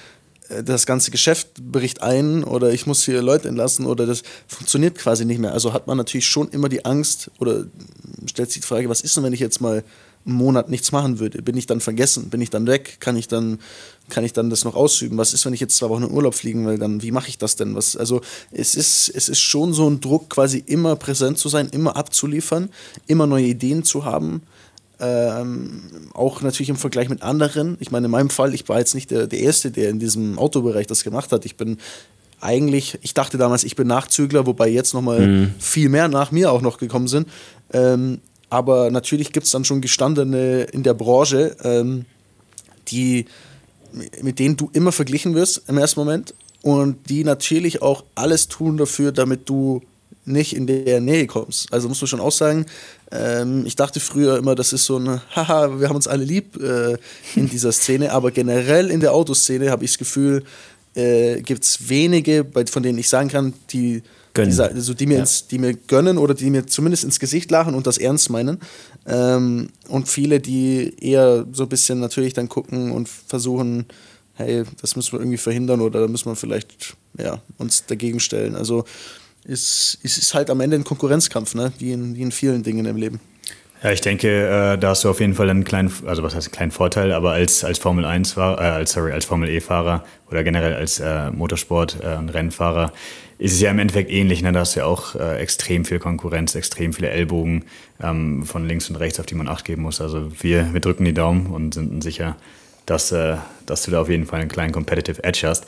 äh, 0.48 0.62
das 0.62 0.86
ganze 0.86 1.10
Geschäft 1.10 1.62
bricht 1.72 2.02
ein 2.02 2.44
oder 2.44 2.72
ich 2.72 2.86
muss 2.86 3.04
hier 3.04 3.20
Leute 3.20 3.48
entlassen 3.48 3.86
oder 3.86 4.06
das 4.06 4.22
funktioniert 4.46 4.96
quasi 4.96 5.24
nicht 5.24 5.40
mehr. 5.40 5.52
Also 5.52 5.72
hat 5.72 5.86
man 5.86 5.96
natürlich 5.96 6.26
schon 6.26 6.48
immer 6.48 6.68
die 6.68 6.84
Angst 6.84 7.30
oder 7.38 7.64
stellt 8.26 8.50
sich 8.50 8.62
die 8.62 8.66
Frage, 8.66 8.88
was 8.88 9.00
ist 9.00 9.16
denn, 9.16 9.24
wenn 9.24 9.32
ich 9.32 9.40
jetzt 9.40 9.60
mal 9.60 9.84
einen 10.26 10.36
Monat 10.36 10.70
nichts 10.70 10.92
machen 10.92 11.18
würde? 11.18 11.42
Bin 11.42 11.56
ich 11.56 11.66
dann 11.66 11.80
vergessen? 11.80 12.30
Bin 12.30 12.40
ich 12.40 12.50
dann 12.50 12.66
weg? 12.66 12.98
Kann 13.00 13.16
ich 13.16 13.28
dann, 13.28 13.58
kann 14.08 14.24
ich 14.24 14.32
dann 14.32 14.50
das 14.50 14.64
noch 14.64 14.74
ausüben? 14.74 15.16
Was 15.16 15.32
ist, 15.32 15.44
wenn 15.46 15.54
ich 15.54 15.60
jetzt 15.60 15.76
zwei 15.76 15.88
Wochen 15.88 16.04
in 16.04 16.10
Urlaub 16.10 16.34
fliegen 16.34 16.66
will? 16.66 16.78
Dann, 16.78 17.02
wie 17.02 17.10
mache 17.10 17.28
ich 17.28 17.38
das 17.38 17.56
denn? 17.56 17.74
Was, 17.74 17.96
also 17.96 18.20
es 18.50 18.74
ist, 18.74 19.10
es 19.14 19.28
ist 19.28 19.40
schon 19.40 19.72
so 19.72 19.88
ein 19.88 20.00
Druck, 20.00 20.30
quasi 20.30 20.62
immer 20.66 20.96
präsent 20.96 21.38
zu 21.38 21.48
sein, 21.48 21.68
immer 21.70 21.96
abzuliefern, 21.96 22.68
immer 23.06 23.26
neue 23.26 23.46
Ideen 23.46 23.82
zu 23.82 24.04
haben. 24.04 24.42
Ähm, 25.00 25.82
auch 26.12 26.42
natürlich 26.42 26.68
im 26.68 26.76
Vergleich 26.76 27.08
mit 27.08 27.22
anderen. 27.22 27.76
Ich 27.80 27.90
meine, 27.90 28.06
in 28.06 28.10
meinem 28.10 28.30
Fall, 28.30 28.54
ich 28.54 28.68
war 28.68 28.78
jetzt 28.78 28.94
nicht 28.94 29.10
der, 29.10 29.26
der 29.26 29.40
Erste, 29.40 29.70
der 29.70 29.90
in 29.90 29.98
diesem 29.98 30.38
Autobereich 30.38 30.86
das 30.86 31.02
gemacht 31.02 31.32
hat. 31.32 31.44
Ich 31.46 31.56
bin 31.56 31.78
eigentlich, 32.40 32.98
ich 33.00 33.14
dachte 33.14 33.38
damals, 33.38 33.64
ich 33.64 33.74
bin 33.74 33.88
Nachzügler, 33.88 34.46
wobei 34.46 34.68
jetzt 34.68 34.92
nochmal 34.92 35.26
mhm. 35.26 35.54
viel 35.58 35.88
mehr 35.88 36.08
nach 36.08 36.30
mir 36.30 36.52
auch 36.52 36.60
noch 36.60 36.78
gekommen 36.78 37.08
sind. 37.08 37.26
Ähm, 37.72 38.20
aber 38.50 38.90
natürlich 38.90 39.32
gibt 39.32 39.46
es 39.46 39.52
dann 39.52 39.64
schon 39.64 39.80
Gestandene 39.80 40.62
in 40.64 40.82
der 40.82 40.94
Branche, 40.94 41.56
ähm, 41.64 42.04
die, 42.88 43.24
mit 44.22 44.38
denen 44.38 44.56
du 44.56 44.70
immer 44.72 44.92
verglichen 44.92 45.34
wirst 45.34 45.62
im 45.68 45.78
ersten 45.78 46.00
Moment 46.00 46.34
und 46.62 47.08
die 47.08 47.24
natürlich 47.24 47.82
auch 47.82 48.04
alles 48.14 48.48
tun 48.48 48.76
dafür, 48.76 49.12
damit 49.12 49.48
du 49.48 49.82
nicht 50.24 50.56
in 50.56 50.66
der 50.66 51.00
Nähe 51.00 51.26
kommst. 51.26 51.70
Also 51.72 51.88
muss 51.88 52.00
man 52.00 52.08
schon 52.08 52.20
auch 52.20 52.32
sagen, 52.32 52.66
ähm, 53.10 53.66
ich 53.66 53.76
dachte 53.76 54.00
früher 54.00 54.38
immer, 54.38 54.54
das 54.54 54.72
ist 54.72 54.86
so 54.86 54.98
ein 54.98 55.20
Haha, 55.34 55.78
wir 55.80 55.88
haben 55.88 55.96
uns 55.96 56.08
alle 56.08 56.24
lieb 56.24 56.56
äh, 56.62 56.96
in 57.34 57.48
dieser 57.48 57.72
Szene, 57.72 58.12
aber 58.12 58.30
generell 58.30 58.90
in 58.90 59.00
der 59.00 59.12
Autoszene 59.12 59.70
habe 59.70 59.84
ich 59.84 59.92
das 59.92 59.98
Gefühl, 59.98 60.44
äh, 60.94 61.42
gibt 61.42 61.64
es 61.64 61.88
wenige, 61.88 62.46
von 62.70 62.82
denen 62.82 62.98
ich 62.98 63.08
sagen 63.08 63.28
kann, 63.28 63.52
die, 63.70 64.02
die, 64.36 64.60
also 64.60 64.94
die, 64.94 65.06
mir 65.06 65.14
ja. 65.14 65.20
ins, 65.20 65.46
die 65.46 65.58
mir 65.58 65.74
gönnen 65.74 66.18
oder 66.18 66.34
die 66.34 66.50
mir 66.50 66.66
zumindest 66.66 67.04
ins 67.04 67.20
Gesicht 67.20 67.50
lachen 67.50 67.74
und 67.74 67.86
das 67.86 67.98
ernst 67.98 68.30
meinen. 68.30 68.58
Ähm, 69.06 69.68
und 69.88 70.08
viele, 70.08 70.40
die 70.40 70.94
eher 71.00 71.46
so 71.52 71.64
ein 71.64 71.68
bisschen 71.68 72.00
natürlich 72.00 72.32
dann 72.32 72.48
gucken 72.48 72.90
und 72.90 73.08
versuchen, 73.08 73.86
hey, 74.34 74.64
das 74.80 74.96
müssen 74.96 75.12
wir 75.12 75.20
irgendwie 75.20 75.38
verhindern 75.38 75.80
oder 75.80 76.00
da 76.00 76.08
müssen 76.08 76.26
wir 76.26 76.36
vielleicht 76.36 76.96
ja, 77.18 77.40
uns 77.58 77.86
dagegen 77.86 78.20
stellen. 78.20 78.56
Also 78.56 78.84
es, 79.46 79.98
es 80.02 80.18
ist 80.18 80.34
halt 80.34 80.50
am 80.50 80.60
Ende 80.60 80.76
ein 80.76 80.84
Konkurrenzkampf, 80.84 81.54
ne? 81.54 81.72
wie, 81.78 81.92
in, 81.92 82.16
wie 82.16 82.22
in 82.22 82.32
vielen 82.32 82.62
Dingen 82.62 82.86
im 82.86 82.96
Leben. 82.96 83.20
Ja, 83.82 83.92
ich 83.92 84.00
denke, 84.00 84.28
äh, 84.28 84.78
da 84.78 84.88
hast 84.88 85.04
du 85.04 85.10
auf 85.10 85.20
jeden 85.20 85.34
Fall 85.34 85.50
einen 85.50 85.62
kleinen, 85.62 85.92
also 86.06 86.22
was 86.22 86.34
heißt 86.34 86.46
einen 86.46 86.52
kleinen 86.52 86.70
Vorteil, 86.70 87.12
aber 87.12 87.32
als, 87.32 87.64
als 87.64 87.78
Formel 87.78 88.06
1 88.06 88.32
Fahrer, 88.32 88.58
äh, 88.58 88.70
als, 88.70 88.92
sorry, 88.92 89.12
als 89.12 89.26
Formel 89.26 89.50
E-Fahrer 89.50 90.04
oder 90.30 90.42
generell 90.42 90.72
als 90.72 91.00
äh, 91.00 91.30
Motorsport- 91.30 91.98
äh, 92.02 92.16
und 92.16 92.30
Rennfahrer 92.30 92.92
ist 93.44 93.52
es 93.52 93.60
ja 93.60 93.70
im 93.70 93.78
Endeffekt 93.78 94.10
ähnlich. 94.10 94.40
Ne? 94.40 94.52
Da 94.52 94.60
hast 94.60 94.74
du 94.74 94.80
ja 94.80 94.86
auch 94.86 95.16
äh, 95.16 95.36
extrem 95.36 95.84
viel 95.84 95.98
Konkurrenz, 95.98 96.54
extrem 96.54 96.94
viele 96.94 97.10
Ellbogen 97.10 97.66
ähm, 98.02 98.44
von 98.44 98.66
links 98.66 98.88
und 98.88 98.96
rechts, 98.96 99.20
auf 99.20 99.26
die 99.26 99.34
man 99.34 99.48
Acht 99.48 99.66
geben 99.66 99.82
muss. 99.82 100.00
Also 100.00 100.32
wir, 100.40 100.72
wir 100.72 100.80
drücken 100.80 101.04
die 101.04 101.12
Daumen 101.12 101.48
und 101.48 101.74
sind 101.74 102.02
sicher, 102.02 102.36
dass, 102.86 103.12
äh, 103.12 103.36
dass 103.66 103.82
du 103.82 103.90
da 103.90 104.00
auf 104.00 104.08
jeden 104.08 104.24
Fall 104.24 104.40
einen 104.40 104.48
kleinen 104.48 104.72
Competitive 104.72 105.22
Edge 105.22 105.46
hast. 105.46 105.66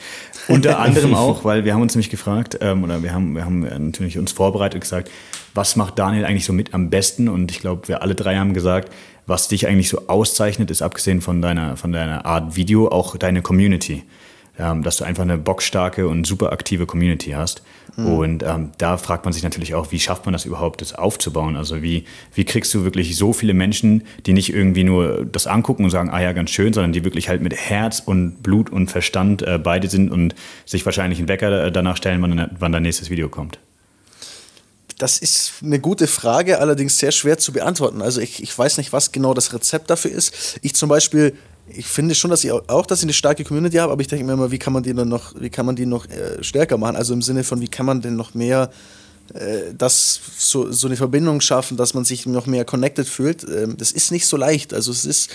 Unter 0.48 0.78
anderem 0.80 1.12
auch, 1.12 1.44
weil 1.44 1.66
wir 1.66 1.74
haben 1.74 1.82
uns 1.82 1.94
nämlich 1.94 2.08
gefragt, 2.08 2.56
ähm, 2.62 2.82
oder 2.82 3.02
wir 3.02 3.12
haben, 3.12 3.34
wir 3.34 3.44
haben 3.44 3.60
natürlich 3.60 4.16
uns 4.16 4.32
vorbereitet 4.32 4.76
und 4.76 4.80
gesagt, 4.80 5.10
was 5.52 5.76
macht 5.76 5.98
Daniel 5.98 6.24
eigentlich 6.24 6.46
so 6.46 6.54
mit 6.54 6.72
am 6.72 6.88
besten? 6.88 7.28
Und 7.28 7.50
ich 7.50 7.60
glaube, 7.60 7.88
wir 7.88 8.00
alle 8.00 8.14
drei 8.14 8.36
haben 8.36 8.54
gesagt, 8.54 8.90
was 9.26 9.48
dich 9.48 9.66
eigentlich 9.68 9.90
so 9.90 10.08
auszeichnet, 10.08 10.70
ist 10.70 10.80
abgesehen 10.80 11.20
von 11.20 11.42
deiner, 11.42 11.76
von 11.76 11.92
deiner 11.92 12.24
Art 12.24 12.56
Video 12.56 12.88
auch 12.88 13.18
deine 13.18 13.42
Community 13.42 14.02
ähm, 14.58 14.82
dass 14.82 14.98
du 14.98 15.04
einfach 15.04 15.22
eine 15.22 15.38
bockstarke 15.38 16.08
und 16.08 16.26
super 16.26 16.52
aktive 16.52 16.86
Community 16.86 17.30
hast. 17.30 17.62
Mhm. 17.96 18.06
Und 18.06 18.42
ähm, 18.42 18.70
da 18.78 18.96
fragt 18.96 19.24
man 19.24 19.32
sich 19.32 19.42
natürlich 19.42 19.74
auch, 19.74 19.92
wie 19.92 20.00
schafft 20.00 20.24
man 20.26 20.32
das 20.32 20.44
überhaupt, 20.44 20.80
das 20.80 20.94
aufzubauen? 20.94 21.56
Also 21.56 21.82
wie, 21.82 22.04
wie 22.34 22.44
kriegst 22.44 22.72
du 22.74 22.84
wirklich 22.84 23.16
so 23.16 23.32
viele 23.32 23.54
Menschen, 23.54 24.02
die 24.24 24.32
nicht 24.32 24.52
irgendwie 24.52 24.84
nur 24.84 25.24
das 25.24 25.46
angucken 25.46 25.84
und 25.84 25.90
sagen, 25.90 26.10
ah 26.10 26.20
ja, 26.20 26.32
ganz 26.32 26.50
schön, 26.50 26.72
sondern 26.72 26.92
die 26.92 27.04
wirklich 27.04 27.28
halt 27.28 27.42
mit 27.42 27.54
Herz 27.54 28.02
und 28.04 28.42
Blut 28.42 28.70
und 28.70 28.90
Verstand 28.90 29.42
äh, 29.42 29.58
beide 29.62 29.88
sind 29.88 30.10
und 30.10 30.34
sich 30.64 30.84
wahrscheinlich 30.84 31.18
einen 31.18 31.28
Wecker 31.28 31.66
äh, 31.66 31.72
danach 31.72 31.96
stellen, 31.96 32.22
wann, 32.22 32.50
wann 32.58 32.72
dein 32.72 32.82
nächstes 32.82 33.10
Video 33.10 33.28
kommt? 33.28 33.58
Das 34.98 35.18
ist 35.18 35.52
eine 35.62 35.78
gute 35.78 36.06
Frage, 36.06 36.58
allerdings 36.58 36.98
sehr 36.98 37.12
schwer 37.12 37.36
zu 37.36 37.52
beantworten. 37.52 38.00
Also 38.00 38.22
ich, 38.22 38.42
ich 38.42 38.56
weiß 38.56 38.78
nicht, 38.78 38.94
was 38.94 39.12
genau 39.12 39.34
das 39.34 39.52
Rezept 39.52 39.90
dafür 39.90 40.10
ist. 40.10 40.58
Ich 40.62 40.74
zum 40.74 40.88
Beispiel 40.88 41.34
ich 41.68 41.86
finde 41.86 42.14
schon, 42.14 42.30
dass 42.30 42.44
ich 42.44 42.52
auch, 42.52 42.86
dass 42.86 43.00
ich 43.00 43.04
eine 43.04 43.12
starke 43.12 43.44
Community 43.44 43.76
habe, 43.76 43.92
aber 43.92 44.00
ich 44.00 44.08
denke 44.08 44.24
mir 44.24 44.32
immer, 44.32 44.50
wie 44.50 44.58
kann 44.58 44.72
man 44.72 44.82
die 44.82 44.94
dann 44.94 45.08
noch, 45.08 45.34
wie 45.38 45.50
kann 45.50 45.66
man 45.66 45.76
die 45.76 45.86
noch 45.86 46.06
äh, 46.06 46.42
stärker 46.42 46.78
machen? 46.78 46.96
Also 46.96 47.12
im 47.12 47.22
Sinne 47.22 47.44
von, 47.44 47.60
wie 47.60 47.68
kann 47.68 47.86
man 47.86 48.00
denn 48.00 48.16
noch 48.16 48.34
mehr 48.34 48.70
äh, 49.34 49.74
das 49.76 50.20
so, 50.38 50.70
so 50.70 50.86
eine 50.86 50.96
Verbindung 50.96 51.40
schaffen, 51.40 51.76
dass 51.76 51.94
man 51.94 52.04
sich 52.04 52.26
noch 52.26 52.46
mehr 52.46 52.64
connected 52.64 53.08
fühlt. 53.08 53.44
Ähm, 53.44 53.76
das 53.76 53.92
ist 53.92 54.12
nicht 54.12 54.26
so 54.26 54.36
leicht. 54.36 54.72
Also 54.72 54.92
es 54.92 55.04
ist, 55.04 55.30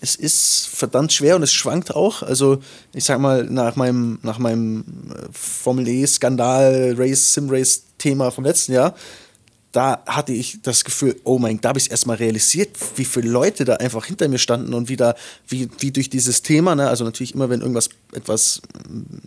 es 0.00 0.16
ist 0.16 0.68
verdammt 0.72 1.12
schwer 1.12 1.36
und 1.36 1.42
es 1.42 1.52
schwankt 1.52 1.94
auch. 1.94 2.22
Also 2.22 2.58
ich 2.92 3.04
sag 3.04 3.18
mal, 3.18 3.44
nach 3.44 3.76
meinem, 3.76 4.18
nach 4.22 4.38
meinem 4.38 4.84
äh, 5.10 5.28
Formel 5.32 5.88
E-Skandal, 5.88 6.94
Race, 6.98 7.34
Sim-Race-Thema 7.34 8.30
vom 8.30 8.44
letzten 8.44 8.72
Jahr, 8.72 8.94
da 9.72 10.02
hatte 10.06 10.32
ich 10.32 10.62
das 10.62 10.84
Gefühl, 10.84 11.20
oh 11.22 11.38
mein, 11.38 11.60
da 11.60 11.70
habe 11.70 11.78
ich 11.78 11.84
es 11.84 11.90
erstmal 11.90 12.16
realisiert, 12.16 12.70
wie 12.96 13.04
viele 13.04 13.30
Leute 13.30 13.64
da 13.64 13.74
einfach 13.76 14.04
hinter 14.04 14.28
mir 14.28 14.38
standen 14.38 14.74
und 14.74 14.88
wie 14.88 14.96
da, 14.96 15.14
wie, 15.46 15.68
wie 15.78 15.92
durch 15.92 16.10
dieses 16.10 16.42
Thema, 16.42 16.74
ne, 16.74 16.88
also 16.88 17.04
natürlich 17.04 17.34
immer, 17.34 17.50
wenn 17.50 17.60
irgendwas 17.60 17.88
etwas 18.12 18.62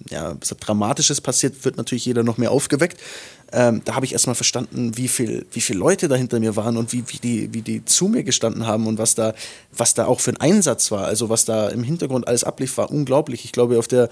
ja, 0.10 0.36
Dramatisches 0.60 1.22
passiert, 1.22 1.64
wird 1.64 1.78
natürlich 1.78 2.06
jeder 2.06 2.24
noch 2.24 2.38
mehr 2.38 2.52
aufgeweckt. 2.52 3.00
Ähm, 3.54 3.82
da 3.86 3.96
habe 3.96 4.06
ich 4.06 4.14
erstmal 4.14 4.36
verstanden, 4.36 4.98
wie 4.98 5.08
viel, 5.08 5.46
wie 5.52 5.62
viele 5.62 5.80
Leute 5.80 6.08
da 6.08 6.16
hinter 6.16 6.40
mir 6.40 6.56
waren 6.56 6.76
und 6.76 6.92
wie, 6.92 7.04
wie, 7.08 7.20
die, 7.20 7.54
wie 7.54 7.62
die 7.62 7.86
zu 7.86 8.08
mir 8.08 8.24
gestanden 8.24 8.66
haben 8.66 8.88
und 8.88 8.98
was 8.98 9.16
da, 9.16 9.34
was 9.72 9.94
da 9.94 10.08
auch 10.08 10.20
für 10.20 10.32
ein 10.32 10.42
Einsatz 10.42 10.92
war. 10.92 11.06
Also 11.06 11.30
was 11.30 11.46
da 11.46 11.70
im 11.70 11.84
Hintergrund 11.84 12.28
alles 12.28 12.44
ablief, 12.44 12.78
war 12.78 12.92
unglaublich. 12.92 13.46
Ich 13.46 13.52
glaube, 13.52 13.78
auf 13.78 13.88
der 13.88 14.10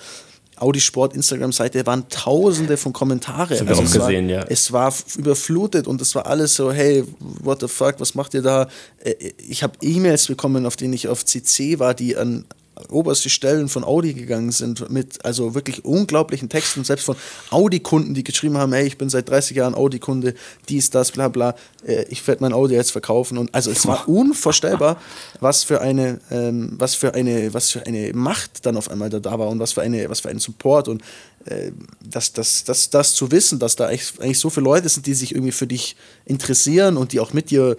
Audi 0.62 0.80
Sport 0.80 1.16
Instagram-Seite 1.16 1.86
waren 1.86 2.08
tausende 2.10 2.78
von 2.78 2.94
Kommentare. 2.94 3.58
Das 3.58 3.68
also 3.68 3.82
auch 3.82 3.86
gesehen, 3.86 4.28
war, 4.28 4.36
ja. 4.36 4.46
Es 4.48 4.72
war 4.72 4.94
überflutet 5.18 5.88
und 5.88 6.02
es 6.02 6.14
war 6.14 6.28
alles 6.28 6.56
so, 6.56 6.72
hey, 6.72 7.04
what 7.20 7.62
the 7.62 7.68
fuck, 7.68 7.96
was 8.00 8.14
macht 8.14 8.34
ihr 8.34 8.42
da? 8.42 8.68
Äh, 9.04 9.16
ich 9.38 9.64
habe 9.64 9.74
E-Mails 9.82 10.28
bekommen, 10.28 10.66
auf 10.66 10.76
denen 10.76 10.94
ich 10.94 11.08
auf 11.08 11.26
CC 11.26 11.80
war, 11.80 11.94
die 11.94 12.16
an 12.16 12.46
oberste 12.90 13.30
Stellen 13.30 13.70
von 13.70 13.84
Audi 13.84 14.14
gegangen 14.14 14.52
sind 14.52 14.90
mit 14.90 15.24
also 15.26 15.56
wirklich 15.56 15.86
unglaublichen 15.86 16.50
Texten, 16.50 16.84
selbst 16.84 17.06
von 17.06 17.16
Audi-Kunden, 17.50 18.14
die 18.14 18.24
geschrieben 18.24 18.58
haben, 18.58 18.74
hey, 18.74 18.86
ich 18.86 18.98
bin 18.98 19.10
seit 19.10 19.30
30 19.30 19.58
Jahren 19.58 19.76
Audi-Kunde, 19.76 20.34
dies, 20.70 20.90
das, 20.90 21.12
bla 21.12 21.28
bla, 21.28 21.56
äh, 21.86 22.06
ich 22.10 22.26
werde 22.28 22.44
mein 22.44 22.54
Audi 22.54 22.76
jetzt 22.76 22.92
verkaufen. 22.92 23.38
Und 23.38 23.54
also 23.54 23.72
es 23.72 23.86
war 23.86 24.08
unvorstellbar, 24.08 25.02
was 25.40 25.64
für 25.64 25.82
eine, 25.82 26.20
ähm, 26.30 26.74
was 26.78 26.96
für 26.96 27.14
eine, 27.14 27.54
was 27.54 27.72
für 27.72 27.86
eine 27.86 28.14
Macht 28.14 28.66
dann 28.66 28.78
auf 28.78 28.90
einmal 28.90 29.10
da, 29.10 29.20
da 29.20 29.38
war 29.40 29.50
und 29.50 29.60
was 29.60 29.74
für 29.74 29.82
eine, 29.82 30.10
was 30.10 30.22
für 30.22 30.30
einen 30.30 30.40
Support 30.40 30.88
und 30.88 31.02
äh, 31.46 31.72
das, 32.00 32.34
das, 32.34 32.64
das, 32.64 32.90
das 32.90 33.16
zu 33.16 33.32
wissen, 33.32 33.60
dass 33.60 33.76
da 33.76 33.88
eigentlich 33.88 34.40
so 34.40 34.50
viele 34.50 34.66
Leute 34.66 34.90
sind, 34.90 35.06
die 35.06 35.14
sich 35.14 35.34
irgendwie 35.34 35.52
für 35.52 35.68
dich 35.68 35.96
interessieren 36.26 36.98
und 36.98 37.14
die 37.14 37.20
auch 37.20 37.34
mit 37.34 37.50
dir 37.50 37.78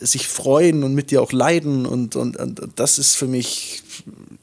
sich 0.00 0.28
freuen 0.28 0.84
und 0.84 0.94
mit 0.94 1.10
dir 1.10 1.22
auch 1.22 1.32
leiden 1.32 1.86
und, 1.86 2.16
und, 2.16 2.36
und 2.36 2.60
das 2.76 2.98
ist 2.98 3.16
für 3.16 3.26
mich 3.26 3.82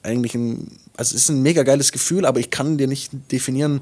eigentlich 0.01 0.33
ein, 0.35 0.71
also 0.95 1.15
es 1.15 1.23
ist 1.23 1.29
ein 1.29 1.41
mega 1.41 1.63
geiles 1.63 1.91
Gefühl, 1.91 2.25
aber 2.25 2.39
ich 2.39 2.49
kann 2.49 2.77
dir 2.77 2.87
nicht 2.87 3.11
definieren, 3.31 3.81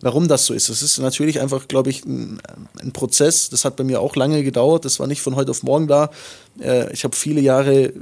warum 0.00 0.28
das 0.28 0.46
so 0.46 0.54
ist. 0.54 0.68
Es 0.70 0.82
ist 0.82 0.98
natürlich 0.98 1.40
einfach, 1.40 1.68
glaube 1.68 1.90
ich, 1.90 2.04
ein, 2.04 2.40
ein, 2.80 2.92
Prozess. 2.92 3.50
Das 3.50 3.64
hat 3.64 3.76
bei 3.76 3.84
mir 3.84 4.00
auch 4.00 4.16
lange 4.16 4.42
gedauert. 4.42 4.84
Das 4.84 4.98
war 4.98 5.06
nicht 5.06 5.22
von 5.22 5.36
heute 5.36 5.50
auf 5.50 5.62
morgen 5.62 5.86
da. 5.86 6.10
Äh, 6.60 6.92
ich 6.92 7.04
habe 7.04 7.14
viele 7.14 7.40
Jahre 7.40 7.92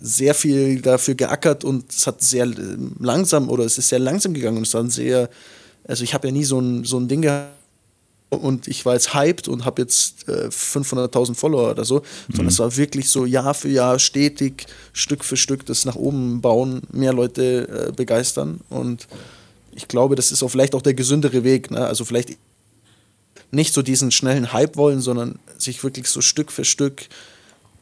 sehr 0.00 0.34
viel 0.34 0.80
dafür 0.80 1.14
geackert 1.14 1.62
und 1.62 1.92
es 1.92 2.06
hat 2.08 2.22
sehr 2.22 2.46
langsam 2.98 3.48
oder 3.48 3.64
es 3.64 3.78
ist 3.78 3.88
sehr 3.88 4.00
langsam 4.00 4.34
gegangen 4.34 4.58
und 4.58 4.66
es 4.66 4.74
war 4.74 4.82
ein 4.82 4.90
sehr, 4.90 5.30
also 5.86 6.02
ich 6.02 6.12
habe 6.12 6.26
ja 6.26 6.32
nie 6.32 6.44
so 6.44 6.58
ein, 6.58 6.82
so 6.82 6.98
ein 6.98 7.06
Ding 7.06 7.22
gehabt 7.22 7.61
und 8.36 8.68
ich 8.68 8.84
war 8.84 8.94
jetzt 8.94 9.14
hyped 9.14 9.48
und 9.48 9.64
habe 9.64 9.82
jetzt 9.82 10.28
äh, 10.28 10.48
500.000 10.48 11.34
Follower 11.34 11.70
oder 11.70 11.84
so, 11.84 11.96
mhm. 11.96 12.02
sondern 12.28 12.48
es 12.48 12.58
war 12.58 12.76
wirklich 12.76 13.08
so 13.08 13.26
Jahr 13.26 13.54
für 13.54 13.68
Jahr 13.68 13.98
stetig, 13.98 14.66
Stück 14.92 15.24
für 15.24 15.36
Stück 15.36 15.66
das 15.66 15.84
nach 15.84 15.96
oben 15.96 16.40
bauen, 16.40 16.82
mehr 16.92 17.12
Leute 17.12 17.88
äh, 17.88 17.92
begeistern 17.92 18.60
und 18.70 19.06
ich 19.74 19.88
glaube, 19.88 20.16
das 20.16 20.32
ist 20.32 20.42
auch 20.42 20.48
vielleicht 20.48 20.74
auch 20.74 20.82
der 20.82 20.94
gesündere 20.94 21.44
Weg. 21.44 21.70
Ne? 21.70 21.86
Also 21.86 22.04
vielleicht 22.04 22.36
nicht 23.50 23.72
so 23.74 23.82
diesen 23.82 24.10
schnellen 24.10 24.52
Hype 24.52 24.76
wollen, 24.76 25.00
sondern 25.00 25.38
sich 25.58 25.82
wirklich 25.82 26.08
so 26.08 26.20
Stück 26.20 26.52
für 26.52 26.64
Stück 26.64 27.08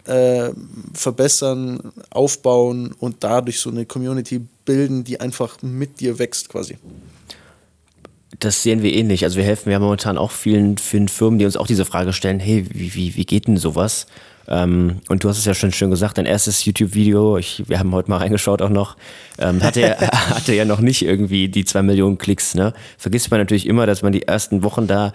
äh, 0.04 0.50
verbessern, 0.94 1.92
aufbauen 2.10 2.92
und 2.98 3.16
dadurch 3.20 3.60
so 3.60 3.70
eine 3.70 3.86
Community 3.86 4.40
bilden, 4.64 5.04
die 5.04 5.20
einfach 5.20 5.62
mit 5.62 6.00
dir 6.00 6.18
wächst 6.18 6.48
quasi 6.48 6.78
das 8.38 8.62
sehen 8.62 8.82
wir 8.82 8.92
ähnlich. 8.92 9.24
Also 9.24 9.36
wir 9.36 9.44
helfen 9.44 9.70
ja 9.70 9.78
momentan 9.78 10.16
auch 10.16 10.30
vielen, 10.30 10.78
vielen 10.78 11.08
Firmen, 11.08 11.38
die 11.38 11.44
uns 11.44 11.56
auch 11.56 11.66
diese 11.66 11.84
Frage 11.84 12.12
stellen, 12.12 12.40
hey, 12.40 12.64
wie, 12.72 12.94
wie, 12.94 13.16
wie 13.16 13.24
geht 13.24 13.48
denn 13.48 13.56
sowas? 13.56 14.06
Ähm, 14.48 15.00
und 15.08 15.22
du 15.22 15.28
hast 15.28 15.38
es 15.38 15.44
ja 15.44 15.54
schon 15.54 15.72
schön 15.72 15.90
gesagt, 15.90 16.18
dein 16.18 16.26
erstes 16.26 16.64
YouTube-Video, 16.64 17.38
wir 17.38 17.78
haben 17.78 17.92
heute 17.92 18.10
mal 18.10 18.18
reingeschaut 18.18 18.62
auch 18.62 18.68
noch, 18.68 18.96
ähm, 19.38 19.62
hatte, 19.62 19.80
ja, 19.80 20.00
hatte 20.30 20.54
ja 20.54 20.64
noch 20.64 20.80
nicht 20.80 21.02
irgendwie 21.02 21.48
die 21.48 21.64
zwei 21.64 21.82
Millionen 21.82 22.18
Klicks. 22.18 22.54
Ne? 22.54 22.72
Vergisst 22.98 23.30
man 23.30 23.40
natürlich 23.40 23.66
immer, 23.66 23.86
dass 23.86 24.02
man 24.02 24.12
die 24.12 24.22
ersten 24.22 24.62
Wochen 24.62 24.86
da 24.86 25.12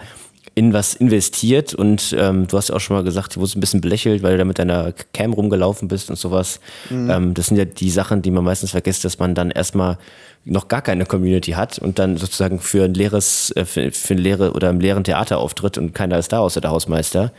in 0.56 0.72
was 0.72 0.94
investiert 0.94 1.74
und 1.74 2.16
ähm, 2.18 2.48
du 2.48 2.56
hast 2.56 2.70
ja 2.70 2.76
auch 2.76 2.80
schon 2.80 2.96
mal 2.96 3.04
gesagt, 3.04 3.36
du 3.36 3.40
wurdest 3.40 3.56
ein 3.56 3.60
bisschen 3.60 3.82
belächelt, 3.82 4.22
weil 4.22 4.32
du 4.32 4.38
da 4.38 4.44
mit 4.46 4.58
deiner 4.58 4.92
Cam 5.12 5.34
rumgelaufen 5.34 5.86
bist 5.86 6.08
und 6.08 6.16
sowas. 6.16 6.60
Mhm. 6.88 7.10
Ähm, 7.10 7.34
das 7.34 7.48
sind 7.48 7.58
ja 7.58 7.66
die 7.66 7.90
Sachen, 7.90 8.22
die 8.22 8.30
man 8.30 8.42
meistens 8.42 8.70
vergisst, 8.70 9.04
dass 9.04 9.18
man 9.18 9.34
dann 9.34 9.50
erstmal 9.50 9.98
noch 10.46 10.68
gar 10.68 10.80
keine 10.80 11.04
Community 11.04 11.52
hat 11.52 11.78
und 11.78 11.98
dann 11.98 12.16
sozusagen 12.16 12.58
für 12.58 12.84
ein 12.84 12.94
leeres, 12.94 13.52
äh, 13.54 13.66
für, 13.66 13.92
für 13.92 14.14
ein 14.14 14.18
leere 14.18 14.52
oder 14.54 14.70
im 14.70 14.80
leeren 14.80 15.04
Theater 15.04 15.38
auftritt 15.38 15.76
und 15.76 15.92
keiner 15.92 16.18
ist 16.18 16.32
da 16.32 16.38
außer 16.38 16.62
der 16.62 16.70
Hausmeister. 16.70 17.32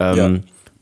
Ähm, 0.00 0.16
ja. 0.16 0.30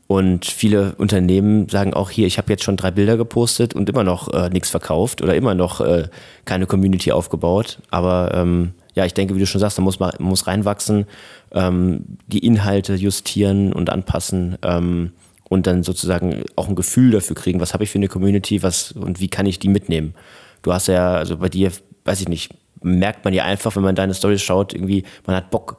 Und 0.07 0.45
viele 0.45 0.95
Unternehmen 0.95 1.67
sagen 1.67 1.93
auch 1.93 2.09
hier, 2.09 2.27
ich 2.27 2.37
habe 2.37 2.49
jetzt 2.49 2.63
schon 2.63 2.77
drei 2.77 2.91
Bilder 2.91 3.17
gepostet 3.17 3.73
und 3.73 3.89
immer 3.89 4.05
noch 4.05 4.31
äh, 4.33 4.49
nichts 4.49 4.69
verkauft 4.69 5.21
oder 5.21 5.35
immer 5.35 5.53
noch 5.53 5.81
äh, 5.81 6.07
keine 6.45 6.65
Community 6.65 7.11
aufgebaut. 7.11 7.79
Aber 7.89 8.31
ähm, 8.33 8.71
ja, 8.95 9.05
ich 9.05 9.13
denke, 9.13 9.35
wie 9.35 9.39
du 9.39 9.47
schon 9.47 9.61
sagst, 9.61 9.77
da 9.77 9.81
muss 9.81 9.99
man 9.99 10.11
muss 10.19 10.45
reinwachsen, 10.45 11.07
ähm, 11.53 12.17
die 12.27 12.45
Inhalte 12.45 12.95
justieren 12.95 13.73
und 13.73 13.89
anpassen 13.89 14.57
ähm, 14.63 15.11
und 15.49 15.67
dann 15.67 15.83
sozusagen 15.83 16.43
auch 16.55 16.67
ein 16.67 16.75
Gefühl 16.75 17.11
dafür 17.11 17.35
kriegen, 17.35 17.59
was 17.59 17.73
habe 17.73 17.83
ich 17.83 17.89
für 17.89 17.99
eine 17.99 18.07
Community, 18.07 18.63
was 18.63 18.91
und 18.91 19.19
wie 19.19 19.29
kann 19.29 19.45
ich 19.45 19.59
die 19.59 19.69
mitnehmen. 19.69 20.15
Du 20.61 20.73
hast 20.73 20.87
ja, 20.87 21.13
also 21.13 21.37
bei 21.37 21.49
dir, 21.49 21.71
weiß 22.05 22.21
ich 22.21 22.27
nicht, 22.27 22.53
merkt 22.81 23.23
man 23.23 23.33
ja 23.33 23.43
einfach, 23.43 23.75
wenn 23.75 23.83
man 23.83 23.95
deine 23.95 24.13
Stories 24.13 24.41
schaut, 24.41 24.73
irgendwie, 24.73 25.03
man 25.25 25.35
hat 25.35 25.51
Bock, 25.51 25.77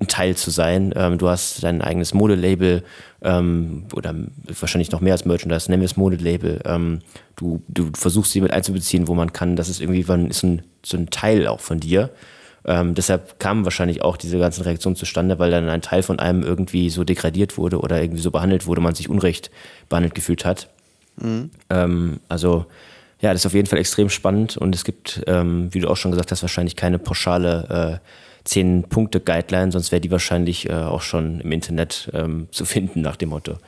ein 0.00 0.08
Teil 0.08 0.34
zu 0.34 0.50
sein. 0.50 0.92
Ähm, 0.96 1.18
du 1.18 1.28
hast 1.28 1.62
dein 1.62 1.82
eigenes 1.82 2.14
Modelabel 2.14 2.82
ähm, 3.22 3.84
oder 3.94 4.14
wahrscheinlich 4.58 4.90
noch 4.90 5.00
mehr 5.00 5.12
als 5.12 5.26
Merchandise, 5.26 5.70
nennen 5.70 5.82
wir 5.82 5.86
es 5.86 5.96
Modelabel. 5.96 6.60
Ähm, 6.64 7.00
du, 7.36 7.62
du 7.68 7.90
versuchst 7.94 8.32
sie 8.32 8.40
mit 8.40 8.50
einzubeziehen, 8.50 9.08
wo 9.08 9.14
man 9.14 9.32
kann. 9.32 9.56
Das 9.56 9.68
ist 9.68 9.80
irgendwie 9.80 10.00
ist 10.28 10.42
ein, 10.42 10.62
so 10.84 10.96
ein 10.96 11.10
Teil 11.10 11.46
auch 11.46 11.60
von 11.60 11.80
dir. 11.80 12.10
Ähm, 12.64 12.94
deshalb 12.94 13.38
kamen 13.38 13.64
wahrscheinlich 13.64 14.02
auch 14.02 14.16
diese 14.16 14.38
ganzen 14.38 14.62
Reaktionen 14.62 14.96
zustande, 14.96 15.38
weil 15.38 15.50
dann 15.50 15.68
ein 15.68 15.82
Teil 15.82 16.02
von 16.02 16.18
einem 16.18 16.42
irgendwie 16.42 16.90
so 16.90 17.04
degradiert 17.04 17.56
wurde 17.56 17.80
oder 17.80 18.00
irgendwie 18.02 18.22
so 18.22 18.30
behandelt 18.30 18.66
wurde, 18.66 18.80
man 18.80 18.94
sich 18.94 19.08
unrecht 19.08 19.50
behandelt 19.88 20.14
gefühlt 20.14 20.44
hat. 20.44 20.68
Mhm. 21.16 21.50
Ähm, 21.70 22.20
also 22.28 22.66
ja, 23.20 23.32
das 23.32 23.42
ist 23.42 23.46
auf 23.46 23.54
jeden 23.54 23.66
Fall 23.66 23.78
extrem 23.78 24.08
spannend 24.08 24.56
und 24.56 24.74
es 24.74 24.84
gibt, 24.84 25.22
ähm, 25.26 25.72
wie 25.72 25.80
du 25.80 25.88
auch 25.88 25.96
schon 25.96 26.10
gesagt 26.10 26.30
hast, 26.32 26.42
wahrscheinlich 26.42 26.76
keine 26.76 26.98
pauschale 26.98 28.00
äh, 28.00 28.48
10-Punkte-Guideline, 28.48 29.72
sonst 29.72 29.92
wäre 29.92 30.00
die 30.00 30.10
wahrscheinlich 30.10 30.68
äh, 30.68 30.72
auch 30.72 31.02
schon 31.02 31.40
im 31.40 31.52
Internet 31.52 32.10
ähm, 32.14 32.48
zu 32.50 32.64
finden 32.64 33.02
nach 33.02 33.16
dem 33.16 33.30
Motto. 33.30 33.58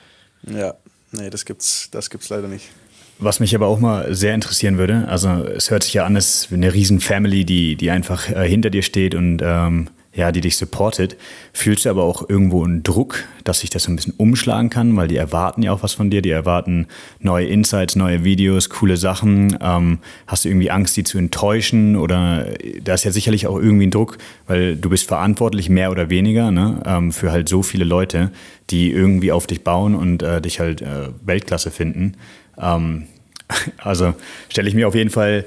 Ja, 0.45 0.75
nee, 1.13 1.29
das 1.29 1.45
gibt's, 1.45 1.91
das 1.91 2.09
gibt's 2.09 2.31
leider 2.31 2.49
nicht. 2.49 2.71
Was 3.19 3.41
mich 3.41 3.55
aber 3.55 3.67
auch 3.67 3.79
mal 3.79 4.13
sehr 4.15 4.35
interessieren 4.35 4.79
würde, 4.79 5.07
also 5.09 5.29
es 5.29 5.71
hört 5.71 5.85
sich 5.85 5.95
ja 5.95 6.05
an, 6.05 6.17
ist 6.17 6.49
eine 6.53 6.75
riesen 6.75 6.99
Family, 7.01 7.45
die, 7.45 7.77
die 7.77 7.91
einfach 7.91 8.29
äh, 8.29 8.49
hinter 8.49 8.71
dir 8.71 8.83
steht 8.83 9.15
und 9.15 9.41
ähm, 9.43 9.89
ja, 10.15 10.31
die 10.31 10.43
dich 10.43 10.57
supportet, 10.57 11.17
fühlst 11.55 11.87
du 11.87 11.91
aber 11.91 12.03
auch 12.03 12.29
irgendwo 12.29 12.65
einen 12.65 12.83
Druck, 12.83 13.25
dass 13.45 13.61
sich 13.61 13.71
das 13.71 13.85
so 13.85 13.91
ein 13.93 13.97
bisschen 13.97 14.13
umschlagen 14.19 14.69
kann, 14.69 14.95
weil 14.95 15.09
die 15.09 15.17
erwarten 15.17 15.63
ja 15.63 15.73
auch 15.73 15.83
was 15.83 15.95
von 15.95 16.11
dir, 16.11 16.21
die 16.21 16.31
erwarten 16.31 16.87
neue 17.21 17.47
Insights, 17.47 17.97
neue 17.97 18.23
Videos, 18.23 18.69
coole 18.69 18.99
Sachen. 18.99 19.57
Ähm, 19.61 20.01
hast 20.27 20.45
du 20.45 20.51
irgendwie 20.51 20.71
Angst, 20.71 20.97
die 20.99 21.05
zu 21.05 21.17
enttäuschen 21.17 21.97
oder 21.97 22.47
da 22.83 22.93
ist 22.93 23.05
ja 23.05 23.11
sicherlich 23.11 23.47
auch 23.47 23.59
irgendwie 23.59 23.87
ein 23.87 23.91
Druck, 23.91 24.19
weil 24.47 24.77
du 24.77 24.91
bist 24.91 25.09
verantwortlich, 25.09 25.71
mehr 25.71 25.91
oder 25.91 26.11
weniger, 26.11 26.51
ne, 26.51 26.83
ähm, 26.85 27.11
für 27.11 27.33
halt 27.33 27.49
so 27.49 27.63
viele 27.63 27.85
Leute, 27.85 28.33
die 28.69 28.93
irgendwie 28.93 29.33
auf 29.33 29.47
dich 29.47 29.65
bauen 29.65 29.95
und 29.95 30.23
äh, 30.23 30.43
dich 30.43 30.61
halt 30.61 30.83
äh, 30.83 31.09
Weltklasse 31.25 31.71
finden. 31.71 32.17
Ähm, 32.59 33.07
also 33.79 34.15
stelle 34.49 34.69
ich 34.69 34.75
mir 34.75 34.89
auf 34.89 34.95
jeden 34.95 35.11
Fall 35.11 35.45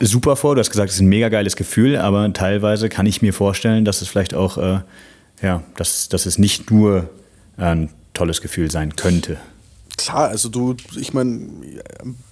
super 0.00 0.36
vor. 0.36 0.54
Du 0.54 0.60
hast 0.60 0.70
gesagt, 0.70 0.90
es 0.90 0.96
ist 0.96 1.02
ein 1.02 1.08
mega 1.08 1.28
geiles 1.28 1.56
Gefühl, 1.56 1.96
aber 1.96 2.32
teilweise 2.32 2.88
kann 2.88 3.06
ich 3.06 3.22
mir 3.22 3.32
vorstellen, 3.32 3.84
dass 3.84 4.02
es 4.02 4.08
vielleicht 4.08 4.34
auch, 4.34 4.58
äh, 4.58 4.80
ja, 5.42 5.62
dass, 5.76 6.08
dass 6.08 6.26
es 6.26 6.38
nicht 6.38 6.70
nur 6.70 7.10
ein 7.56 7.90
tolles 8.14 8.40
Gefühl 8.40 8.70
sein 8.70 8.96
könnte. 8.96 9.38
Klar, 9.96 10.28
also 10.28 10.48
du, 10.48 10.76
ich 10.96 11.12
meine, 11.12 11.40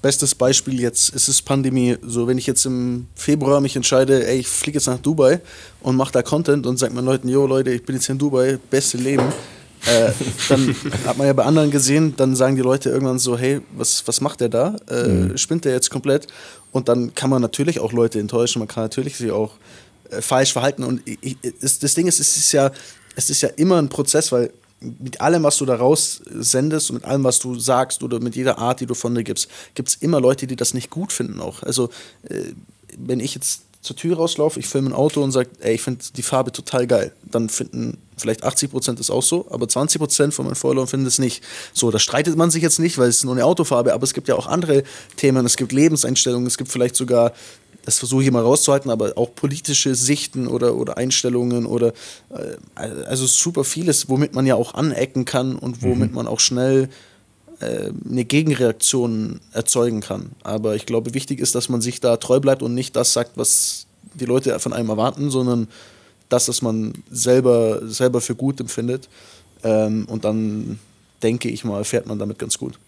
bestes 0.00 0.36
Beispiel 0.36 0.80
jetzt 0.80 1.08
ist 1.08 1.26
es 1.26 1.42
Pandemie. 1.42 1.96
So, 2.00 2.28
wenn 2.28 2.38
ich 2.38 2.46
jetzt 2.46 2.64
im 2.64 3.08
Februar 3.16 3.60
mich 3.60 3.74
entscheide, 3.74 4.24
ey, 4.24 4.38
ich 4.38 4.46
fliege 4.46 4.78
jetzt 4.78 4.86
nach 4.86 4.98
Dubai 4.98 5.40
und 5.80 5.96
mache 5.96 6.12
da 6.12 6.22
Content 6.22 6.64
und 6.64 6.76
sage 6.76 6.94
meinen 6.94 7.06
Leuten, 7.06 7.28
jo 7.28 7.44
Leute, 7.44 7.70
ich 7.72 7.84
bin 7.84 7.96
jetzt 7.96 8.06
hier 8.06 8.12
in 8.12 8.20
Dubai, 8.20 8.58
beste 8.70 8.98
Leben. 8.98 9.24
Äh, 9.84 10.12
dann 10.48 10.74
hat 11.06 11.18
man 11.18 11.26
ja 11.26 11.32
bei 11.32 11.44
anderen 11.44 11.70
gesehen, 11.70 12.14
dann 12.16 12.34
sagen 12.34 12.56
die 12.56 12.62
Leute 12.62 12.90
irgendwann 12.90 13.18
so, 13.18 13.38
hey, 13.38 13.60
was, 13.76 14.06
was 14.06 14.20
macht 14.20 14.40
der 14.40 14.48
da? 14.48 14.76
Äh, 14.88 15.08
mhm. 15.08 15.38
Spinnt 15.38 15.64
der 15.64 15.72
jetzt 15.72 15.90
komplett? 15.90 16.26
Und 16.72 16.88
dann 16.88 17.14
kann 17.14 17.30
man 17.30 17.42
natürlich 17.42 17.80
auch 17.80 17.92
Leute 17.92 18.18
enttäuschen, 18.18 18.58
man 18.58 18.68
kann 18.68 18.84
natürlich 18.84 19.16
sich 19.16 19.30
auch 19.30 19.52
äh, 20.10 20.20
falsch 20.20 20.52
verhalten. 20.52 20.82
Und 20.82 21.02
ich, 21.04 21.36
das, 21.60 21.78
das 21.78 21.94
Ding 21.94 22.06
ist, 22.06 22.20
es 22.20 22.36
ist 22.36 22.52
ja, 22.52 22.70
es 23.14 23.30
ist 23.30 23.42
ja 23.42 23.48
immer 23.50 23.78
ein 23.78 23.88
Prozess, 23.88 24.32
weil 24.32 24.52
mit 24.80 25.20
allem, 25.20 25.42
was 25.42 25.56
du 25.56 25.64
da 25.64 25.76
raus 25.76 26.20
sendest 26.30 26.90
und 26.90 26.96
mit 26.96 27.04
allem, 27.04 27.24
was 27.24 27.38
du 27.38 27.58
sagst 27.58 28.02
oder 28.02 28.20
mit 28.20 28.36
jeder 28.36 28.58
Art, 28.58 28.80
die 28.80 28.86
du 28.86 28.94
von 28.94 29.14
dir 29.14 29.24
gibst, 29.24 29.48
gibt 29.74 29.88
es 29.88 29.94
immer 29.96 30.20
Leute, 30.20 30.46
die 30.46 30.56
das 30.56 30.74
nicht 30.74 30.90
gut 30.90 31.12
finden 31.12 31.40
auch. 31.40 31.62
Also 31.62 31.88
äh, 32.28 32.52
wenn 32.98 33.20
ich 33.20 33.34
jetzt 33.34 33.62
zur 33.86 33.96
Tür 33.96 34.16
rauslaufe, 34.16 34.58
ich 34.58 34.66
filme 34.66 34.90
ein 34.90 34.92
Auto 34.92 35.22
und 35.22 35.30
sage, 35.30 35.48
ey, 35.60 35.74
ich 35.74 35.82
finde 35.82 36.04
die 36.16 36.22
Farbe 36.22 36.50
total 36.50 36.86
geil. 36.86 37.12
Dann 37.24 37.48
finden 37.48 37.98
vielleicht 38.16 38.42
80 38.42 38.70
Prozent 38.70 38.98
das 38.98 39.10
auch 39.10 39.22
so, 39.22 39.46
aber 39.50 39.68
20 39.68 40.00
Prozent 40.00 40.34
von 40.34 40.44
meinen 40.44 40.56
Followern 40.56 40.88
finden 40.88 41.06
es 41.06 41.18
nicht. 41.18 41.42
So, 41.72 41.90
da 41.90 41.98
streitet 41.98 42.36
man 42.36 42.50
sich 42.50 42.62
jetzt 42.62 42.80
nicht, 42.80 42.98
weil 42.98 43.08
es 43.08 43.22
nur 43.22 43.34
eine 43.34 43.44
Autofarbe, 43.44 43.94
aber 43.94 44.02
es 44.02 44.12
gibt 44.12 44.28
ja 44.28 44.34
auch 44.34 44.48
andere 44.48 44.82
Themen, 45.16 45.46
es 45.46 45.56
gibt 45.56 45.72
Lebenseinstellungen, 45.72 46.46
es 46.46 46.58
gibt 46.58 46.70
vielleicht 46.70 46.96
sogar, 46.96 47.32
das 47.84 47.98
versuche 47.98 48.22
ich 48.22 48.28
immer 48.28 48.40
rauszuhalten, 48.40 48.90
aber 48.90 49.16
auch 49.16 49.34
politische 49.34 49.94
Sichten 49.94 50.48
oder, 50.48 50.74
oder 50.74 50.96
Einstellungen 50.96 51.66
oder 51.66 51.92
äh, 52.30 52.56
also 53.06 53.26
super 53.26 53.62
vieles, 53.62 54.08
womit 54.08 54.34
man 54.34 54.46
ja 54.46 54.56
auch 54.56 54.74
anecken 54.74 55.24
kann 55.24 55.54
und 55.56 55.82
womit 55.82 56.10
mhm. 56.10 56.16
man 56.16 56.26
auch 56.26 56.40
schnell 56.40 56.88
eine 57.60 58.24
Gegenreaktion 58.24 59.40
erzeugen 59.52 60.00
kann. 60.00 60.30
Aber 60.42 60.76
ich 60.76 60.86
glaube, 60.86 61.14
wichtig 61.14 61.40
ist, 61.40 61.54
dass 61.54 61.68
man 61.68 61.80
sich 61.80 62.00
da 62.00 62.16
treu 62.16 62.40
bleibt 62.40 62.62
und 62.62 62.74
nicht 62.74 62.96
das 62.96 63.12
sagt, 63.12 63.32
was 63.36 63.86
die 64.14 64.26
Leute 64.26 64.58
von 64.60 64.72
einem 64.72 64.90
erwarten, 64.90 65.30
sondern 65.30 65.68
das, 66.28 66.48
was 66.48 66.62
man 66.62 66.92
selber, 67.10 67.80
selber 67.88 68.20
für 68.20 68.34
gut 68.34 68.60
empfindet. 68.60 69.08
Ähm, 69.62 70.06
und 70.08 70.24
dann 70.24 70.78
denke 71.22 71.48
ich 71.48 71.64
mal, 71.64 71.84
fährt 71.84 72.06
man 72.06 72.18
damit 72.18 72.38
ganz 72.38 72.58
gut. 72.58 72.78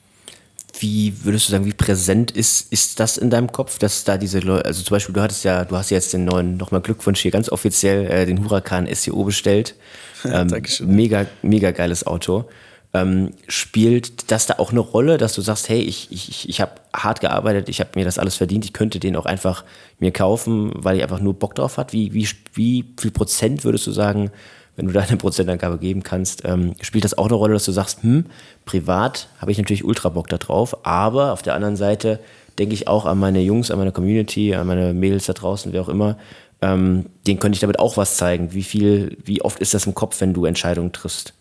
Wie 0.81 1.25
würdest 1.25 1.49
du 1.49 1.53
sagen, 1.53 1.65
wie 1.65 1.73
präsent 1.73 2.31
ist, 2.31 2.73
ist 2.73 3.01
das 3.01 3.17
in 3.17 3.31
deinem 3.31 3.51
Kopf, 3.51 3.79
dass 3.79 4.05
da 4.05 4.17
diese 4.17 4.41
Leute, 4.41 4.67
also 4.67 4.83
zum 4.83 4.95
Beispiel, 4.95 5.15
du 5.15 5.21
hattest 5.23 5.45
ja, 5.45 5.65
du 5.65 5.77
hast 5.77 5.91
jetzt 5.91 6.13
den 6.13 6.25
neuen, 6.25 6.57
nochmal 6.57 6.83
Glückwunsch 6.83 7.21
hier 7.21 7.31
ganz 7.31 7.49
offiziell, 7.49 8.07
äh, 8.07 8.27
den 8.27 8.45
Huracan 8.45 8.87
SEO 8.93 9.25
bestellt. 9.25 9.75
Ähm, 10.25 10.49
Dankeschön. 10.49 10.93
Mega, 10.93 11.27
mega 11.43 11.71
geiles 11.71 12.05
Auto. 12.05 12.49
Ähm, 12.95 13.33
spielt 13.49 14.31
das 14.31 14.47
da 14.47 14.55
auch 14.59 14.71
eine 14.71 14.81
Rolle, 14.81 15.19
dass 15.19 15.35
du 15.35 15.43
sagst, 15.43 15.69
hey, 15.69 15.81
ich, 15.81 16.11
ich, 16.11 16.49
ich 16.49 16.61
habe 16.61 16.73
hart 16.95 17.21
gearbeitet, 17.21 17.69
ich 17.69 17.81
habe 17.81 17.91
mir 17.97 18.05
das 18.05 18.19
alles 18.19 18.37
verdient, 18.37 18.65
ich 18.65 18.73
könnte 18.73 18.99
den 18.99 19.15
auch 19.15 19.27
einfach 19.27 19.65
mir 19.99 20.11
kaufen, 20.11 20.73
weil 20.75 20.97
ich 20.97 21.03
einfach 21.03 21.21
nur 21.21 21.35
Bock 21.35 21.55
drauf 21.55 21.77
hat? 21.77 21.93
Wie, 21.93 22.15
wie, 22.15 22.27
wie 22.55 22.85
viel 22.99 23.11
Prozent 23.11 23.65
würdest 23.65 23.87
du 23.87 23.93
sagen, 23.93 24.31
wenn 24.77 24.87
du 24.87 24.93
deine 24.95 25.19
Prozentangabe 25.19 25.79
geben 25.79 26.03
kannst, 26.03 26.45
ähm, 26.47 26.75
spielt 26.81 27.05
das 27.05 27.19
auch 27.19 27.27
eine 27.27 27.35
Rolle, 27.35 27.55
dass 27.55 27.67
du 27.67 27.73
sagst, 27.73 28.03
hm, 28.03 28.25
privat 28.65 29.29
habe 29.39 29.53
ich 29.53 29.59
natürlich 29.59 29.85
ultra 29.85 30.09
Bock 30.09 30.29
da 30.29 30.39
drauf, 30.39 30.87
aber 30.87 31.33
auf 31.33 31.43
der 31.43 31.55
anderen 31.55 31.77
Seite 31.77 32.21
denke 32.59 32.75
ich 32.75 32.89
auch 32.89 33.05
an 33.05 33.19
meine 33.19 33.41
Jungs, 33.41 33.71
an 33.71 33.79
meine 33.79 33.93
Community, 33.93 34.55
an 34.55 34.67
meine 34.67 34.95
Mädels 34.95 35.27
da 35.27 35.35
draußen, 35.35 35.73
wer 35.73 35.83
auch 35.83 35.89
immer, 35.89 36.17
ähm, 36.61 37.07
denen 37.27 37.39
könnte 37.39 37.57
ich 37.57 37.61
damit 37.61 37.79
auch 37.79 37.97
was 37.97 38.17
zeigen. 38.17 38.53
Wie 38.53 38.63
viel, 38.63 39.17
wie 39.25 39.43
oft 39.43 39.61
ist 39.61 39.75
das 39.75 39.87
im 39.87 39.95
Kopf, 39.95 40.21
wenn 40.21 40.33
du 40.33 40.45
Entscheidungen 40.45 40.93
triffst? 40.93 41.35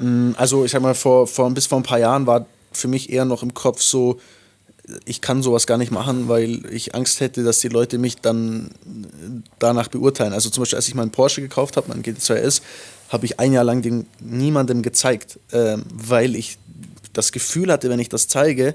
Mm, 0.00 0.32
also 0.36 0.64
ich 0.64 0.72
sag 0.72 0.82
mal, 0.82 0.94
vor, 0.94 1.26
vor, 1.26 1.50
bis 1.50 1.66
vor 1.66 1.78
ein 1.78 1.84
paar 1.84 1.98
Jahren 1.98 2.26
war 2.26 2.46
für 2.72 2.88
mich 2.88 3.10
eher 3.10 3.24
noch 3.24 3.42
im 3.42 3.54
Kopf 3.54 3.82
so, 3.82 4.18
ich 5.04 5.20
kann 5.20 5.42
sowas 5.42 5.66
gar 5.66 5.78
nicht 5.78 5.92
machen, 5.92 6.28
weil 6.28 6.66
ich 6.72 6.94
Angst 6.94 7.20
hätte, 7.20 7.44
dass 7.44 7.60
die 7.60 7.68
Leute 7.68 7.98
mich 7.98 8.16
dann 8.16 8.70
danach 9.58 9.88
beurteilen. 9.88 10.32
Also 10.32 10.50
zum 10.50 10.62
Beispiel, 10.62 10.76
als 10.76 10.88
ich 10.88 10.94
meinen 10.94 11.10
Porsche 11.10 11.40
gekauft 11.40 11.76
habe, 11.76 11.88
meinen 11.88 12.02
GT2S, 12.02 12.62
habe 13.08 13.26
ich 13.26 13.38
ein 13.38 13.52
Jahr 13.52 13.64
lang 13.64 13.82
den 13.82 14.06
niemandem 14.20 14.82
gezeigt, 14.82 15.38
äh, 15.52 15.76
weil 15.92 16.34
ich 16.34 16.58
das 17.12 17.32
Gefühl 17.32 17.70
hatte, 17.72 17.88
wenn 17.90 17.98
ich 17.98 18.08
das 18.08 18.28
zeige, 18.28 18.74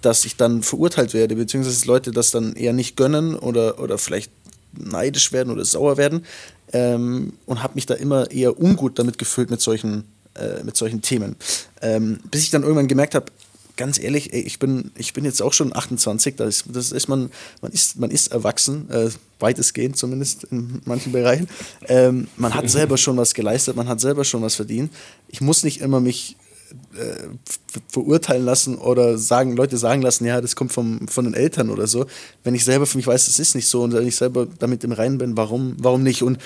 dass 0.00 0.24
ich 0.24 0.36
dann 0.36 0.62
verurteilt 0.62 1.14
werde, 1.14 1.36
beziehungsweise 1.36 1.86
Leute 1.86 2.10
das 2.10 2.30
dann 2.30 2.54
eher 2.54 2.72
nicht 2.72 2.96
gönnen 2.96 3.34
oder, 3.34 3.78
oder 3.80 3.98
vielleicht 3.98 4.30
neidisch 4.72 5.32
werden 5.32 5.52
oder 5.52 5.64
sauer 5.64 5.96
werden 5.96 6.24
ähm, 6.72 7.34
und 7.46 7.62
habe 7.62 7.74
mich 7.74 7.86
da 7.86 7.94
immer 7.94 8.30
eher 8.30 8.60
ungut 8.60 8.98
damit 8.98 9.18
gefühlt 9.18 9.50
mit 9.50 9.60
solchen 9.60 10.04
äh, 10.36 10.62
mit 10.64 10.76
solchen 10.76 11.02
Themen. 11.02 11.36
Ähm, 11.82 12.18
bis 12.30 12.42
ich 12.42 12.50
dann 12.50 12.62
irgendwann 12.62 12.88
gemerkt 12.88 13.14
habe, 13.14 13.26
ganz 13.76 13.98
ehrlich, 13.98 14.32
ey, 14.32 14.40
ich, 14.40 14.58
bin, 14.58 14.90
ich 14.96 15.12
bin 15.12 15.24
jetzt 15.24 15.42
auch 15.42 15.52
schon 15.52 15.74
28, 15.74 16.36
das 16.36 16.64
das 16.68 16.92
ist 16.92 17.08
man, 17.08 17.30
man, 17.60 17.72
ist, 17.72 17.98
man 17.98 18.10
ist 18.10 18.28
erwachsen, 18.28 18.88
äh, 18.90 19.10
weitestgehend 19.40 19.96
zumindest 19.96 20.44
in 20.44 20.80
manchen 20.84 21.12
Bereichen. 21.12 21.48
Ähm, 21.88 22.28
man 22.36 22.54
hat 22.54 22.70
selber 22.70 22.96
schon 22.96 23.16
was 23.16 23.34
geleistet, 23.34 23.76
man 23.76 23.88
hat 23.88 24.00
selber 24.00 24.24
schon 24.24 24.42
was 24.42 24.54
verdient. 24.54 24.92
Ich 25.28 25.40
muss 25.40 25.64
nicht 25.64 25.80
immer 25.80 26.00
mich 26.00 26.36
äh, 26.96 27.28
verurteilen 27.88 28.44
lassen 28.44 28.78
oder 28.78 29.18
sagen, 29.18 29.56
Leute 29.56 29.76
sagen 29.76 30.02
lassen, 30.02 30.24
ja, 30.24 30.40
das 30.40 30.56
kommt 30.56 30.72
vom, 30.72 31.06
von 31.08 31.24
den 31.24 31.34
Eltern 31.34 31.70
oder 31.70 31.86
so. 31.86 32.06
Wenn 32.42 32.54
ich 32.54 32.64
selber 32.64 32.86
für 32.86 32.96
mich 32.96 33.06
weiß, 33.06 33.28
es 33.28 33.38
ist 33.38 33.54
nicht 33.54 33.68
so 33.68 33.82
und 33.82 33.92
wenn 33.92 34.06
ich 34.06 34.16
selber 34.16 34.46
damit 34.58 34.84
im 34.84 34.92
Reinen 34.92 35.18
bin, 35.18 35.36
warum, 35.36 35.76
warum 35.78 36.02
nicht? 36.02 36.22
Und 36.22 36.38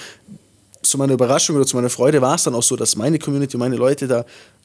zu 0.89 0.99
meiner 0.99 1.15
Überraschung 1.15 1.57
oder 1.57 1.67
zu 1.67 1.77
meiner 1.77 1.91
Freude 1.91 2.21
war 2.21 2.35
es 2.35 2.45
dann 2.45 2.55
auch 2.55 2.63
so, 2.63 2.77
dass 2.77 2.97
meine 2.97 3.19
Community, 3.19 3.57
meine 3.57 3.77
Leute 3.77 4.07
da 4.07 4.25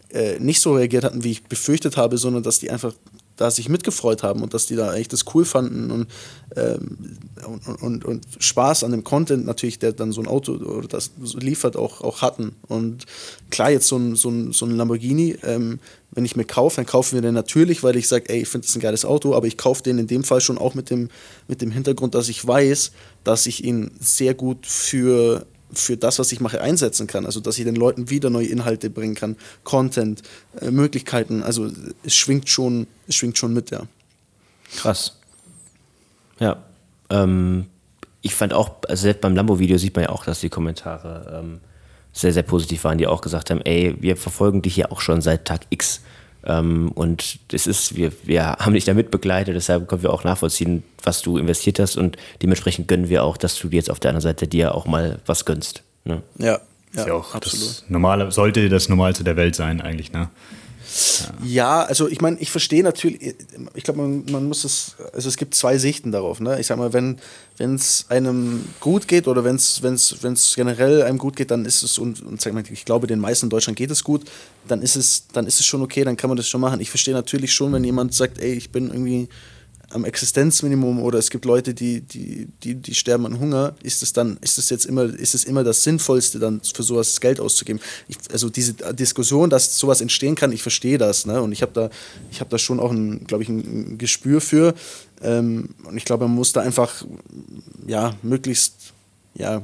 äh, 0.10 0.40
nicht 0.40 0.62
so 0.62 0.76
reagiert 0.76 1.04
hatten, 1.04 1.24
wie 1.24 1.32
ich 1.32 1.44
befürchtet 1.44 1.98
habe, 1.98 2.18
sondern 2.18 2.44
dass 2.44 2.60
die 2.60 2.70
einfach 2.70 2.94
da 3.36 3.50
sich 3.50 3.68
mitgefreut 3.68 4.22
haben 4.22 4.42
und 4.44 4.54
dass 4.54 4.68
die 4.68 4.76
da 4.76 4.94
echt 4.94 5.12
das 5.12 5.26
cool 5.34 5.44
fanden 5.44 5.90
und, 5.90 6.08
ähm, 6.56 7.18
und, 7.48 7.82
und, 7.82 8.06
und, 8.06 8.28
Spaß 8.38 8.84
an 8.84 8.92
dem 8.92 9.04
Content 9.04 9.46
natürlich, 9.46 9.80
der 9.80 9.92
dann 9.92 10.12
so 10.12 10.22
ein 10.22 10.28
Auto 10.28 10.54
oder 10.54 10.88
das 10.88 11.12
liefert, 11.34 11.76
auch, 11.76 12.02
auch 12.02 12.22
hatten. 12.22 12.56
Und 12.68 13.06
klar, 13.50 13.72
jetzt 13.72 13.88
so 13.88 13.98
ein, 13.98 14.16
so 14.16 14.30
ein, 14.30 14.54
so 14.54 14.66
ein 14.66 14.78
Lamborghini, 14.78 15.38
ähm, 15.44 15.80
wenn 16.12 16.26
ich 16.26 16.36
mir 16.36 16.46
kaufe, 16.46 16.76
dann 16.76 16.86
kaufen 16.86 17.16
wir 17.16 17.22
den 17.24 17.34
natürlich, 17.34 17.82
weil 17.82 17.96
ich 17.96 18.08
sage, 18.08 18.30
ey, 18.30 18.44
ich 18.44 18.48
finde 18.48 18.68
das 18.68 18.76
ein 18.76 18.82
geiles 18.82 19.04
Auto, 19.04 19.34
aber 19.34 19.48
ich 19.48 19.58
kaufe 19.58 19.82
den 19.82 19.98
in 19.98 20.06
dem 20.06 20.24
Fall 20.24 20.42
schon 20.42 20.60
auch 20.60 20.76
mit 20.76 20.92
dem, 20.92 21.10
mit 21.48 21.62
dem 21.62 21.72
Hintergrund, 21.72 22.14
dass 22.14 22.30
ich 22.30 22.46
weiß, 22.46 22.92
dass 23.24 23.48
ich 23.48 23.64
ihn 23.64 23.90
sehr 24.00 24.36
gut 24.36 24.68
für 24.68 25.48
für 25.74 25.98
das, 25.98 26.20
was 26.20 26.32
ich 26.32 26.40
mache, 26.40 26.62
einsetzen 26.62 27.08
kann. 27.08 27.26
Also, 27.26 27.40
dass 27.40 27.58
ich 27.58 27.66
den 27.66 27.76
Leuten 27.76 28.10
wieder 28.10 28.30
neue 28.30 28.48
Inhalte 28.48 28.90
bringen 28.90 29.16
kann, 29.16 29.36
Content, 29.64 30.22
äh, 30.60 30.72
Möglichkeiten. 30.72 31.44
Also, 31.44 31.70
es 32.04 32.16
schwingt 32.16 32.50
schon, 32.50 32.88
es 33.08 33.16
schwingt 33.16 33.38
schon 33.38 33.54
mit, 33.54 33.72
ja. 33.72 33.84
Krass. 34.76 35.18
Ja. 36.40 36.64
Ähm, 37.10 37.66
ich 38.22 38.34
fand 38.34 38.54
auch, 38.54 38.76
also 38.88 39.02
selbst 39.02 39.22
beim 39.22 39.36
Lambo-Video 39.36 39.78
sieht 39.78 39.96
man 39.96 40.06
ja 40.06 40.10
auch, 40.10 40.26
dass 40.26 40.40
die 40.40 40.50
Kommentare 40.50 41.42
ähm, 41.44 41.60
sehr, 42.14 42.32
sehr 42.32 42.44
positiv 42.44 42.84
waren, 42.86 42.98
die 42.98 43.08
auch 43.08 43.22
gesagt 43.22 43.50
haben, 43.50 43.62
ey, 43.62 43.96
wir 44.00 44.16
verfolgen 44.16 44.62
dich 44.62 44.78
ja 44.78 44.92
auch 44.92 45.02
schon 45.02 45.22
seit 45.22 45.46
Tag 45.46 45.62
X. 45.70 46.02
Ähm, 46.46 46.92
und 46.94 47.40
es 47.52 47.68
ist, 47.68 47.96
wir, 47.96 48.12
wir 48.24 48.44
haben 48.44 48.74
dich 48.74 48.86
damit 48.86 49.12
begleitet, 49.12 49.56
deshalb 49.56 49.88
können 49.88 50.04
wir 50.04 50.12
auch 50.12 50.24
nachvollziehen, 50.24 50.84
was 51.04 51.22
du 51.22 51.38
investiert 51.38 51.80
hast 51.80 51.96
und 51.98 52.18
dementsprechend 52.42 52.88
gönnen 52.88 53.10
wir 53.10 53.24
auch, 53.24 53.38
dass 53.38 53.58
du 53.58 53.70
dir 53.70 53.78
jetzt 53.78 53.90
auf 53.90 54.00
der 54.00 54.10
anderen 54.10 54.24
Seite 54.24 54.48
dir 54.48 54.76
auch 54.76 54.86
mal 54.86 55.20
was 55.26 55.46
gönnst. 55.46 55.84
Ne? 56.06 56.22
Ja, 56.38 56.60
ja, 56.96 57.08
ja 57.08 57.14
auch 57.14 57.34
absolut. 57.34 57.66
Das 57.66 57.86
normale, 57.88 58.32
sollte 58.32 58.68
das 58.70 58.90
Normalste 58.90 59.24
der 59.24 59.38
Welt 59.38 59.56
sein, 59.56 59.82
eigentlich, 59.82 60.12
ne? 60.12 60.30
Ja, 61.44 61.84
also 61.84 62.08
ich 62.08 62.22
meine, 62.22 62.38
ich 62.40 62.52
verstehe 62.52 62.84
natürlich, 62.84 63.36
ich 63.74 63.84
glaube, 63.84 64.02
man, 64.02 64.26
man 64.30 64.48
muss 64.48 64.64
es, 64.64 64.96
also 65.14 65.28
es 65.28 65.38
gibt 65.38 65.56
zwei 65.56 65.78
Sichten 65.78 66.12
darauf. 66.12 66.40
Ne? 66.40 66.60
Ich 66.60 66.68
sag 66.68 66.78
mal, 66.78 66.94
wenn 66.94 67.18
es 67.58 68.06
einem 68.10 68.66
gut 68.80 69.08
geht 69.08 69.28
oder 69.28 69.44
wenn 69.44 69.56
es 69.56 70.54
generell 70.56 71.02
einem 71.02 71.18
gut 71.18 71.36
geht, 71.36 71.52
dann 71.52 71.66
ist 71.66 71.84
es, 71.84 71.98
und, 71.98 72.22
und 72.22 72.42
sag 72.42 72.54
mal, 72.54 72.64
ich 72.70 72.86
glaube, 72.86 73.08
den 73.08 73.20
meisten 73.20 73.48
in 73.48 73.50
Deutschland 73.50 73.78
geht 73.78 73.92
es 73.92 74.04
gut, 74.04 74.24
dann 74.68 74.82
ist 74.82 74.96
es, 74.96 75.28
dann 75.34 75.48
ist 75.48 75.60
es 75.60 75.66
schon 75.66 75.82
okay, 75.82 76.04
dann 76.04 76.18
kann 76.18 76.30
man 76.30 76.38
das 76.38 76.48
schon 76.48 76.62
machen. 76.62 76.80
Ich 76.80 76.90
verstehe 76.90 77.14
natürlich 77.14 77.54
schon, 77.54 77.74
wenn 77.74 77.84
jemand 77.84 78.14
sagt, 78.14 78.40
ey, 78.40 78.54
ich 78.54 78.72
bin 78.72 78.90
irgendwie 78.90 79.30
am 79.94 80.06
Existenzminimum 80.06 81.02
oder 81.02 81.20
es 81.20 81.30
gibt 81.30 81.46
Leute, 81.46 81.74
die, 81.74 82.02
die, 82.02 82.48
die, 82.64 82.76
die 82.76 82.96
sterben 82.96 83.26
an 83.26 83.40
Hunger, 83.40 83.76
ist 83.84 84.02
es 84.02 84.12
dann, 84.12 84.38
ist 84.42 84.58
es 84.58 84.70
jetzt 84.70 84.86
immer, 84.86 85.04
ist 85.04 85.36
es 85.36 85.44
immer 85.44 85.64
das 85.64 85.84
Sinnvollste, 85.84 86.40
dann 86.40 86.62
für 86.62 86.84
sowas 86.84 87.22
Geld 87.22 87.40
auszugeben? 87.40 87.82
Ich, 88.08 88.18
also 88.32 88.50
diese 88.50 88.74
Diskussion, 88.74 89.50
dass 89.50 89.78
sowas 89.78 90.02
entstehen 90.02 90.36
kann, 90.36 90.52
ich 90.52 90.64
verstehe 90.64 90.98
das, 90.98 91.26
ne? 91.26 91.42
Und 91.42 91.52
ich 91.52 91.62
habe 91.62 91.72
da, 91.74 91.90
ich 92.32 92.40
habe 92.40 92.50
da 92.50 92.58
schon 92.58 92.80
auch 92.80 92.92
ein, 92.92 93.26
glaube 93.26 93.44
ich, 93.44 93.50
ein 93.50 93.98
Gespür 93.98 94.42
für. 94.42 94.74
Ähm, 95.22 95.70
und 95.84 95.96
ich 95.96 96.06
glaube, 96.06 96.28
man 96.28 96.36
muss 96.36 96.52
da 96.52 96.62
einfach 96.62 97.06
ja 97.88 98.16
möglichst 98.24 98.83
ja, 99.36 99.64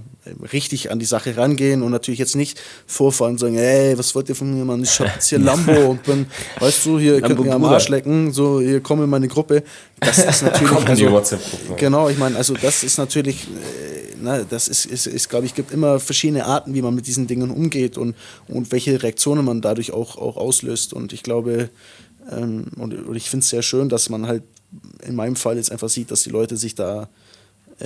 richtig 0.52 0.92
an 0.92 1.00
die 1.00 1.06
Sache 1.06 1.38
rangehen 1.38 1.84
und 1.84 1.92
natürlich 1.92 2.20
jetzt 2.20 2.36
nicht 2.36 2.60
vorfahren 2.88 3.34
und 3.34 3.38
sagen, 3.38 3.58
ey, 3.58 3.98
was 3.98 4.16
wollt 4.16 4.28
ihr 4.30 4.36
von 4.36 4.52
mir, 4.54 4.66
Mann? 4.66 4.82
Ich 4.84 5.00
hab 5.00 5.14
jetzt 5.14 5.30
hier 5.30 5.40
Lambo 5.40 5.92
und 5.92 6.04
bin, 6.04 6.26
weißt 6.60 6.86
du, 6.86 6.98
hier 7.00 7.22
könnt 7.22 7.40
mir 7.40 7.54
am 7.54 7.64
Arsch 7.66 7.90
lecken, 7.90 8.32
so, 8.32 8.60
hier 8.60 8.82
komm 8.82 9.04
in 9.04 9.10
meine 9.10 9.28
Gruppe. 9.28 9.64
Das 10.00 10.18
ist 10.18 10.42
natürlich, 10.42 10.88
also, 10.88 11.38
genau, 11.78 12.10
ich 12.10 12.18
meine, 12.18 12.36
also 12.36 12.56
das 12.56 12.84
ist 12.84 12.98
natürlich, 12.98 13.44
äh, 13.44 14.16
na, 14.20 14.44
das 14.44 14.68
ist, 14.68 14.86
ist, 14.86 15.06
ist 15.06 15.30
glaube 15.30 15.46
ich, 15.46 15.54
gibt 15.54 15.72
immer 15.72 16.00
verschiedene 16.00 16.46
Arten, 16.46 16.74
wie 16.74 16.82
man 16.82 16.96
mit 16.96 17.06
diesen 17.06 17.28
Dingen 17.28 17.52
umgeht 17.52 17.98
und, 17.98 18.16
und 18.48 18.72
welche 18.72 19.02
Reaktionen 19.02 19.46
man 19.46 19.62
dadurch 19.62 19.92
auch, 19.92 20.18
auch 20.18 20.38
auslöst 20.38 20.94
und 20.94 21.14
ich 21.14 21.22
glaube, 21.22 21.70
ähm, 22.32 22.66
und, 22.76 22.94
und 22.94 23.16
ich 23.16 23.30
finde 23.30 23.44
es 23.44 23.50
sehr 23.50 23.62
schön, 23.62 23.88
dass 23.88 24.10
man 24.10 24.26
halt 24.26 24.44
in 25.04 25.16
meinem 25.16 25.36
Fall 25.36 25.58
jetzt 25.58 25.72
einfach 25.72 25.90
sieht, 25.90 26.12
dass 26.12 26.24
die 26.24 26.30
Leute 26.30 26.58
sich 26.58 26.76
da 26.76 27.10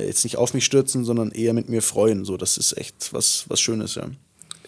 jetzt 0.02 0.24
nicht 0.24 0.38
auf 0.38 0.54
mich 0.54 0.66
stürzen, 0.66 1.06
sondern 1.06 1.32
eher 1.32 1.54
mit 1.54 1.70
mir 1.70 1.82
freuen. 1.82 2.26
So, 2.26 2.38
das 2.38 2.58
ist 2.58 2.78
echt 2.78 3.14
was, 3.14 3.46
was 3.48 3.60
Schönes, 3.60 3.96
ja. 3.96 4.08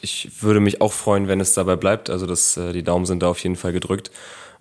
Ich 0.02 0.30
würde 0.42 0.60
mich 0.60 0.82
auch 0.82 0.94
freuen, 0.94 1.28
wenn 1.28 1.40
es 1.40 1.54
dabei 1.54 1.76
bleibt. 1.76 2.10
Also 2.10 2.28
das, 2.28 2.58
äh, 2.58 2.74
die 2.74 2.84
Daumen 2.84 3.06
sind 3.06 3.24
da 3.24 3.30
auf 3.30 3.40
jeden 3.40 3.56
Fall 3.56 3.74
gedrückt. 3.74 4.12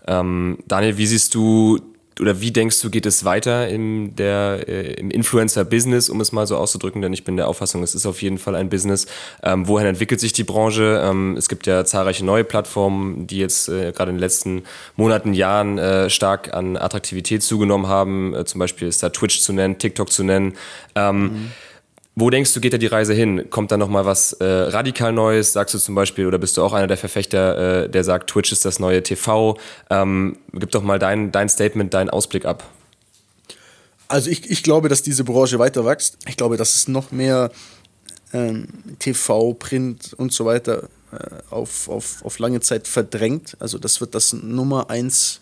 Ähm, 0.07 0.59
Daniel, 0.67 0.97
wie 0.97 1.07
siehst 1.07 1.35
du 1.35 1.81
oder 2.21 2.41
wie 2.41 2.53
denkst 2.53 2.81
du, 2.81 2.91
geht 2.91 3.07
es 3.07 3.25
weiter 3.25 3.69
im, 3.69 4.13
äh, 4.19 4.93
im 4.95 5.11
Influencer-Business, 5.11 6.09
um 6.09 6.21
es 6.21 6.33
mal 6.33 6.47
so 6.47 6.57
auszudrücken? 6.57 7.03
Denn 7.03 7.13
ich 7.13 7.25
bin 7.25 7.37
der 7.37 7.49
Auffassung, 7.49 7.83
es 7.83 7.95
ist 7.95 8.07
auf 8.07 8.23
jeden 8.23 8.39
Fall 8.39 8.55
ein 8.55 8.69
Business. 8.69 9.07
Ähm, 9.43 9.67
wohin 9.67 9.87
entwickelt 9.87 10.21
sich 10.21 10.33
die 10.33 10.45
Branche? 10.45 11.03
Ähm, 11.05 11.37
es 11.37 11.49
gibt 11.49 11.67
ja 11.67 11.85
zahlreiche 11.85 12.25
neue 12.25 12.45
Plattformen, 12.45 13.27
die 13.27 13.39
jetzt 13.39 13.69
äh, 13.69 13.93
gerade 13.93 14.11
in 14.11 14.17
den 14.17 14.21
letzten 14.21 14.63
Monaten, 14.97 15.35
Jahren 15.35 15.79
äh, 15.79 16.09
stark 16.09 16.55
an 16.55 16.77
Attraktivität 16.77 17.43
zugenommen 17.43 17.89
haben. 17.89 18.35
Äh, 18.35 18.45
zum 18.45 18.61
Beispiel 18.61 18.87
ist 18.87 19.03
da 19.03 19.09
Twitch 19.09 19.41
zu 19.41 19.53
nennen, 19.53 19.79
TikTok 19.79 20.13
zu 20.13 20.23
nennen. 20.23 20.55
Ähm, 20.95 21.23
mhm. 21.23 21.51
Wo 22.17 22.31
denkst 22.31 22.55
du, 22.55 22.61
geht 22.61 22.73
da 22.73 22.79
die 22.79 22.87
Reise 22.87 23.13
hin? 23.13 23.51
Kommt 23.51 23.73
da 23.73 23.77
nochmal 23.77 24.05
was 24.05 24.35
äh, 24.35 24.45
radikal 24.45 25.13
Neues? 25.13 25.53
Sagst 25.53 25.75
du 25.75 25.79
zum 25.79 25.97
Beispiel, 25.97 26.27
oder 26.27 26.39
bist 26.39 26.57
du 26.57 26.63
auch 26.63 26.73
einer 26.73 26.87
der 26.87 26.97
Verfechter, 26.97 27.85
äh, 27.85 27.89
der 27.89 28.05
sagt, 28.05 28.31
Twitch 28.31 28.53
ist 28.53 28.65
das 28.65 28.79
neue 28.79 29.03
TV? 29.03 29.59
Ähm, 29.91 30.37
gib 30.53 30.71
doch 30.71 30.83
mal 30.83 31.01
dein, 31.01 31.33
dein 31.33 31.49
Statement, 31.49 31.93
deinen 31.93 32.11
Ausblick 32.11 32.45
ab. 32.45 32.71
Also 34.07 34.31
ich, 34.31 34.49
ich 34.49 34.63
glaube, 34.63 34.89
dass 34.89 35.03
diese 35.03 35.25
Branche 35.25 35.59
weiter 35.59 35.85
wächst. 35.85 36.19
Ich 36.29 36.37
glaube, 36.37 36.57
dass 36.57 36.77
es 36.77 36.87
noch 36.87 37.11
mehr 37.11 37.51
ähm, 38.33 38.69
TV, 39.01 39.55
Print 39.55 40.15
und 40.17 40.33
so 40.33 40.45
weiter 40.45 40.85
äh, 41.11 41.17
auf, 41.51 41.89
auf, 41.89 42.25
auf 42.25 42.39
lange 42.39 42.61
Zeit 42.61 42.87
verdrängt. 42.87 43.57
Also 43.59 43.79
das 43.79 44.01
wird 44.01 44.15
das 44.15 44.33
Nummer 44.33 44.89
eins 44.89 45.41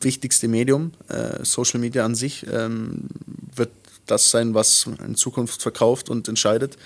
wichtigste 0.00 0.48
Medium. 0.48 0.92
Äh, 1.08 1.44
Social 1.44 1.80
Media 1.80 2.04
an 2.04 2.14
sich 2.14 2.46
ähm, 2.50 3.08
wird 3.54 3.70
das 4.06 4.30
sein, 4.30 4.54
was 4.54 4.88
in 5.04 5.14
Zukunft 5.14 5.62
verkauft 5.62 6.10
und 6.10 6.28
entscheidet 6.28 6.76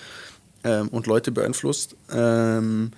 ähm, 0.63 0.89
und 0.89 1.07
Leute 1.07 1.31
beeinflusst. 1.31 1.95
Ähm, 2.11 2.91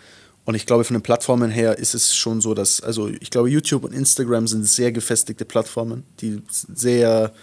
und 0.46 0.56
ich 0.56 0.66
glaube, 0.66 0.84
von 0.84 0.96
den 0.96 1.04
Plattformen 1.04 1.52
her 1.52 1.78
ist 1.78 1.94
es 1.94 2.16
schon 2.16 2.42
so, 2.42 2.54
dass, 2.54 2.82
also 2.82 3.08
ich 3.08 3.30
glaube, 3.30 3.50
YouTube 3.50 3.84
und 3.84 3.94
Instagram 3.94 4.48
sind 4.48 4.66
sehr 4.66 4.92
gefestigte 4.92 5.46
Plattformen, 5.46 6.04
die 6.22 6.42
sehr 6.74 7.34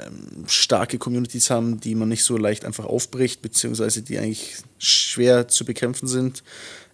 ähm, 0.00 0.44
starke 0.46 0.98
Communities 0.98 1.50
haben, 1.50 1.80
die 1.80 1.94
man 1.94 2.08
nicht 2.08 2.24
so 2.24 2.36
leicht 2.36 2.64
einfach 2.64 2.86
aufbricht, 2.86 3.42
beziehungsweise 3.42 4.02
die 4.02 4.18
eigentlich 4.18 4.56
schwer 4.78 5.48
zu 5.48 5.64
bekämpfen 5.64 6.06
sind. 6.06 6.42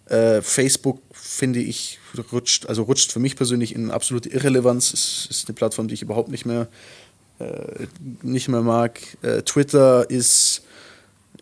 Äh, 0.07 0.41
Facebook, 0.41 1.01
finde 1.13 1.61
ich, 1.61 1.99
rutscht, 2.31 2.65
also 2.65 2.83
rutscht 2.83 3.11
für 3.11 3.19
mich 3.19 3.35
persönlich 3.35 3.75
in 3.75 3.91
absolute 3.91 4.29
Irrelevanz. 4.29 4.91
Es 4.91 5.27
ist 5.29 5.47
eine 5.47 5.53
Plattform, 5.53 5.87
die 5.87 5.93
ich 5.93 6.01
überhaupt 6.01 6.29
nicht 6.29 6.45
mehr 6.45 6.67
nicht 8.21 8.49
mehr 8.49 8.61
mag. 8.61 8.99
Äh, 9.21 9.41
Twitter 9.43 10.09
ist 10.09 10.63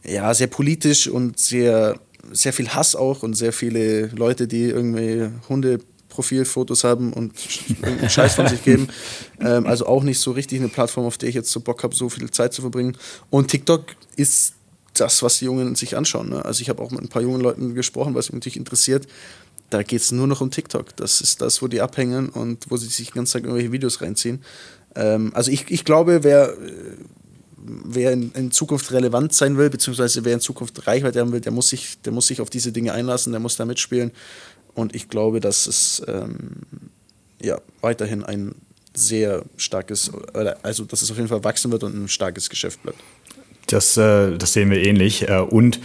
ja 0.04 0.34
sehr 0.34 0.48
politisch 0.48 1.08
und 1.08 1.40
sehr, 1.40 2.00
sehr 2.32 2.54
viel 2.54 2.70
Hass 2.70 2.96
auch 2.96 3.24
und 3.24 3.34
sehr 3.34 3.54
viele 3.54 4.08
Leute, 4.08 4.48
die 4.48 4.64
irgendwie 4.64 5.30
Hunde-Profilfotos 5.50 6.84
haben 6.84 7.14
und 7.14 7.34
Scheiß 8.08 8.36
von 8.36 8.48
sich 8.48 8.64
geben. 8.64 8.88
Ähm, 9.40 9.68
also 9.68 9.86
auch 9.86 10.02
nicht 10.02 10.20
so 10.20 10.32
richtig 10.32 10.60
eine 10.60 10.68
Plattform, 10.68 11.06
auf 11.06 11.20
der 11.20 11.30
ich 11.30 11.36
jetzt 11.36 11.52
so 11.52 11.60
Bock 11.60 11.84
habe, 11.84 11.94
so 11.94 12.10
viel 12.10 12.32
Zeit 12.32 12.54
zu 12.54 12.62
verbringen. 12.62 12.98
Und 13.30 13.50
TikTok 13.50 13.84
ist 14.16 14.56
das, 14.96 15.22
was 15.22 15.38
die 15.38 15.46
Jungen 15.46 15.76
sich 15.76 15.96
anschauen. 15.96 16.30
Ne? 16.30 16.44
Also 16.44 16.64
ich 16.64 16.70
habe 16.70 16.82
auch 16.82 16.90
mit 16.90 17.02
ein 17.02 17.08
paar 17.08 17.22
jungen 17.22 17.40
Leuten 17.40 17.76
gesprochen, 17.76 18.16
was 18.16 18.30
mich 18.30 18.34
natürlich 18.34 18.58
interessiert. 18.58 19.06
Da 19.70 19.84
geht 19.84 20.02
es 20.02 20.12
nur 20.12 20.26
noch 20.26 20.42
um 20.42 20.50
TikTok. 20.50 20.96
Das 20.96 21.22
ist 21.22 21.40
das, 21.42 21.62
wo 21.62 21.68
die 21.68 21.82
abhängen 21.82 22.30
und 22.30 22.66
wo 22.72 22.78
sie 22.78 22.88
sich 22.88 23.12
ganz 23.12 23.32
Tag 23.32 23.44
irgendwelche 23.44 23.72
Videos 23.72 24.02
reinziehen. 24.02 24.42
Ähm, 24.96 25.32
also 25.34 25.52
ich, 25.52 25.70
ich 25.70 25.86
glaube, 25.86 26.24
wer, 26.24 26.54
wer 27.58 28.12
in, 28.12 28.32
in, 28.32 28.52
Zukunft 28.52 28.92
relevant 28.92 29.34
sein 29.34 29.58
will, 29.58 29.70
beziehungsweise 29.70 30.26
wer 30.26 30.34
in 30.34 30.40
Zukunft 30.40 30.88
Reichweite 30.88 31.20
haben 31.20 31.32
will, 31.32 31.42
der 31.42 31.52
muss 31.52 31.70
sich, 31.70 32.02
der 32.02 32.14
muss 32.14 32.28
sich 32.28 32.42
auf 32.42 32.50
diese 32.50 32.72
Dinge 32.72 32.94
einlassen, 32.94 33.32
der 33.32 33.40
muss 33.40 33.58
da 33.58 33.66
mitspielen. 33.66 34.12
Und 34.74 34.96
ich 34.96 35.10
glaube, 35.10 35.40
dass 35.40 35.68
es 35.68 36.02
ähm, 36.08 36.38
ja, 37.42 37.60
weiterhin 37.82 38.24
ein 38.24 38.56
sehr 38.94 39.44
starkes, 39.58 40.12
also 40.64 40.86
dass 40.86 41.02
es 41.02 41.12
auf 41.12 41.18
jeden 41.18 41.30
Fall 41.30 41.44
wachsen 41.44 41.72
wird 41.72 41.84
und 41.84 41.96
ein 41.96 42.08
starkes 42.08 42.50
Geschäft 42.50 42.82
bleibt. 42.84 43.00
Das, 43.68 43.98
äh, 43.98 44.38
das 44.38 44.54
sehen 44.54 44.72
wir 44.72 44.84
ähnlich. 44.84 45.28
Äh, 45.28 45.40
und 45.40 45.80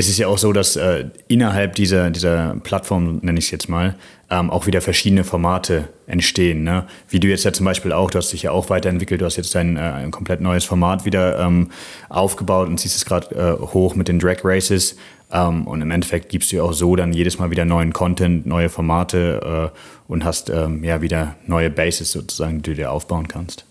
es 0.00 0.08
ist 0.08 0.18
ja 0.18 0.28
auch 0.28 0.38
so, 0.38 0.54
dass 0.54 0.76
äh, 0.76 1.04
innerhalb 1.28 1.74
dieser, 1.74 2.10
dieser 2.10 2.56
Plattform, 2.62 3.18
nenne 3.20 3.38
ich 3.38 3.46
es 3.46 3.50
jetzt 3.50 3.68
mal, 3.68 3.96
ähm, 4.30 4.48
auch 4.48 4.66
wieder 4.66 4.80
verschiedene 4.80 5.24
Formate 5.24 5.88
entstehen. 6.06 6.62
Ne? 6.64 6.86
Wie 7.10 7.20
du 7.20 7.28
jetzt 7.28 7.44
ja 7.44 7.52
zum 7.52 7.66
Beispiel 7.66 7.92
auch, 7.92 8.10
du 8.10 8.16
hast 8.16 8.32
dich 8.32 8.44
ja 8.44 8.50
auch 8.50 8.70
weiterentwickelt, 8.70 9.20
du 9.20 9.26
hast 9.26 9.36
jetzt 9.36 9.54
dein 9.54 9.76
äh, 9.76 9.80
ein 9.80 10.10
komplett 10.10 10.40
neues 10.40 10.64
Format 10.64 11.04
wieder 11.04 11.38
ähm, 11.38 11.70
aufgebaut 12.08 12.68
und 12.68 12.80
ziehst 12.80 12.96
es 12.96 13.04
gerade 13.04 13.34
äh, 13.34 13.60
hoch 13.60 13.94
mit 13.94 14.08
den 14.08 14.18
Drag 14.18 14.38
Races. 14.42 14.96
Ähm, 15.30 15.66
und 15.66 15.82
im 15.82 15.90
Endeffekt 15.90 16.30
gibst 16.30 16.50
du 16.50 16.62
auch 16.62 16.72
so 16.72 16.96
dann 16.96 17.12
jedes 17.12 17.38
Mal 17.38 17.50
wieder 17.50 17.66
neuen 17.66 17.92
Content, 17.92 18.46
neue 18.46 18.70
Formate 18.70 19.70
äh, 19.74 19.78
und 20.10 20.24
hast 20.24 20.48
ähm, 20.48 20.82
ja 20.82 21.02
wieder 21.02 21.36
neue 21.46 21.68
Bases 21.68 22.10
sozusagen, 22.10 22.62
die 22.62 22.70
du 22.70 22.76
dir 22.76 22.90
aufbauen 22.90 23.28
kannst. 23.28 23.66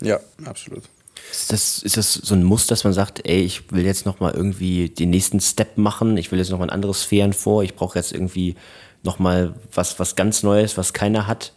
Ja, 0.00 0.20
absolut. 0.44 0.84
Ist 1.30 1.52
das, 1.52 1.82
ist 1.82 1.96
das 1.96 2.14
so 2.14 2.34
ein 2.34 2.42
Muss, 2.42 2.66
dass 2.66 2.84
man 2.84 2.92
sagt, 2.92 3.28
ey, 3.28 3.40
ich 3.40 3.70
will 3.72 3.84
jetzt 3.84 4.06
nochmal 4.06 4.34
irgendwie 4.34 4.88
den 4.88 5.10
nächsten 5.10 5.40
Step 5.40 5.78
machen, 5.78 6.16
ich 6.16 6.32
will 6.32 6.38
jetzt 6.38 6.50
nochmal 6.50 6.68
ein 6.68 6.74
anderes 6.74 7.02
Sphären 7.02 7.32
vor, 7.32 7.62
ich 7.62 7.74
brauche 7.74 7.98
jetzt 7.98 8.12
irgendwie 8.12 8.56
nochmal 9.02 9.54
was, 9.72 9.98
was 9.98 10.16
ganz 10.16 10.42
Neues, 10.42 10.76
was 10.76 10.92
keiner 10.92 11.26
hat? 11.26 11.52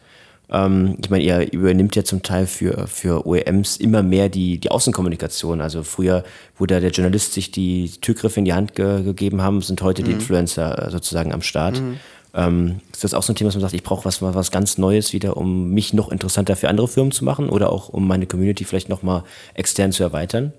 Ähm, 0.52 0.98
ich 1.02 1.10
meine, 1.10 1.24
ihr 1.24 1.52
übernimmt 1.52 1.96
ja 1.96 2.04
zum 2.04 2.22
Teil 2.22 2.46
für, 2.46 2.88
für 2.88 3.26
OEMs 3.26 3.78
immer 3.78 4.04
mehr 4.04 4.30
die, 4.30 4.60
die 4.60 4.70
Außenkommunikation. 4.70 5.62
Also 5.62 5.84
früher, 5.84 6.24
wo 6.58 6.66
da 6.66 6.80
der 6.80 6.92
Journalist 6.92 7.34
sich 7.34 7.52
die 7.52 7.90
Türgriffe 8.02 8.40
in 8.40 8.46
die 8.46 8.54
Hand 8.54 8.76
ge 8.76 9.04
gegeben 9.04 9.42
haben, 9.42 9.62
sind 9.62 9.82
heute 9.82 10.02
mhm. 10.02 10.06
die 10.08 10.12
Influencer 10.14 10.88
äh, 10.88 10.92
sozusagen 10.92 11.34
am 11.34 11.42
Start. 11.42 11.80
Mhm. 11.80 12.00
Ähm, 12.34 12.80
ist 12.92 13.04
das 13.04 13.14
auch 13.14 13.24
so 13.24 13.34
ein 13.34 13.36
Thema, 13.36 13.50
dass 13.50 13.56
man 13.56 13.62
sagt, 13.62 13.74
ich 13.74 13.84
brauche 13.84 14.06
was, 14.06 14.22
was 14.22 14.52
ganz 14.52 14.78
Neues 14.78 15.12
wieder, 15.14 15.36
um 15.36 15.72
mich 15.72 15.94
noch 15.94 16.12
interessanter 16.12 16.56
für 16.56 16.70
andere 16.70 16.88
Firmen 16.88 17.12
zu 17.12 17.26
machen 17.26 17.50
oder 17.50 17.72
auch 17.72 17.90
um 17.90 18.08
meine 18.08 18.26
Community 18.26 18.64
vielleicht 18.64 18.90
nochmal 18.90 19.24
extern 19.54 19.92
zu 19.92 20.04
erweitern? 20.04 20.54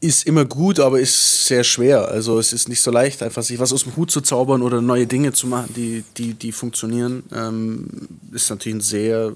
ist 0.00 0.26
immer 0.26 0.44
gut, 0.44 0.78
aber 0.78 1.00
ist 1.00 1.46
sehr 1.46 1.64
schwer. 1.64 2.08
Also 2.08 2.38
es 2.38 2.52
ist 2.52 2.68
nicht 2.68 2.80
so 2.80 2.90
leicht, 2.90 3.22
einfach 3.22 3.42
sich 3.42 3.58
was 3.58 3.72
aus 3.72 3.82
dem 3.82 3.96
Hut 3.96 4.10
zu 4.10 4.20
zaubern 4.20 4.62
oder 4.62 4.80
neue 4.80 5.06
Dinge 5.06 5.32
zu 5.32 5.46
machen, 5.46 5.72
die, 5.74 6.04
die, 6.16 6.34
die 6.34 6.52
funktionieren. 6.52 7.24
Ähm, 7.34 7.88
ist 8.32 8.48
natürlich 8.50 8.76
ein 8.76 8.80
sehr, 8.80 9.34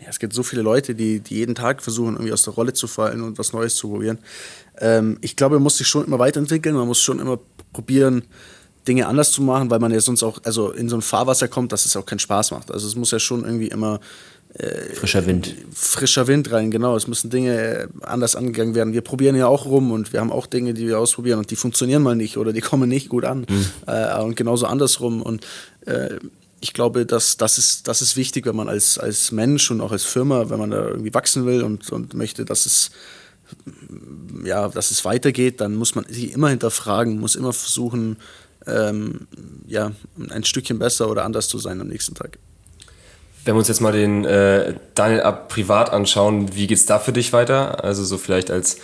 ja, 0.00 0.08
es 0.08 0.18
gibt 0.18 0.32
so 0.32 0.42
viele 0.42 0.62
Leute, 0.62 0.94
die, 0.94 1.20
die 1.20 1.36
jeden 1.36 1.54
Tag 1.54 1.80
versuchen, 1.80 2.14
irgendwie 2.14 2.32
aus 2.32 2.42
der 2.42 2.54
Rolle 2.54 2.72
zu 2.72 2.88
fallen 2.88 3.22
und 3.22 3.38
was 3.38 3.52
Neues 3.52 3.76
zu 3.76 3.88
probieren. 3.88 4.18
Ähm, 4.80 5.18
ich 5.20 5.36
glaube, 5.36 5.56
man 5.56 5.62
muss 5.62 5.78
sich 5.78 5.86
schon 5.86 6.04
immer 6.04 6.18
weiterentwickeln, 6.18 6.74
man 6.74 6.88
muss 6.88 7.00
schon 7.00 7.20
immer 7.20 7.38
probieren, 7.72 8.24
Dinge 8.88 9.06
anders 9.06 9.30
zu 9.30 9.42
machen, 9.42 9.70
weil 9.70 9.78
man 9.78 9.92
ja 9.92 10.00
sonst 10.00 10.22
auch 10.22 10.40
also 10.44 10.70
in 10.70 10.88
so 10.88 10.96
ein 10.96 11.02
Fahrwasser 11.02 11.46
kommt, 11.46 11.72
dass 11.72 11.84
es 11.84 11.96
auch 11.96 12.06
keinen 12.06 12.18
Spaß 12.18 12.50
macht. 12.52 12.72
Also 12.72 12.88
es 12.88 12.96
muss 12.96 13.10
ja 13.10 13.18
schon 13.18 13.44
irgendwie 13.44 13.68
immer 13.68 14.00
äh, 14.54 14.94
frischer 14.94 15.26
Wind. 15.26 15.54
Frischer 15.72 16.26
Wind 16.26 16.50
rein, 16.50 16.70
genau. 16.70 16.96
Es 16.96 17.06
müssen 17.06 17.28
Dinge 17.28 17.88
anders 18.00 18.34
angegangen 18.34 18.74
werden. 18.74 18.94
Wir 18.94 19.02
probieren 19.02 19.36
ja 19.36 19.46
auch 19.46 19.66
rum 19.66 19.92
und 19.92 20.12
wir 20.12 20.20
haben 20.20 20.32
auch 20.32 20.46
Dinge, 20.46 20.72
die 20.72 20.86
wir 20.86 20.98
ausprobieren 20.98 21.38
und 21.38 21.50
die 21.50 21.56
funktionieren 21.56 22.02
mal 22.02 22.16
nicht 22.16 22.38
oder 22.38 22.52
die 22.52 22.60
kommen 22.62 22.88
nicht 22.88 23.08
gut 23.08 23.24
an. 23.24 23.46
Mhm. 23.48 23.66
Äh, 23.86 24.20
und 24.22 24.36
genauso 24.36 24.66
andersrum. 24.66 25.20
Und 25.20 25.46
äh, 25.84 26.18
ich 26.60 26.72
glaube, 26.72 27.04
dass 27.04 27.36
das 27.36 27.58
ist, 27.58 27.86
das 27.86 28.02
ist 28.02 28.16
wichtig, 28.16 28.46
wenn 28.46 28.56
man 28.56 28.68
als, 28.68 28.98
als 28.98 29.32
Mensch 29.32 29.70
und 29.70 29.80
auch 29.80 29.92
als 29.92 30.04
Firma, 30.04 30.50
wenn 30.50 30.58
man 30.58 30.70
da 30.70 30.88
irgendwie 30.88 31.14
wachsen 31.14 31.44
will 31.46 31.62
und, 31.62 31.92
und 31.92 32.14
möchte, 32.14 32.44
dass 32.44 32.66
es 32.66 32.90
ja, 34.44 34.68
dass 34.68 34.90
es 34.90 35.04
weitergeht, 35.04 35.60
dann 35.60 35.74
muss 35.74 35.94
man 35.94 36.04
sich 36.04 36.32
immer 36.32 36.50
hinterfragen, 36.50 37.18
muss 37.18 37.34
immer 37.34 37.54
versuchen, 37.54 38.18
ähm, 38.68 39.26
ja, 39.66 39.92
ein 40.30 40.44
Stückchen 40.44 40.78
besser 40.78 41.10
oder 41.10 41.24
anders 41.24 41.48
zu 41.48 41.58
sein 41.58 41.80
am 41.80 41.88
nächsten 41.88 42.14
Tag. 42.14 42.38
Wenn 43.44 43.54
wir 43.54 43.60
uns 43.60 43.68
jetzt 43.68 43.80
mal 43.80 43.92
den 43.92 44.24
äh, 44.24 44.74
Daniel 44.94 45.22
ab 45.22 45.48
privat 45.48 45.90
anschauen, 45.90 46.54
wie 46.54 46.66
geht 46.66 46.76
es 46.78 46.86
da 46.86 46.98
für 46.98 47.12
dich 47.12 47.32
weiter? 47.32 47.82
Also 47.82 48.04
so 48.04 48.18
vielleicht 48.18 48.50
als, 48.50 48.78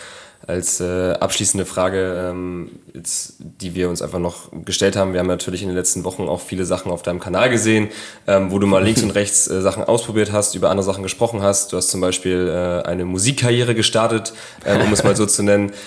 als 0.46 0.80
äh, 0.80 1.12
abschließende 1.12 1.66
Frage, 1.66 2.30
ähm, 2.30 2.70
jetzt, 2.94 3.34
die 3.38 3.74
wir 3.74 3.88
uns 3.90 4.00
einfach 4.00 4.20
noch 4.20 4.50
gestellt 4.64 4.96
haben. 4.96 5.12
Wir 5.12 5.20
haben 5.20 5.26
natürlich 5.26 5.62
in 5.62 5.68
den 5.68 5.76
letzten 5.76 6.04
Wochen 6.04 6.28
auch 6.28 6.40
viele 6.40 6.64
Sachen 6.64 6.90
auf 6.90 7.02
deinem 7.02 7.20
Kanal 7.20 7.50
gesehen, 7.50 7.88
ähm, 8.26 8.50
wo 8.50 8.58
du 8.58 8.66
mal 8.66 8.82
links 8.82 9.02
und 9.02 9.10
rechts 9.14 9.48
äh, 9.48 9.60
Sachen 9.60 9.84
ausprobiert 9.84 10.32
hast, 10.32 10.54
über 10.54 10.70
andere 10.70 10.86
Sachen 10.86 11.02
gesprochen 11.02 11.42
hast. 11.42 11.72
Du 11.72 11.76
hast 11.76 11.90
zum 11.90 12.00
Beispiel 12.00 12.48
äh, 12.48 12.88
eine 12.88 13.04
Musikkarriere 13.04 13.74
gestartet, 13.74 14.32
ähm, 14.64 14.80
um 14.80 14.92
es 14.92 15.04
mal 15.04 15.16
so 15.16 15.26
zu 15.26 15.42
nennen. 15.42 15.72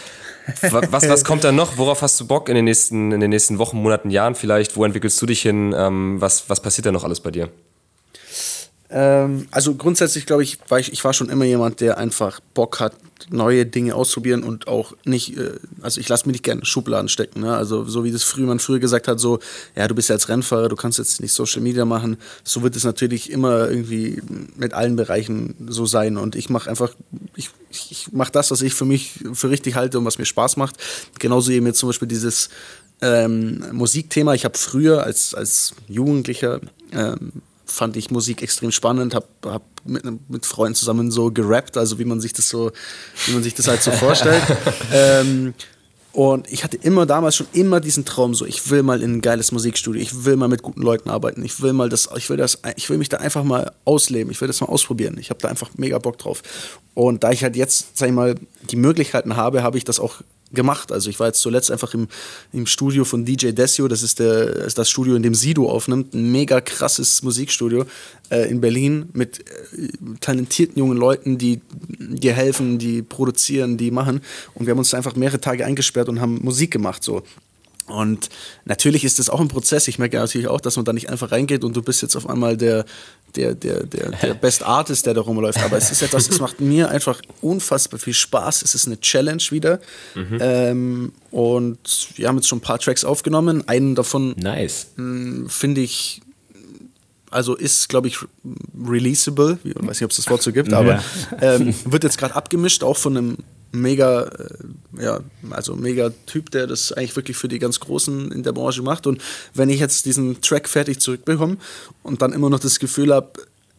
Was, 0.62 1.10
was 1.10 1.24
kommt 1.26 1.43
da 1.43 1.52
noch? 1.52 1.78
Worauf 1.78 2.02
hast 2.02 2.20
du 2.20 2.28
Bock 2.28 2.50
in 2.50 2.56
den 2.56 2.66
nächsten, 2.66 3.12
in 3.12 3.20
den 3.20 3.30
nächsten 3.30 3.58
Wochen, 3.58 3.78
Monaten, 3.78 4.10
Jahren 4.10 4.36
vielleicht? 4.36 4.76
Wo 4.76 4.86
entwickelst 4.86 5.22
du 5.22 5.26
dich 5.26 5.41
hin? 5.41 5.74
Ähm, 5.78 6.20
was, 6.20 6.50
was 6.50 6.62
passiert 6.62 6.86
da 6.86 6.91
noch 6.91 7.04
alles 7.04 7.20
bei 7.20 7.32
dir? 7.32 7.50
Ähm, 8.90 9.48
also 9.52 9.76
grundsätzlich 9.76 10.26
glaube 10.26 10.44
ich, 10.44 10.60
ich, 10.78 10.94
ich 10.94 11.04
war 11.04 11.14
schon 11.14 11.30
immer 11.30 11.46
jemand, 11.46 11.82
der 11.82 11.98
einfach 11.98 12.40
Bock 12.54 12.80
hat, 12.80 12.94
neue 13.30 13.66
Dinge 13.66 13.96
auszuprobieren 13.96 14.44
und 14.44 14.68
auch 14.68 14.94
nicht, 15.04 15.38
äh, 15.38 15.56
also 15.82 16.00
ich 16.00 16.08
lasse 16.08 16.26
mich 16.26 16.36
nicht 16.36 16.44
gerne 16.44 16.66
Schubladen 16.66 17.10
stecken. 17.10 17.42
Ne? 17.42 17.56
Also 17.56 17.84
so 17.84 18.04
wie 18.04 18.12
das 18.12 18.24
früher 18.24 18.46
man 18.46 18.60
früher 18.60 18.80
gesagt 18.80 19.08
hat, 19.08 19.20
so, 19.20 19.40
ja, 19.76 19.88
du 19.88 19.96
bist 19.96 20.10
ja 20.10 20.16
als 20.16 20.30
Rennfahrer, 20.30 20.70
du 20.70 20.76
kannst 20.78 21.00
jetzt 21.00 21.20
nicht 21.20 21.34
Social 21.34 21.62
Media 21.62 21.84
machen. 21.84 22.18
So 22.44 22.64
wird 22.64 22.76
es 22.76 22.86
natürlich 22.86 23.30
immer 23.30 23.70
irgendwie 23.70 24.22
mit 24.56 24.74
allen 24.74 24.96
Bereichen 24.96 25.56
so 25.68 25.86
sein. 25.86 26.16
Und 26.16 26.36
ich 26.36 26.50
mache 26.50 26.70
einfach, 26.70 26.94
ich, 27.36 27.50
ich 27.70 28.12
mache 28.14 28.32
das, 28.32 28.52
was 28.52 28.62
ich 28.62 28.74
für 28.74 28.86
mich 28.86 29.20
für 29.34 29.50
richtig 29.50 29.76
halte 29.76 30.00
und 30.00 30.06
was 30.06 30.18
mir 30.18 30.26
Spaß 30.26 30.56
macht. 30.56 30.78
Genauso 31.20 31.52
eben 31.52 31.66
jetzt 31.66 31.80
zum 31.80 31.90
Beispiel 31.90 32.08
dieses 32.08 32.50
ähm, 33.02 33.64
Musikthema. 33.74 34.34
Ich 34.34 34.46
habe 34.46 34.58
früher 34.58 35.04
als, 35.04 35.36
als 35.36 35.74
Jugendlicher 35.88 36.62
ähm, 36.94 37.34
fand 37.68 37.97
ich 37.97 38.11
Musik 38.11 38.41
extrem 38.41 38.72
spannend, 38.72 39.13
habe 39.13 39.28
hab 39.45 39.63
mit, 39.86 40.03
mit 40.30 40.45
Freunden 40.45 40.76
zusammen 40.76 41.11
so 41.11 41.32
gerappt, 41.32 41.78
also 41.78 41.99
wie 41.99 42.05
man 42.05 42.20
sich 42.20 42.34
das 42.34 42.49
so, 42.49 42.72
wie 43.26 43.34
man 43.34 43.43
sich 43.43 43.53
das 43.53 43.68
halt 43.68 43.82
so 43.82 43.91
vorstellt. 43.91 44.43
ähm, 44.93 45.53
und 46.18 46.51
ich 46.51 46.63
hatte 46.63 46.78
immer 46.78 47.05
damals 47.05 47.36
schon 47.36 47.45
immer 47.53 47.80
diesen 47.80 48.03
Traum, 48.03 48.34
so 48.34 48.43
ich 48.45 48.72
will 48.72 48.82
mal 48.82 49.03
in 49.03 49.18
ein 49.18 49.22
geiles 49.22 49.51
Musikstudio, 49.51 50.01
ich 50.01 50.26
will 50.26 50.36
mal 50.36 50.47
mit 50.47 50.63
guten 50.63 50.82
Leuten 50.82 51.11
arbeiten, 51.11 51.45
ich 51.45 51.61
will 51.61 51.74
mal 51.74 51.89
das, 51.89 52.09
ich 52.18 52.28
will 52.32 52.38
das, 52.38 52.59
ich 52.76 52.89
will 52.89 52.97
mich 52.97 53.09
da 53.09 53.18
einfach 53.18 53.43
mal 53.43 53.72
ausleben, 53.86 54.32
ich 54.32 54.41
will 54.41 54.47
das 54.47 54.59
mal 54.59 54.65
ausprobieren. 54.65 55.18
Ich 55.20 55.30
habe 55.30 55.39
da 55.39 55.47
einfach 55.47 55.70
mega 55.76 55.99
Bock 55.99 56.18
drauf. 56.18 56.41
Und 56.95 57.24
da 57.24 57.32
ich 57.32 57.43
halt 57.43 57.55
jetzt, 57.55 57.95
sag 57.95 58.07
ich 58.07 58.15
mal, 58.15 58.34
die 58.72 58.78
Möglichkeiten 58.78 59.36
habe, 59.36 59.61
habe 59.61 59.78
ich 59.78 59.84
das 59.84 59.99
auch 59.99 60.15
gemacht. 60.54 60.91
Also 60.91 61.10
ich 61.10 61.20
war 61.20 61.28
jetzt 61.28 61.41
zuletzt 61.41 61.72
einfach 61.72 61.93
im, 61.93 62.08
im 62.54 62.66
Studio 62.66 63.04
von 63.04 63.26
DJ 63.26 63.52
Desio, 63.52 63.88
das 63.88 64.04
ist, 64.04 64.20
der, 64.20 64.48
ist 64.66 64.78
das 64.78 64.89
Studio, 64.89 65.16
in 65.16 65.24
dem 65.24 65.36
Sido 65.36 65.70
aufnimmt, 65.70 66.14
ein 66.14 66.32
mega 66.32 66.62
krasses 66.62 67.22
Musikstudio 67.24 67.86
äh, 68.30 68.50
in 68.50 68.62
Berlin 68.62 69.10
mit 69.14 69.39
äh, 69.39 69.89
talentierten 70.22 70.80
jungen 70.80 70.98
Leuten, 70.98 71.38
die 71.38 71.62
dir 71.89 72.34
helfen, 72.34 72.78
die 72.80 73.02
produzieren, 73.02 73.78
die 73.78 73.91
machen. 73.91 74.22
Und 74.54 74.66
wir 74.66 74.72
haben 74.72 74.80
uns 74.80 74.93
einfach 74.93 75.16
mehrere 75.16 75.39
Tage 75.39 75.66
eingesperrt 75.66 76.10
und 76.10 76.22
haben 76.22 76.39
Musik 76.43 76.72
gemacht 76.72 77.04
so. 77.04 77.24
Und 77.88 78.30
natürlich 78.66 79.06
ist 79.06 79.18
das 79.18 79.30
auch 79.30 79.40
ein 79.40 79.48
Prozess. 79.48 79.88
Ich 79.88 79.98
merke 79.98 80.18
natürlich 80.18 80.48
auch, 80.48 80.60
dass 80.60 80.76
man 80.76 80.86
da 80.86 80.94
nicht 80.94 81.10
einfach 81.10 81.32
reingeht 81.32 81.64
und 81.64 81.76
du 81.76 81.82
bist 81.82 82.02
jetzt 82.02 82.16
auf 82.16 82.30
einmal 82.30 82.58
der, 82.58 82.86
der, 83.36 83.56
der, 83.56 83.84
der, 83.86 84.12
der 84.12 84.34
Best 84.42 84.64
Artist, 84.64 85.06
der 85.06 85.14
da 85.14 85.22
rumläuft. 85.22 85.60
Aber 85.64 85.78
es 85.78 85.90
ist 85.92 86.02
etwas, 86.02 86.28
es 86.28 86.40
macht 86.40 86.60
mir 86.60 86.90
einfach 86.90 87.22
unfassbar 87.42 88.00
viel 88.00 88.14
Spaß. 88.14 88.62
Es 88.62 88.76
ist 88.76 88.88
eine 88.88 89.00
Challenge 89.00 89.44
wieder. 89.50 89.80
Mhm. 90.16 90.38
Ähm, 90.42 91.14
und 91.32 92.10
wir 92.16 92.28
haben 92.28 92.36
jetzt 92.36 92.48
schon 92.48 92.60
ein 92.60 92.62
paar 92.62 92.80
Tracks 92.80 93.06
aufgenommen. 93.06 93.68
Einen 93.68 93.96
davon 93.96 94.36
nice. 94.38 94.88
Hm, 94.96 95.50
finde 95.50 95.82
ich 95.82 96.22
also 97.30 97.56
ist, 97.56 97.90
glaube 97.90 98.08
ich, 98.08 98.20
releasable. 98.88 99.60
Ich 99.64 99.76
weiß 99.76 100.00
nicht, 100.00 100.04
ob 100.04 100.12
es 100.12 100.18
das 100.18 100.30
Wort 100.30 100.42
so 100.42 100.54
gibt, 100.54 100.72
aber 100.74 101.02
ja. 101.42 101.56
ähm, 101.56 101.76
wird 101.86 102.04
jetzt 102.04 102.18
gerade 102.18 102.36
abgemischt, 102.36 102.84
auch 102.84 102.96
von 102.96 103.18
einem 103.18 103.38
mega, 103.82 104.24
äh, 104.24 105.04
ja, 105.04 105.20
also 105.50 105.76
mega 105.76 106.12
Typ, 106.26 106.52
der 106.52 106.68
das 106.68 106.92
eigentlich 106.92 107.16
wirklich 107.16 107.38
für 107.38 107.48
die 107.48 107.60
ganz 107.60 107.80
Großen 107.80 108.32
in 108.32 108.44
der 108.44 108.52
Branche 108.52 108.82
macht. 108.82 109.08
Und 109.08 109.22
wenn 109.54 109.70
ich 109.70 109.80
jetzt 109.80 110.06
diesen 110.06 110.42
Track 110.42 110.68
fertig 110.68 111.00
zurückbekomme 111.00 111.58
und 112.04 112.22
dann 112.22 112.34
immer 112.34 112.50
noch 112.50 112.60
das 112.60 112.80
Gefühl 112.80 113.14
habe, 113.14 113.32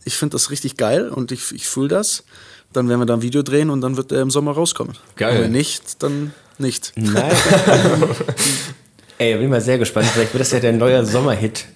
ich 0.04 0.14
finde 0.14 0.34
das 0.34 0.50
richtig 0.50 0.76
geil 0.76 1.08
und 1.08 1.32
ich, 1.32 1.52
ich 1.52 1.66
fühle 1.66 1.88
das, 1.88 2.24
dann 2.72 2.88
werden 2.88 3.00
wir 3.00 3.06
da 3.06 3.14
ein 3.14 3.22
Video 3.22 3.42
drehen 3.42 3.70
und 3.70 3.80
dann 3.80 3.96
wird 3.96 4.10
der 4.10 4.22
im 4.22 4.30
Sommer 4.30 4.52
rauskommen. 4.52 4.96
Geil. 5.16 5.36
Und 5.36 5.44
wenn 5.44 5.52
nicht, 5.52 6.02
dann 6.02 6.32
nicht. 6.58 6.92
Nein. 6.96 7.36
Ey, 9.18 9.36
bin 9.36 9.50
mal 9.50 9.60
sehr 9.60 9.78
gespannt. 9.78 10.06
Vielleicht 10.06 10.32
wird 10.32 10.40
das 10.40 10.52
ja 10.52 10.60
der 10.60 10.72
neue 10.72 11.04
Sommerhit. 11.04 11.66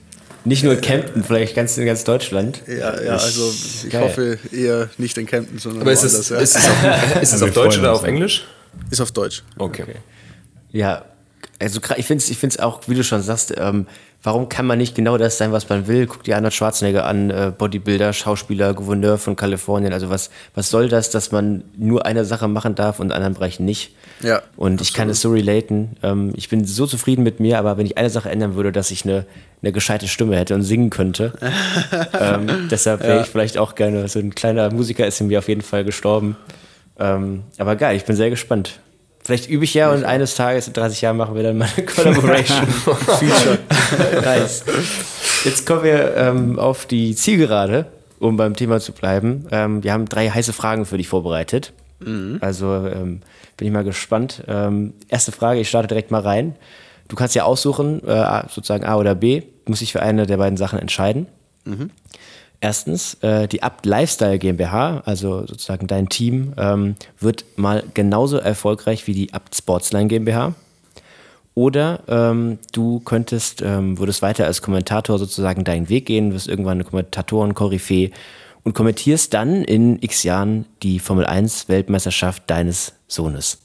Nicht 0.45 0.64
nur 0.64 0.74
in 0.74 0.80
Kempten, 0.80 1.22
vielleicht 1.22 1.55
ganz 1.55 1.78
in 1.78 1.86
ganz 1.86 2.05
Deutschland. 2.05 2.62
Ja, 2.66 3.01
ja 3.01 3.12
also 3.12 3.53
ich 3.84 3.90
Geil. 3.90 4.03
hoffe 4.03 4.38
eher 4.51 4.90
nicht 4.99 5.16
in 5.16 5.26
Kempten, 5.26 5.59
sondern 5.59 5.82
Aber 5.82 5.93
ist 5.93 6.03
es, 6.03 6.28
ja. 6.28 6.38
ist 6.38 6.57
es 6.57 6.68
auf, 6.68 7.22
ist 7.22 7.32
es 7.34 7.43
auf 7.43 7.53
Deutsch 7.53 7.78
oder 7.78 7.93
auf 7.93 8.03
Englisch? 8.03 8.45
Ist 8.90 9.01
auf 9.01 9.12
Deutsch. 9.12 9.43
Okay. 9.57 9.82
okay. 9.82 9.97
Ja, 10.72 11.05
also 11.62 11.80
ich 11.96 12.06
finde 12.06 12.22
es 12.22 12.30
ich 12.30 12.38
find's 12.38 12.58
auch, 12.58 12.80
wie 12.86 12.94
du 12.94 13.04
schon 13.04 13.22
sagst, 13.22 13.54
ähm, 13.56 13.86
warum 14.22 14.48
kann 14.48 14.66
man 14.66 14.78
nicht 14.78 14.94
genau 14.94 15.16
das 15.18 15.38
sein, 15.38 15.52
was 15.52 15.68
man 15.68 15.86
will? 15.86 16.06
Guck 16.06 16.24
dir 16.24 16.36
Arnold 16.36 16.54
Schwarzenegger 16.54 17.06
an, 17.06 17.30
äh, 17.30 17.52
Bodybuilder, 17.56 18.12
Schauspieler, 18.12 18.74
Gouverneur 18.74 19.18
von 19.18 19.36
Kalifornien. 19.36 19.92
Also 19.92 20.10
was, 20.10 20.30
was 20.54 20.70
soll 20.70 20.88
das, 20.88 21.10
dass 21.10 21.32
man 21.32 21.64
nur 21.76 22.06
eine 22.06 22.24
Sache 22.24 22.48
machen 22.48 22.74
darf 22.74 23.00
und 23.00 23.06
in 23.06 23.12
anderen 23.12 23.34
Bereichen 23.34 23.64
nicht? 23.64 23.94
Ja. 24.20 24.42
Und 24.56 24.80
ich 24.80 24.94
kann 24.94 25.08
es 25.08 25.20
so 25.20 25.30
relaten. 25.30 25.96
Ähm, 26.02 26.32
ich 26.36 26.48
bin 26.48 26.64
so 26.64 26.86
zufrieden 26.86 27.22
mit 27.22 27.40
mir, 27.40 27.58
aber 27.58 27.76
wenn 27.78 27.86
ich 27.86 27.98
eine 27.98 28.10
Sache 28.10 28.30
ändern 28.30 28.54
würde, 28.54 28.72
dass 28.72 28.90
ich 28.90 29.04
eine, 29.04 29.26
eine 29.62 29.72
gescheite 29.72 30.08
Stimme 30.08 30.36
hätte 30.36 30.54
und 30.54 30.62
singen 30.62 30.90
könnte. 30.90 31.32
ähm, 32.20 32.68
deshalb 32.70 33.00
wäre 33.00 33.16
ja. 33.16 33.22
ich 33.22 33.28
vielleicht 33.28 33.58
auch 33.58 33.74
gerne, 33.74 34.08
so 34.08 34.18
ein 34.18 34.34
kleiner 34.34 34.72
Musiker 34.72 35.06
ist 35.06 35.20
in 35.20 35.28
mir 35.28 35.38
auf 35.38 35.48
jeden 35.48 35.62
Fall 35.62 35.84
gestorben. 35.84 36.36
Ähm, 36.98 37.42
aber 37.58 37.76
geil, 37.76 37.96
ich 37.96 38.04
bin 38.04 38.14
sehr 38.14 38.30
gespannt. 38.30 38.78
Vielleicht 39.25 39.49
übe 39.49 39.64
ich 39.64 39.75
ja 39.75 39.93
und 39.93 40.05
eines 40.05 40.35
Tages 40.35 40.66
in 40.66 40.73
30 40.73 41.01
Jahren 41.01 41.16
machen 41.16 41.37
wir 41.37 41.45
dann 41.45 41.59
mal 41.59 41.68
eine 41.77 41.87
Collaboration. 41.87 42.66
Feature. 42.66 43.59
nice. 44.25 44.64
Jetzt 45.45 45.64
kommen 45.64 45.85
wir 45.85 46.16
ähm, 46.16 46.59
auf 46.59 46.87
die 46.87 47.14
Zielgerade, 47.14 47.87
um 48.18 48.37
beim 48.37 48.57
Thema 48.57 48.81
zu 48.81 48.93
bleiben. 48.93 49.47
Ähm, 49.53 49.85
wir 49.85 49.93
haben 49.93 50.07
drei 50.07 50.29
heiße 50.29 50.53
Fragen 50.53 50.87
für 50.87 50.97
dich 50.97 51.09
vorbereitet. 51.09 51.73
Mhm. 52.01 52.39
Also 52.41 52.66
ähm, 52.66 53.20
bin 53.57 53.68
ich 53.68 53.73
mal 53.73 53.85
gespannt. 53.85 54.43
Ähm, 54.49 54.95
erste 55.09 55.31
Frage, 55.31 55.61
ich 55.61 55.68
starte 55.68 55.89
direkt 55.89 56.11
mal 56.11 56.23
rein. 56.23 56.57
Du 57.07 57.14
kannst 57.14 57.37
ja 57.37 57.45
aussuchen, 57.45 58.03
äh, 58.07 58.43
sozusagen 58.49 58.85
A 58.85 58.97
oder 58.97 59.14
B, 59.14 59.43
muss 59.66 59.83
ich 59.83 59.93
für 59.93 60.03
eine 60.03 60.27
der 60.27 60.39
beiden 60.39 60.57
Sachen 60.57 60.81
entscheiden. 60.81 61.27
Mhm. 61.64 61.91
Erstens, 62.64 63.14
äh, 63.22 63.48
die 63.48 63.64
Abt 63.64 63.86
Lifestyle 63.86 64.38
GmbH, 64.38 65.02
also 65.04 65.44
sozusagen 65.48 65.88
dein 65.88 66.08
Team, 66.08 66.54
ähm, 66.56 66.94
wird 67.18 67.44
mal 67.56 67.82
genauso 67.92 68.36
erfolgreich 68.36 69.08
wie 69.08 69.14
die 69.14 69.34
Abt 69.34 69.56
Sportsline 69.56 70.06
GmbH. 70.06 70.54
Oder 71.54 72.04
ähm, 72.06 72.60
du 72.70 73.00
könntest, 73.00 73.62
ähm, 73.62 73.98
würdest 73.98 74.22
weiter 74.22 74.46
als 74.46 74.62
Kommentator 74.62 75.18
sozusagen 75.18 75.64
deinen 75.64 75.88
Weg 75.88 76.06
gehen, 76.06 76.32
wirst 76.32 76.46
irgendwann 76.46 76.74
eine 76.74 76.84
Kommentatoren-Koryphäe 76.84 78.12
und 78.62 78.74
kommentierst 78.74 79.34
dann 79.34 79.64
in 79.64 80.00
x 80.00 80.22
Jahren 80.22 80.66
die 80.84 81.00
Formel 81.00 81.26
1 81.26 81.68
Weltmeisterschaft 81.68 82.44
deines 82.46 82.92
Sohnes. 83.08 83.58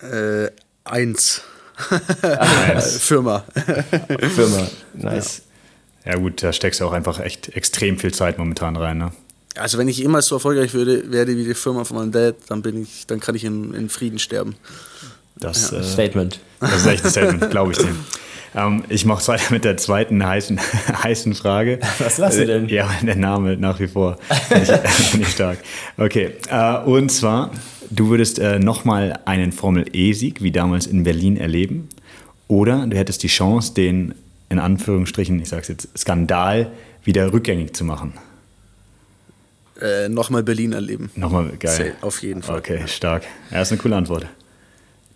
Äh, 0.00 0.46
eins. 0.84 1.42
Firma. 3.00 3.42
Firma, 4.32 4.68
nice. 4.94 5.38
Ja 5.38 5.51
gut, 6.16 6.42
da 6.42 6.52
steckst 6.52 6.80
du 6.80 6.86
auch 6.86 6.92
einfach 6.92 7.20
echt 7.20 7.50
extrem 7.56 7.98
viel 7.98 8.12
Zeit 8.12 8.38
momentan 8.38 8.76
rein. 8.76 8.98
Ne? 8.98 9.12
Also 9.54 9.78
wenn 9.78 9.88
ich 9.88 10.02
immer 10.02 10.22
so 10.22 10.36
erfolgreich 10.36 10.74
würde, 10.74 11.10
werde 11.12 11.36
wie 11.36 11.44
die 11.44 11.54
Firma 11.54 11.84
von 11.84 11.98
meinem 11.98 12.12
Dad, 12.12 12.36
dann 12.48 12.62
bin 12.62 12.82
ich, 12.82 13.06
dann 13.06 13.20
kann 13.20 13.34
ich 13.34 13.44
in, 13.44 13.74
in 13.74 13.88
Frieden 13.88 14.18
sterben. 14.18 14.56
Das, 15.36 15.70
Ja, 15.70 15.78
äh, 15.78 15.82
Statement. 15.84 16.40
das 16.60 16.76
ist 16.76 16.86
echt 16.86 17.04
ein 17.04 17.10
Statement, 17.10 17.50
glaube 17.50 17.72
ich 17.72 17.78
dir. 17.78 17.94
Ähm, 18.54 18.84
ich 18.88 19.04
mache 19.04 19.26
weiter 19.28 19.52
mit 19.52 19.64
der 19.64 19.76
zweiten 19.76 20.24
heißen, 20.24 20.60
heißen 21.02 21.34
Frage. 21.34 21.78
Was 21.98 22.18
lachst 22.18 22.38
du 22.38 22.46
denn? 22.46 22.68
Ja, 22.68 22.90
der 23.02 23.16
Name 23.16 23.56
nach 23.56 23.80
wie 23.80 23.88
vor. 23.88 24.18
Finde 24.48 24.62
ich, 24.84 24.90
finde 25.10 25.26
ich 25.26 25.32
stark. 25.32 25.58
Okay, 25.96 26.32
äh, 26.50 26.78
und 26.78 27.10
zwar, 27.10 27.50
du 27.90 28.08
würdest 28.10 28.38
äh, 28.38 28.58
nochmal 28.58 29.18
einen 29.24 29.52
Formel-E-Sieg 29.52 30.42
wie 30.42 30.52
damals 30.52 30.86
in 30.86 31.02
Berlin 31.04 31.36
erleben 31.36 31.88
oder 32.48 32.86
du 32.86 32.96
hättest 32.96 33.22
die 33.22 33.28
Chance, 33.28 33.72
den 33.74 34.14
in 34.52 34.58
Anführungsstrichen, 34.58 35.40
ich 35.40 35.48
sage 35.48 35.62
es 35.62 35.68
jetzt, 35.68 35.88
Skandal 35.98 36.70
wieder 37.04 37.32
rückgängig 37.32 37.74
zu 37.74 37.84
machen. 37.84 38.12
Äh, 39.80 40.08
Nochmal 40.10 40.42
Berlin 40.42 40.72
erleben. 40.74 41.10
Nochmal 41.16 41.50
geil. 41.58 41.76
Safe, 41.76 41.92
auf 42.02 42.22
jeden 42.22 42.42
Fall. 42.42 42.58
Okay, 42.58 42.86
stark. 42.86 43.24
Ja, 43.50 43.62
ist 43.62 43.72
eine 43.72 43.80
coole 43.80 43.96
Antwort. 43.96 44.26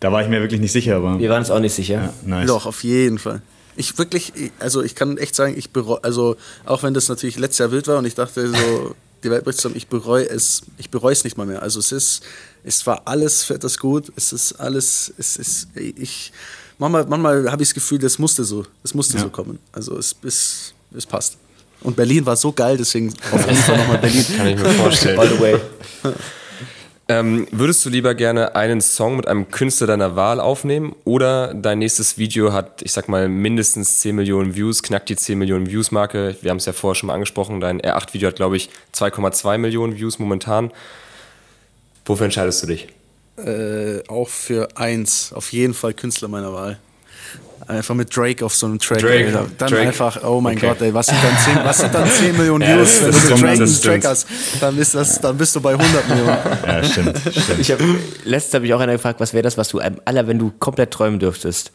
Da 0.01 0.11
war 0.11 0.22
ich 0.22 0.28
mir 0.28 0.41
wirklich 0.41 0.61
nicht 0.61 0.72
sicher, 0.72 0.97
aber 0.97 1.18
Wir 1.18 1.28
waren 1.30 1.41
uns 1.41 1.51
auch 1.51 1.61
nicht 1.61 1.74
sicher. 1.74 1.95
ja, 1.95 2.14
nice. 2.24 2.47
Doch, 2.49 2.66
auf 2.66 2.82
jeden 2.82 3.18
Fall. 3.18 3.43
Ich 3.76 3.99
wirklich, 3.99 4.32
ich- 4.34 4.53
also 4.59 4.82
ich 4.82 4.95
kann 4.95 5.18
echt 5.18 5.34
sagen, 5.34 5.55
ich 5.57 5.70
bereue, 5.70 6.03
also 6.03 6.37
auch 6.64 6.82
wenn 6.82 6.95
das 6.95 7.09
natürlich 7.09 7.39
letztes 7.39 7.59
Jahr 7.59 7.70
wild 7.72 7.87
war 7.89 7.99
und 7.99 8.07
ich 8.07 8.14
dachte 8.14 8.49
so, 8.49 8.95
die 9.22 9.30
Weltmeisterschaft, 9.30 9.76
ich 9.76 9.89
bereue 9.89 10.28
es, 10.28 10.62
ich 10.78 10.89
bereue 10.91 11.12
es 11.12 11.24
nicht 11.24 11.37
mal 11.37 11.47
mehr. 11.47 11.62
Also 11.62 11.78
es 11.80 11.93
ist, 11.93 12.22
es 12.64 12.87
war 12.87 13.03
alles 13.07 13.45
für 13.45 13.59
das 13.59 13.76
gut, 13.78 14.11
es 14.16 14.32
ist 14.32 14.55
alles, 14.55 15.12
es 15.18 15.37
ist, 15.37 15.68
ich, 15.76 16.32
manchmal, 16.78 17.06
manchmal 17.06 17.50
habe 17.50 17.62
ich 17.62 17.68
das 17.68 17.74
Gefühl, 17.74 17.98
das 17.98 18.18
musste 18.18 18.44
so, 18.44 18.64
das 18.82 18.94
musste 18.94 19.16
Ja. 19.16 19.22
so 19.24 19.30
kommen. 19.30 19.58
Also 19.72 19.98
es, 19.98 20.14
es, 20.24 20.74
es 20.96 21.06
passt. 21.06 21.38
Und 21.82 21.94
Berlin 21.96 22.24
war 22.26 22.36
so 22.36 22.52
geil, 22.52 22.76
deswegen 22.76 23.12
auf 23.30 23.46
jeden 23.46 23.56
Fall 23.56 23.76
nochmal 23.78 23.98
Berlin. 23.98 24.24
Kann 24.36 24.46
ich 24.48 24.56
mir 24.58 24.64
vorstellen. 24.70 25.18
All 25.18 25.28
the 25.28 25.40
way. 25.40 25.56
Ähm, 27.08 27.46
würdest 27.52 27.84
du 27.84 27.88
lieber 27.90 28.14
gerne 28.16 28.56
einen 28.56 28.80
Song 28.80 29.16
mit 29.16 29.28
einem 29.28 29.48
Künstler 29.48 29.86
deiner 29.86 30.16
Wahl 30.16 30.40
aufnehmen 30.40 30.96
oder 31.04 31.54
dein 31.54 31.78
nächstes 31.78 32.18
Video 32.18 32.52
hat, 32.52 32.82
ich 32.82 32.90
sag 32.92 33.08
mal, 33.08 33.28
mindestens 33.28 34.00
10 34.00 34.16
Millionen 34.16 34.56
Views, 34.56 34.82
knackt 34.82 35.08
die 35.08 35.14
10 35.14 35.38
Millionen 35.38 35.68
Views-Marke? 35.70 36.36
Wir 36.40 36.50
haben 36.50 36.56
es 36.56 36.64
ja 36.64 36.72
vorher 36.72 36.96
schon 36.96 37.06
mal 37.06 37.14
angesprochen. 37.14 37.60
Dein 37.60 37.80
R8-Video 37.80 38.26
hat, 38.28 38.36
glaube 38.36 38.56
ich, 38.56 38.70
2,2 38.92 39.58
Millionen 39.58 39.96
Views 39.96 40.18
momentan. 40.18 40.72
Wofür 42.06 42.24
entscheidest 42.24 42.62
du 42.64 42.66
dich? 42.66 42.88
Äh, 43.39 44.03
auch 44.09 44.28
für 44.28 44.68
eins, 44.76 45.32
auf 45.34 45.53
jeden 45.53 45.74
Fall 45.74 45.93
Künstler 45.95 46.28
meiner 46.28 46.53
Wahl. 46.53 46.78
Einfach 47.68 47.95
mit 47.97 48.14
Drake 48.16 48.45
auf 48.45 48.55
so 48.55 48.66
einem 48.66 48.78
Track. 48.78 49.01
Drake, 49.01 49.26
Alter. 49.26 49.47
Dann 49.59 49.68
Drake. 49.70 49.89
einfach, 49.89 50.22
oh 50.22 50.41
mein 50.41 50.57
Okay. 50.57 50.68
Gott, 50.68 50.80
ey, 50.82 50.95
was 50.95 51.07
sind 51.07 51.18
dann 51.22 51.37
10, 51.57 51.64
was 51.64 51.78
sind 51.78 51.95
dann 51.95 52.09
10 52.09 52.37
Millionen 52.39 52.62
Ja, 52.62 52.76
Views, 52.78 53.03
wenn 53.03 53.11
du 53.12 53.18
Drake 53.43 53.62
einen 53.62 53.80
Track 53.82 54.05
hast? 54.05 54.26
Dann, 54.61 54.78
ist 54.78 54.95
das, 54.95 55.20
dann 55.20 55.37
bist 55.37 55.57
du 55.57 55.61
bei 55.61 55.72
100 55.72 56.09
Millionen. 56.09 56.37
Ja, 56.66 56.84
stimmt. 56.84 57.18
stimmt. 57.18 57.59
Ich 57.61 57.70
hab, 57.72 57.80
letztens 58.24 58.55
habe 58.55 58.66
ich 58.66 58.74
auch 58.74 58.80
einer 58.80 58.93
gefragt, 58.93 59.18
was 59.20 59.32
wäre 59.32 59.43
das, 59.43 59.59
was 59.59 59.68
du 59.68 59.80
einem 59.80 60.01
aller, 60.05 60.28
wenn 60.28 60.39
du 60.39 60.53
komplett 60.59 60.93
träumen 60.93 61.18
dürftest. 61.18 61.72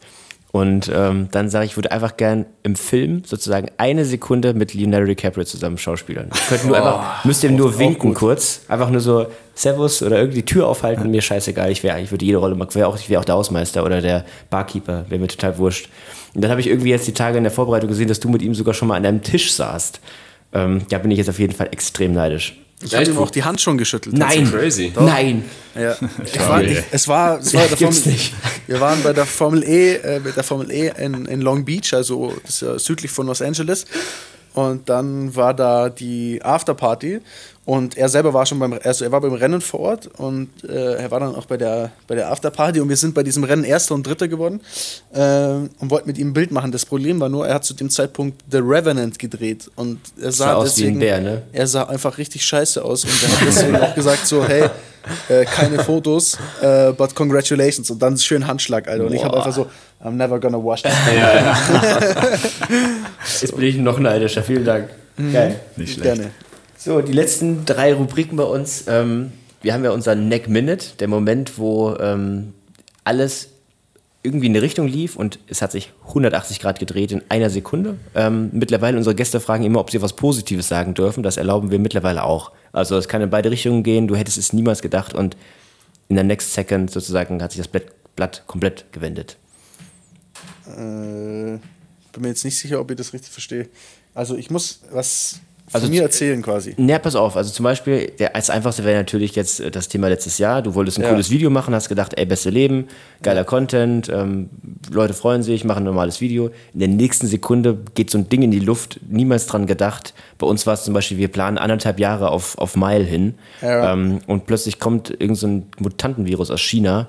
Und 0.50 0.90
ähm, 0.94 1.28
dann 1.30 1.48
sage 1.50 1.64
ich, 1.66 1.72
ich 1.72 1.76
würde 1.76 1.92
einfach 1.92 2.16
gern 2.16 2.46
im 2.62 2.76
Film 2.76 3.22
sozusagen 3.26 3.68
eine 3.78 4.04
Sekunde 4.04 4.52
mit 4.54 4.74
Leonardo 4.74 5.06
DiCaprio 5.06 5.44
zusammen 5.44 5.78
schauspielern. 5.78 6.28
Ich 6.32 6.48
könnte 6.48 6.66
nur 6.66 6.76
einfach, 6.76 7.24
müsst 7.24 7.42
ihr 7.42 7.50
ihm 7.50 7.56
nur 7.56 7.78
winken 7.78 8.12
kurz. 8.14 8.60
Einfach 8.68 8.90
nur 8.90 9.00
so 9.00 9.26
Servus 9.54 10.02
oder 10.02 10.18
irgendwie 10.18 10.38
die 10.40 10.46
Tür 10.46 10.66
aufhalten, 10.66 11.10
mir 11.10 11.22
scheißegal. 11.22 11.70
Ich 11.70 11.82
wäre, 11.82 12.00
ich 12.00 12.10
würde 12.10 12.24
jede 12.24 12.38
Rolle 12.38 12.54
machen. 12.54 12.74
Wär 12.74 12.88
auch, 12.88 12.98
ich 12.98 13.08
wäre 13.10 13.20
auch 13.20 13.24
der 13.24 13.34
Hausmeister 13.34 13.84
oder 13.84 14.00
der 14.00 14.24
Barkeeper, 14.50 15.04
wäre 15.08 15.20
mir 15.20 15.28
total 15.28 15.58
wurscht. 15.58 15.88
Und 16.34 16.42
dann 16.42 16.50
habe 16.50 16.60
ich 16.60 16.66
irgendwie 16.66 16.90
jetzt 16.90 17.06
die 17.06 17.12
Tage 17.12 17.36
in 17.36 17.44
der 17.44 17.52
Vorbereitung 17.52 17.88
gesehen, 17.88 18.08
dass 18.08 18.20
du 18.20 18.28
mit 18.28 18.42
ihm 18.42 18.54
sogar 18.54 18.74
schon 18.74 18.88
mal 18.88 18.96
an 18.96 19.04
einem 19.04 19.22
Tisch 19.22 19.52
saßt. 19.52 20.00
Ähm, 20.54 20.82
da 20.88 20.98
bin 20.98 21.10
ich 21.10 21.18
jetzt 21.18 21.28
auf 21.28 21.38
jeden 21.38 21.54
Fall 21.54 21.68
extrem 21.70 22.12
neidisch. 22.12 22.56
Ich 22.84 22.94
habe 22.94 23.04
ihm 23.04 23.18
auch 23.18 23.30
die 23.30 23.44
Hand 23.44 23.60
schon 23.60 23.78
geschüttelt. 23.78 24.16
Nein, 24.16 24.50
crazy. 24.50 24.92
nein. 24.98 25.44
Ja. 25.74 25.96
Ich 26.24 26.38
war, 26.38 26.62
ich, 26.62 26.78
es 26.90 27.06
war, 27.06 27.38
es 27.38 27.54
war 27.54 27.62
Ja, 27.62 27.76
Formel, 27.76 28.00
nicht. 28.06 28.34
Wir 28.66 28.80
waren 28.80 29.02
bei 29.02 29.12
der 29.12 29.24
Formel 29.24 29.62
E, 29.62 29.94
äh, 29.94 30.20
mit 30.20 30.36
der 30.36 30.42
Formel 30.42 30.70
E 30.70 30.90
in, 30.98 31.26
in 31.26 31.40
Long 31.40 31.64
Beach, 31.64 31.94
also 31.94 32.34
das 32.42 32.54
ist 32.54 32.62
ja 32.62 32.78
südlich 32.78 33.10
von 33.10 33.26
Los 33.26 33.40
Angeles. 33.40 33.86
Und 34.54 34.88
dann 34.88 35.34
war 35.34 35.54
da 35.54 35.88
die 35.88 36.40
Afterparty 36.42 37.20
und 37.64 37.96
er 37.96 38.08
selber 38.08 38.34
war 38.34 38.44
schon 38.44 38.58
beim, 38.58 38.76
also 38.82 39.04
er 39.04 39.12
war 39.12 39.20
beim 39.20 39.34
Rennen 39.34 39.60
vor 39.60 39.80
Ort 39.80 40.08
und 40.18 40.48
äh, 40.68 40.94
er 40.94 41.10
war 41.12 41.20
dann 41.20 41.36
auch 41.36 41.46
bei 41.46 41.56
der, 41.56 41.92
bei 42.08 42.16
der 42.16 42.32
Afterparty 42.32 42.80
und 42.80 42.88
wir 42.88 42.96
sind 42.96 43.14
bei 43.14 43.22
diesem 43.22 43.44
Rennen 43.44 43.62
Erster 43.62 43.94
und 43.94 44.04
Dritter 44.04 44.26
geworden 44.26 44.60
äh, 45.12 45.20
und 45.78 45.90
wollten 45.90 46.08
mit 46.08 46.18
ihm 46.18 46.30
ein 46.30 46.32
Bild 46.32 46.50
machen. 46.50 46.72
Das 46.72 46.84
Problem 46.84 47.20
war 47.20 47.28
nur, 47.28 47.46
er 47.46 47.54
hat 47.54 47.64
zu 47.64 47.74
dem 47.74 47.88
Zeitpunkt 47.88 48.42
The 48.50 48.58
Revenant 48.58 49.16
gedreht 49.16 49.70
und 49.76 50.00
er 50.20 50.32
sah, 50.32 50.46
Sah 50.46 50.54
aus 50.54 50.76
wie 50.76 50.86
ein 50.88 50.98
deswegen, 50.98 51.00
Bär, 51.00 51.20
ne? 51.20 51.42
er 51.52 51.66
sah 51.68 51.84
einfach 51.84 52.18
richtig 52.18 52.44
scheiße 52.44 52.84
aus 52.84 53.04
und 53.04 53.10
er 53.22 53.28
hat 53.28 53.46
deswegen 53.46 53.76
auch 53.76 53.94
gesagt 53.94 54.26
so, 54.26 54.44
hey, 54.44 54.68
äh, 55.28 55.44
keine 55.44 55.78
Fotos, 55.84 56.38
äh, 56.62 56.90
but 56.92 57.14
congratulations 57.14 57.88
und 57.92 58.02
dann 58.02 58.18
schön 58.18 58.44
Handschlag, 58.44 58.88
Alter. 58.88 59.06
Und 59.06 59.12
ich 59.12 59.22
habe 59.22 59.36
Boah. 59.36 59.46
einfach 59.46 59.54
so, 59.54 59.70
I'm 60.04 60.12
never 60.12 60.40
gonna 60.40 60.58
wash 60.58 60.82
that. 60.82 60.92
Jetzt 63.40 63.54
bin 63.54 63.64
ich 63.64 63.76
noch 63.76 64.00
neidischer. 64.00 64.42
Vielen 64.42 64.64
Dank. 64.64 64.88
Geil. 65.32 65.60
Nicht 65.76 65.94
schlecht. 65.94 66.16
Gerne. 66.16 66.30
So, 66.84 67.00
die 67.00 67.12
letzten 67.12 67.64
drei 67.64 67.94
Rubriken 67.94 68.36
bei 68.36 68.42
uns. 68.42 68.88
Ähm, 68.88 69.30
wir 69.60 69.72
haben 69.72 69.84
ja 69.84 69.92
unseren 69.92 70.28
Neck 70.28 70.48
Minute, 70.48 70.96
der 70.98 71.06
Moment, 71.06 71.56
wo 71.56 71.94
ähm, 71.94 72.54
alles 73.04 73.50
irgendwie 74.24 74.46
in 74.46 74.52
eine 74.52 74.62
Richtung 74.62 74.88
lief 74.88 75.14
und 75.14 75.38
es 75.46 75.62
hat 75.62 75.70
sich 75.70 75.92
180 76.08 76.58
Grad 76.58 76.80
gedreht 76.80 77.12
in 77.12 77.22
einer 77.28 77.50
Sekunde. 77.50 77.98
Ähm, 78.16 78.50
mittlerweile 78.52 78.96
unsere 78.96 79.14
Gäste 79.14 79.38
fragen 79.38 79.62
immer, 79.62 79.78
ob 79.78 79.92
sie 79.92 80.02
was 80.02 80.14
Positives 80.14 80.66
sagen 80.66 80.94
dürfen. 80.94 81.22
Das 81.22 81.36
erlauben 81.36 81.70
wir 81.70 81.78
mittlerweile 81.78 82.24
auch. 82.24 82.50
Also 82.72 82.96
es 82.96 83.06
kann 83.06 83.22
in 83.22 83.30
beide 83.30 83.52
Richtungen 83.52 83.84
gehen. 83.84 84.08
Du 84.08 84.16
hättest 84.16 84.36
es 84.36 84.52
niemals 84.52 84.82
gedacht 84.82 85.14
und 85.14 85.36
in 86.08 86.16
der 86.16 86.24
Next 86.24 86.52
Second 86.52 86.90
sozusagen 86.90 87.44
hat 87.44 87.52
sich 87.52 87.58
das 87.58 87.68
Blatt, 87.68 87.92
Blatt 88.16 88.42
komplett 88.48 88.86
gewendet. 88.90 89.36
Äh, 90.66 91.60
bin 92.10 92.22
mir 92.22 92.28
jetzt 92.30 92.44
nicht 92.44 92.58
sicher, 92.58 92.80
ob 92.80 92.90
ich 92.90 92.96
das 92.96 93.12
richtig 93.12 93.30
verstehe. 93.30 93.68
Also 94.14 94.36
ich 94.36 94.50
muss 94.50 94.80
was 94.90 95.38
Also 95.72 95.88
mir 95.88 96.02
erzählen 96.02 96.42
quasi. 96.42 96.74
Ja, 96.78 96.98
pass 96.98 97.14
auf. 97.14 97.36
Also 97.36 97.50
zum 97.52 97.64
Beispiel, 97.64 98.12
der, 98.18 98.34
als 98.36 98.50
einfachste 98.50 98.84
wäre 98.84 98.98
natürlich 98.98 99.34
jetzt 99.34 99.60
äh, 99.60 99.70
das 99.70 99.88
Thema 99.88 100.08
letztes 100.08 100.38
Jahr. 100.38 100.62
Du 100.62 100.74
wolltest 100.74 100.98
ein 100.98 101.02
Ja. 101.02 101.10
cooles 101.10 101.30
Video 101.30 101.50
machen, 101.50 101.74
hast 101.74 101.88
gedacht, 101.88 102.12
ey, 102.16 102.26
beste 102.26 102.50
Leben, 102.50 102.88
geiler 103.22 103.44
Content, 103.44 104.08
ähm, 104.08 104.50
Leute 104.90 105.14
freuen 105.14 105.42
sich, 105.42 105.64
machen 105.64 105.78
ein 105.82 105.84
normales 105.84 106.20
Video. 106.20 106.50
In 106.74 106.80
der 106.80 106.88
nächsten 106.88 107.26
Sekunde 107.26 107.78
geht 107.94 108.10
so 108.10 108.18
ein 108.18 108.28
Ding 108.28 108.42
in 108.42 108.50
die 108.50 108.58
Luft, 108.60 109.00
niemals 109.08 109.46
dran 109.46 109.66
gedacht. 109.66 110.14
Bei 110.38 110.46
uns 110.46 110.66
war 110.66 110.74
es 110.74 110.84
zum 110.84 110.94
Beispiel, 110.94 111.18
wir 111.18 111.28
planen 111.28 111.58
anderthalb 111.58 111.98
Jahre 112.00 112.30
auf, 112.30 112.58
auf 112.58 112.76
Mile 112.76 113.04
hin 113.04 113.34
Ja. 113.62 113.92
ähm, 113.92 114.18
und 114.26 114.46
plötzlich 114.46 114.78
kommt 114.78 115.10
irgend 115.10 115.38
so 115.38 115.46
ein 115.46 115.66
Mutantenvirus 115.78 116.50
aus 116.50 116.60
China 116.60 117.08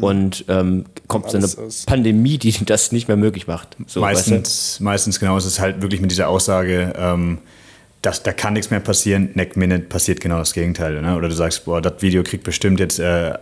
und 0.00 0.44
ähm, 0.48 0.86
kommt 1.06 1.30
so 1.30 1.36
eine 1.36 1.46
aus. 1.46 1.84
Pandemie, 1.86 2.36
die 2.38 2.52
das 2.64 2.90
nicht 2.90 3.06
mehr 3.06 3.16
möglich 3.16 3.46
macht. 3.46 3.76
So, 3.86 4.00
weißt 4.00 4.26
du? 4.26 4.30
meistens, 4.32 4.80
meistens 4.80 5.20
genau, 5.20 5.36
es 5.36 5.46
ist 5.46 5.60
halt 5.60 5.82
wirklich 5.82 6.00
mit 6.00 6.10
dieser 6.10 6.28
Aussage, 6.28 6.92
ähm, 6.96 7.38
dass 8.02 8.22
da 8.22 8.32
kann 8.32 8.54
nichts 8.54 8.70
mehr 8.70 8.80
passieren, 8.80 9.30
Neck 9.34 9.56
Minute 9.56 9.80
passiert 9.80 10.20
genau 10.20 10.38
das 10.38 10.52
Gegenteil. 10.52 11.00
Ne? 11.02 11.16
Oder 11.16 11.28
du 11.28 11.34
sagst, 11.34 11.64
boah, 11.64 11.80
das 11.82 12.00
Video 12.00 12.22
kriegt 12.22 12.44
bestimmt 12.44 12.78
jetzt 12.80 12.98
äh, 12.98 13.32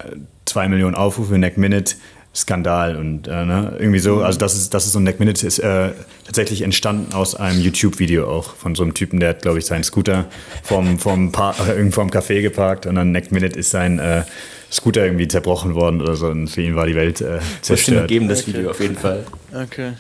zwei 0.46 0.68
Millionen 0.68 0.94
Aufrufe, 0.94 1.36
Neck 1.38 1.58
Minute, 1.58 1.94
Skandal 2.34 2.96
und 2.96 3.28
äh, 3.28 3.44
ne? 3.44 3.76
irgendwie 3.78 3.98
so. 3.98 4.22
Also 4.22 4.38
das 4.38 4.54
ist, 4.54 4.72
das 4.72 4.86
ist 4.86 4.92
so 4.92 4.98
ein 4.98 5.04
Neck 5.04 5.20
Minute 5.20 5.46
ist 5.46 5.58
äh, 5.58 5.90
tatsächlich 6.24 6.62
entstanden 6.62 7.14
aus 7.14 7.34
einem 7.34 7.60
YouTube-Video 7.60 8.28
auch 8.28 8.54
von 8.56 8.74
so 8.74 8.82
einem 8.82 8.94
Typen, 8.94 9.20
der 9.20 9.30
hat, 9.30 9.42
glaube 9.42 9.58
ich, 9.58 9.66
seinen 9.66 9.84
Scooter 9.84 10.26
vom, 10.62 10.98
vom 10.98 11.32
Par 11.32 11.54
äh, 11.66 11.72
irgendwo 11.76 12.02
am 12.02 12.10
Café 12.10 12.42
geparkt 12.42 12.86
und 12.86 12.94
dann 12.94 13.12
Neck 13.12 13.32
Minute 13.32 13.58
ist 13.58 13.70
sein 13.70 13.98
äh, 13.98 14.22
Scooter 14.70 15.04
irgendwie 15.04 15.28
zerbrochen 15.28 15.74
worden 15.74 16.02
oder 16.02 16.16
so 16.16 16.26
und 16.26 16.48
für 16.48 16.62
ihn 16.62 16.76
war 16.76 16.86
die 16.86 16.94
Welt 16.94 17.20
äh, 17.20 17.40
zerstört. 17.62 18.08
geben, 18.08 18.28
das 18.28 18.46
Video 18.46 18.70
auf 18.70 18.80
jeden 18.80 18.96
Fall. 18.96 19.24
Okay. 19.52 19.92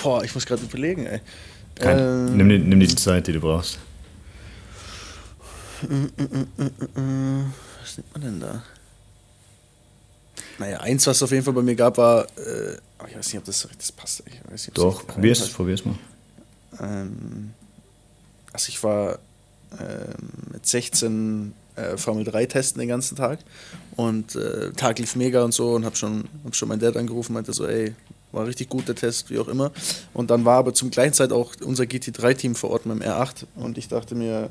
Boah, 0.00 0.22
ich 0.22 0.34
muss 0.34 0.46
gerade 0.46 0.62
überlegen, 0.62 1.06
ey. 1.06 1.20
Kein, 1.76 1.98
Ähm, 1.98 2.36
nimm, 2.36 2.48
die, 2.48 2.58
nimm 2.58 2.80
die 2.80 2.94
Zeit, 2.94 3.26
die 3.26 3.32
du 3.32 3.40
brauchst. 3.40 3.78
Was 7.82 7.96
nimmt 7.96 8.12
man 8.12 8.22
denn 8.22 8.40
da? 8.40 8.62
Naja, 10.58 10.80
eins, 10.80 11.06
was 11.06 11.16
es 11.16 11.22
auf 11.22 11.30
jeden 11.30 11.44
Fall 11.44 11.54
bei 11.54 11.62
mir 11.62 11.74
gab, 11.74 11.96
war, 11.96 12.24
äh, 12.24 12.76
ich 13.08 13.16
weiß 13.16 13.26
nicht, 13.28 13.38
ob 13.38 13.44
das, 13.44 13.66
das 13.78 13.92
passt. 13.92 14.22
Ich 14.26 14.40
weiß 14.50 14.66
nicht, 14.66 14.76
Doch, 14.76 15.06
probier's, 15.06 15.48
probier's 15.48 15.84
mal. 15.84 15.94
Ähm, 16.78 17.54
also 18.52 18.68
ich 18.68 18.82
war 18.82 19.18
ähm, 19.78 20.52
mit 20.52 20.66
16 20.66 21.54
äh, 21.76 21.96
Formel 21.96 22.24
3 22.24 22.46
testen 22.46 22.80
den 22.80 22.88
ganzen 22.88 23.16
Tag. 23.16 23.38
Und 23.96 24.34
äh, 24.36 24.72
Tag 24.72 24.98
lief 24.98 25.16
mega 25.16 25.42
und 25.44 25.52
so 25.52 25.72
und 25.72 25.84
habe 25.84 25.96
schon, 25.96 26.28
hab 26.44 26.54
schon 26.54 26.68
meinen 26.68 26.80
Dad 26.80 26.96
angerufen, 26.96 27.32
meinte 27.32 27.52
so, 27.52 27.66
ey, 27.66 27.94
war 28.32 28.46
richtig 28.46 28.68
gut 28.68 28.86
der 28.86 28.94
Test, 28.94 29.30
wie 29.30 29.38
auch 29.38 29.48
immer. 29.48 29.72
Und 30.12 30.30
dann 30.30 30.44
war 30.44 30.58
aber 30.58 30.74
zum 30.74 30.90
gleichen 30.90 31.14
Zeit 31.14 31.32
auch 31.32 31.54
unser 31.64 31.84
GT3-Team 31.84 32.54
vor 32.54 32.70
Ort 32.70 32.86
mit 32.86 33.00
dem 33.00 33.08
R8 33.08 33.44
und 33.56 33.78
ich 33.78 33.88
dachte 33.88 34.14
mir, 34.14 34.50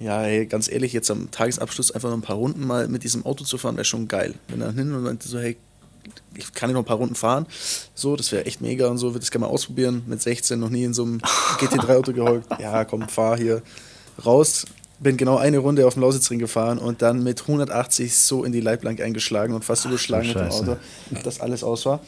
ja, 0.00 0.22
hey, 0.22 0.46
ganz 0.46 0.70
ehrlich, 0.70 0.94
jetzt 0.94 1.10
am 1.10 1.30
Tagesabschluss 1.30 1.92
einfach 1.92 2.08
noch 2.08 2.16
ein 2.16 2.22
paar 2.22 2.36
Runden 2.36 2.66
mal 2.66 2.88
mit 2.88 3.04
diesem 3.04 3.26
Auto 3.26 3.44
zu 3.44 3.58
fahren, 3.58 3.76
wäre 3.76 3.84
schon 3.84 4.08
geil. 4.08 4.34
Bin 4.48 4.60
dann 4.60 4.74
hin 4.74 4.92
und 4.94 5.02
meinte 5.02 5.28
so, 5.28 5.38
hey, 5.38 5.58
ich 6.34 6.54
kann 6.54 6.72
noch 6.72 6.80
ein 6.80 6.86
paar 6.86 6.96
Runden 6.96 7.14
fahren. 7.14 7.46
So, 7.94 8.16
das 8.16 8.32
wäre 8.32 8.46
echt 8.46 8.62
mega 8.62 8.88
und 8.88 8.96
so, 8.96 9.08
würde 9.08 9.20
das 9.20 9.30
gerne 9.30 9.46
mal 9.46 9.52
ausprobieren. 9.52 10.02
Mit 10.06 10.22
16 10.22 10.58
noch 10.58 10.70
nie 10.70 10.84
in 10.84 10.94
so 10.94 11.02
einem 11.02 11.18
GT3-Auto 11.58 12.14
geholt. 12.14 12.44
Ja, 12.58 12.84
komm, 12.86 13.08
fahr 13.08 13.36
hier 13.36 13.62
raus. 14.24 14.64
Bin 15.00 15.18
genau 15.18 15.36
eine 15.36 15.58
Runde 15.58 15.86
auf 15.86 15.94
dem 15.94 16.02
Lausitzring 16.02 16.38
gefahren 16.38 16.78
und 16.78 17.02
dann 17.02 17.22
mit 17.22 17.42
180 17.42 18.16
so 18.16 18.44
in 18.44 18.52
die 18.52 18.60
Leitplank 18.60 19.00
eingeschlagen 19.00 19.54
und 19.54 19.64
fast 19.64 19.84
überschlagen 19.84 20.28
mit 20.28 20.36
dem 20.36 20.48
Auto, 20.48 20.76
dass 21.24 21.40
alles 21.40 21.62
aus 21.62 21.84
war. 21.84 22.00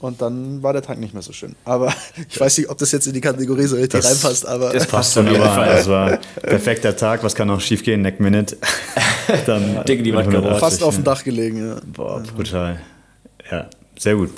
Und 0.00 0.22
dann 0.22 0.62
war 0.62 0.72
der 0.72 0.82
Tank 0.82 1.00
nicht 1.00 1.12
mehr 1.12 1.22
so 1.22 1.32
schön. 1.32 1.56
Aber 1.64 1.92
ich 2.28 2.38
weiß 2.38 2.58
nicht, 2.58 2.70
ob 2.70 2.78
das 2.78 2.92
jetzt 2.92 3.06
in 3.06 3.14
die 3.14 3.20
Kategorie 3.20 3.64
so 3.64 3.76
richtig 3.76 4.00
das, 4.00 4.10
reinpasst. 4.10 4.46
Aber 4.46 4.72
das 4.72 4.86
passt 4.88 5.14
schon 5.14 5.28
aber 5.28 5.66
Das 5.66 5.88
war 5.88 6.18
perfekter 6.42 6.96
Tag. 6.96 7.24
Was 7.24 7.34
kann 7.34 7.48
noch 7.48 7.60
schief 7.60 7.82
gehen? 7.82 8.02
Neck 8.02 8.20
Minute. 8.20 8.56
dann 9.46 9.84
Ding, 9.84 10.04
die 10.04 10.12
Fast 10.12 10.82
auf 10.82 10.94
dem 10.94 11.04
Dach 11.04 11.24
gelegen. 11.24 11.68
Ja. 11.68 11.76
Boah, 11.86 12.22
brutal. 12.36 12.80
Ja, 13.50 13.68
sehr 13.98 14.14
gut. 14.14 14.30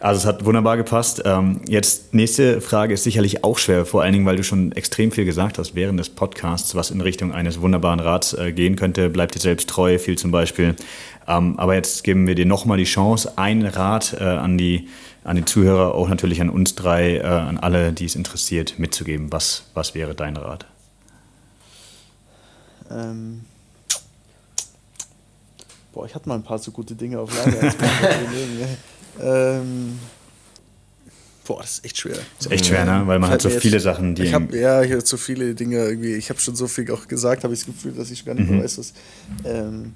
Also 0.00 0.20
es 0.20 0.26
hat 0.26 0.44
wunderbar 0.44 0.76
gepasst. 0.76 1.22
Ähm, 1.24 1.60
jetzt 1.66 2.14
nächste 2.14 2.60
Frage 2.60 2.94
ist 2.94 3.02
sicherlich 3.02 3.42
auch 3.42 3.58
schwer, 3.58 3.84
vor 3.84 4.02
allen 4.02 4.12
Dingen, 4.12 4.26
weil 4.26 4.36
du 4.36 4.44
schon 4.44 4.70
extrem 4.72 5.10
viel 5.10 5.24
gesagt 5.24 5.58
hast 5.58 5.74
während 5.74 5.98
des 5.98 6.10
Podcasts, 6.10 6.76
was 6.76 6.92
in 6.92 7.00
Richtung 7.00 7.32
eines 7.32 7.60
wunderbaren 7.60 7.98
Rats 7.98 8.34
äh, 8.34 8.52
gehen 8.52 8.76
könnte. 8.76 9.10
Bleib 9.10 9.32
dir 9.32 9.40
selbst 9.40 9.68
treu, 9.68 9.98
viel 9.98 10.16
zum 10.16 10.30
Beispiel. 10.30 10.76
Ähm, 11.26 11.58
aber 11.58 11.74
jetzt 11.74 12.04
geben 12.04 12.26
wir 12.26 12.34
dir 12.34 12.46
nochmal 12.46 12.78
die 12.78 12.84
Chance, 12.84 13.32
ein 13.36 13.66
Rat 13.66 14.16
äh, 14.18 14.24
an, 14.24 14.56
die, 14.56 14.88
an 15.28 15.36
die 15.36 15.44
Zuhörer, 15.44 15.94
auch 15.94 16.08
natürlich 16.08 16.40
an 16.40 16.48
uns 16.48 16.74
drei, 16.74 17.18
äh, 17.18 17.22
an 17.22 17.58
alle, 17.58 17.92
die 17.92 18.06
es 18.06 18.16
interessiert, 18.16 18.78
mitzugeben. 18.78 19.30
Was, 19.30 19.64
was 19.74 19.94
wäre 19.94 20.14
dein 20.14 20.36
Rat? 20.36 20.66
Ähm 22.90 23.42
Boah, 25.92 26.06
ich 26.06 26.14
hatte 26.14 26.28
mal 26.28 26.36
ein 26.36 26.42
paar 26.42 26.58
so 26.58 26.70
gute 26.70 26.94
Dinge 26.94 27.18
auf 27.18 27.30
Lager. 27.36 27.74
ähm, 29.20 29.98
boah, 31.44 31.60
das 31.60 31.72
ist 31.72 31.84
echt 31.84 31.98
schwer. 31.98 32.16
Das 32.36 32.46
ist 32.46 32.52
echt 32.52 32.66
schwer, 32.66 32.84
ne? 32.84 33.02
Weil 33.06 33.18
man 33.18 33.30
hat 33.30 33.42
so 33.42 33.50
viele 33.50 33.76
jetzt, 33.76 33.82
Sachen, 33.82 34.14
die. 34.14 34.22
Ich 34.22 34.32
hab, 34.32 34.52
ja, 34.54 34.82
ich 34.82 34.92
habe 34.92 35.04
so 35.04 35.16
viele 35.16 35.54
Dinge 35.54 35.76
irgendwie. 35.76 36.14
Ich 36.14 36.30
habe 36.30 36.40
schon 36.40 36.56
so 36.56 36.68
viel 36.68 36.90
auch 36.90 37.08
gesagt, 37.08 37.44
habe 37.44 37.52
ich 37.52 37.60
das 37.60 37.66
Gefühl, 37.66 37.92
dass 37.92 38.10
ich 38.10 38.24
gar 38.24 38.34
nicht 38.34 38.48
mhm. 38.48 38.56
mehr 38.56 38.64
weiß, 38.64 38.78
was. 38.78 38.92
Ähm, 39.44 39.94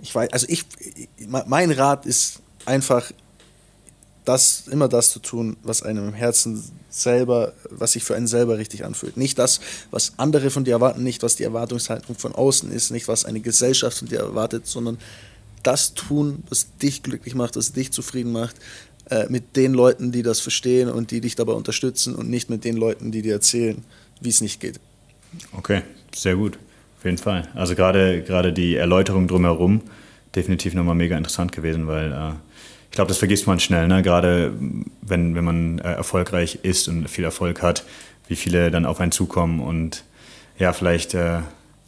ich 0.00 0.14
weiß, 0.14 0.32
also 0.32 0.46
ich, 0.48 0.64
mein 1.46 1.70
Rat 1.72 2.06
ist 2.06 2.40
einfach 2.64 3.10
das, 4.24 4.68
immer 4.68 4.88
das 4.88 5.10
zu 5.10 5.18
tun, 5.18 5.56
was 5.62 5.82
einem 5.82 6.08
im 6.08 6.14
Herzen 6.14 6.62
selber, 6.90 7.52
was 7.70 7.92
sich 7.92 8.04
für 8.04 8.14
einen 8.14 8.26
selber 8.28 8.58
richtig 8.58 8.84
anfühlt. 8.84 9.16
Nicht 9.16 9.38
das, 9.38 9.60
was 9.90 10.12
andere 10.16 10.50
von 10.50 10.64
dir 10.64 10.72
erwarten, 10.72 11.02
nicht 11.02 11.22
was 11.22 11.36
die 11.36 11.42
Erwartungshaltung 11.44 12.16
von 12.16 12.34
außen 12.34 12.70
ist, 12.70 12.90
nicht 12.90 13.08
was 13.08 13.24
eine 13.24 13.40
Gesellschaft 13.40 13.98
von 13.98 14.08
dir 14.08 14.20
erwartet, 14.20 14.66
sondern 14.66 14.98
das 15.62 15.94
tun, 15.94 16.44
was 16.48 16.66
dich 16.78 17.02
glücklich 17.02 17.34
macht, 17.34 17.56
was 17.56 17.72
dich 17.72 17.92
zufrieden 17.92 18.32
macht, 18.32 18.56
äh, 19.10 19.26
mit 19.28 19.56
den 19.56 19.72
Leuten, 19.74 20.12
die 20.12 20.22
das 20.22 20.40
verstehen 20.40 20.88
und 20.88 21.10
die 21.10 21.20
dich 21.20 21.34
dabei 21.34 21.52
unterstützen 21.52 22.14
und 22.14 22.30
nicht 22.30 22.50
mit 22.50 22.64
den 22.64 22.76
Leuten, 22.76 23.10
die 23.10 23.22
dir 23.22 23.34
erzählen, 23.34 23.82
wie 24.20 24.28
es 24.28 24.40
nicht 24.40 24.60
geht. 24.60 24.78
Okay, 25.56 25.82
sehr 26.14 26.36
gut, 26.36 26.58
auf 26.98 27.04
jeden 27.04 27.18
Fall. 27.18 27.48
Also 27.54 27.74
gerade 27.74 28.22
gerade 28.22 28.52
die 28.52 28.76
Erläuterung 28.76 29.26
drumherum 29.26 29.80
definitiv 30.34 30.74
nochmal 30.74 30.94
mega 30.94 31.16
interessant 31.16 31.52
gewesen, 31.52 31.86
weil 31.86 32.12
äh 32.12 32.32
ich 32.92 32.96
glaube, 32.96 33.08
das 33.08 33.16
vergisst 33.16 33.46
man 33.46 33.58
schnell, 33.58 33.88
ne? 33.88 34.02
gerade 34.02 34.52
wenn, 35.00 35.34
wenn 35.34 35.44
man 35.44 35.78
äh, 35.78 35.94
erfolgreich 35.94 36.58
ist 36.62 36.88
und 36.88 37.08
viel 37.08 37.24
Erfolg 37.24 37.62
hat, 37.62 37.86
wie 38.28 38.36
viele 38.36 38.70
dann 38.70 38.84
auf 38.84 39.00
einen 39.00 39.12
zukommen 39.12 39.60
und 39.60 40.04
ja, 40.58 40.74
vielleicht 40.74 41.14
äh, 41.14 41.38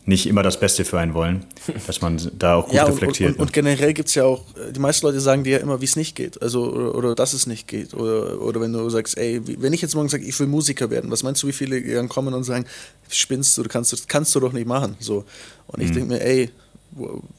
nicht 0.06 0.24
immer 0.24 0.42
das 0.42 0.58
Beste 0.58 0.86
für 0.86 0.98
einen 0.98 1.12
wollen, 1.12 1.44
dass 1.86 2.00
man 2.00 2.18
da 2.38 2.54
auch 2.54 2.64
gut 2.64 2.74
ja, 2.74 2.84
reflektiert. 2.84 3.32
Und, 3.32 3.36
und, 3.36 3.42
und, 3.42 3.52
generell 3.52 3.92
gibt 3.92 4.08
es 4.08 4.14
ja 4.14 4.24
auch, 4.24 4.46
die 4.74 4.80
meisten 4.80 5.04
Leute 5.04 5.20
sagen 5.20 5.44
dir 5.44 5.58
ja 5.58 5.58
immer, 5.58 5.82
wie 5.82 5.84
es 5.84 5.94
nicht 5.94 6.16
geht, 6.16 6.40
also 6.40 6.72
oder, 6.72 6.94
oder, 6.94 7.14
dass 7.14 7.34
es 7.34 7.46
nicht 7.46 7.68
geht. 7.68 7.92
Oder, 7.92 8.40
oder 8.40 8.62
wenn 8.62 8.72
du 8.72 8.88
sagst, 8.88 9.18
ey, 9.18 9.42
wenn 9.60 9.74
ich 9.74 9.82
jetzt 9.82 9.94
morgen 9.94 10.08
sage, 10.08 10.24
ich 10.24 10.40
will 10.40 10.46
Musiker 10.46 10.88
werden, 10.88 11.10
was 11.10 11.22
meinst 11.22 11.42
du, 11.42 11.48
wie 11.48 11.52
viele 11.52 11.82
dann 11.82 12.08
kommen 12.08 12.32
und 12.32 12.44
sagen, 12.44 12.64
spinnst 13.10 13.58
du, 13.58 13.64
kannst, 13.64 14.08
kannst 14.08 14.34
du 14.34 14.40
doch 14.40 14.54
nicht 14.54 14.66
machen. 14.66 14.96
So. 15.00 15.26
Und 15.66 15.82
ich 15.82 15.90
mhm. 15.90 15.94
denke 15.94 16.14
mir, 16.14 16.24
ey, 16.24 16.50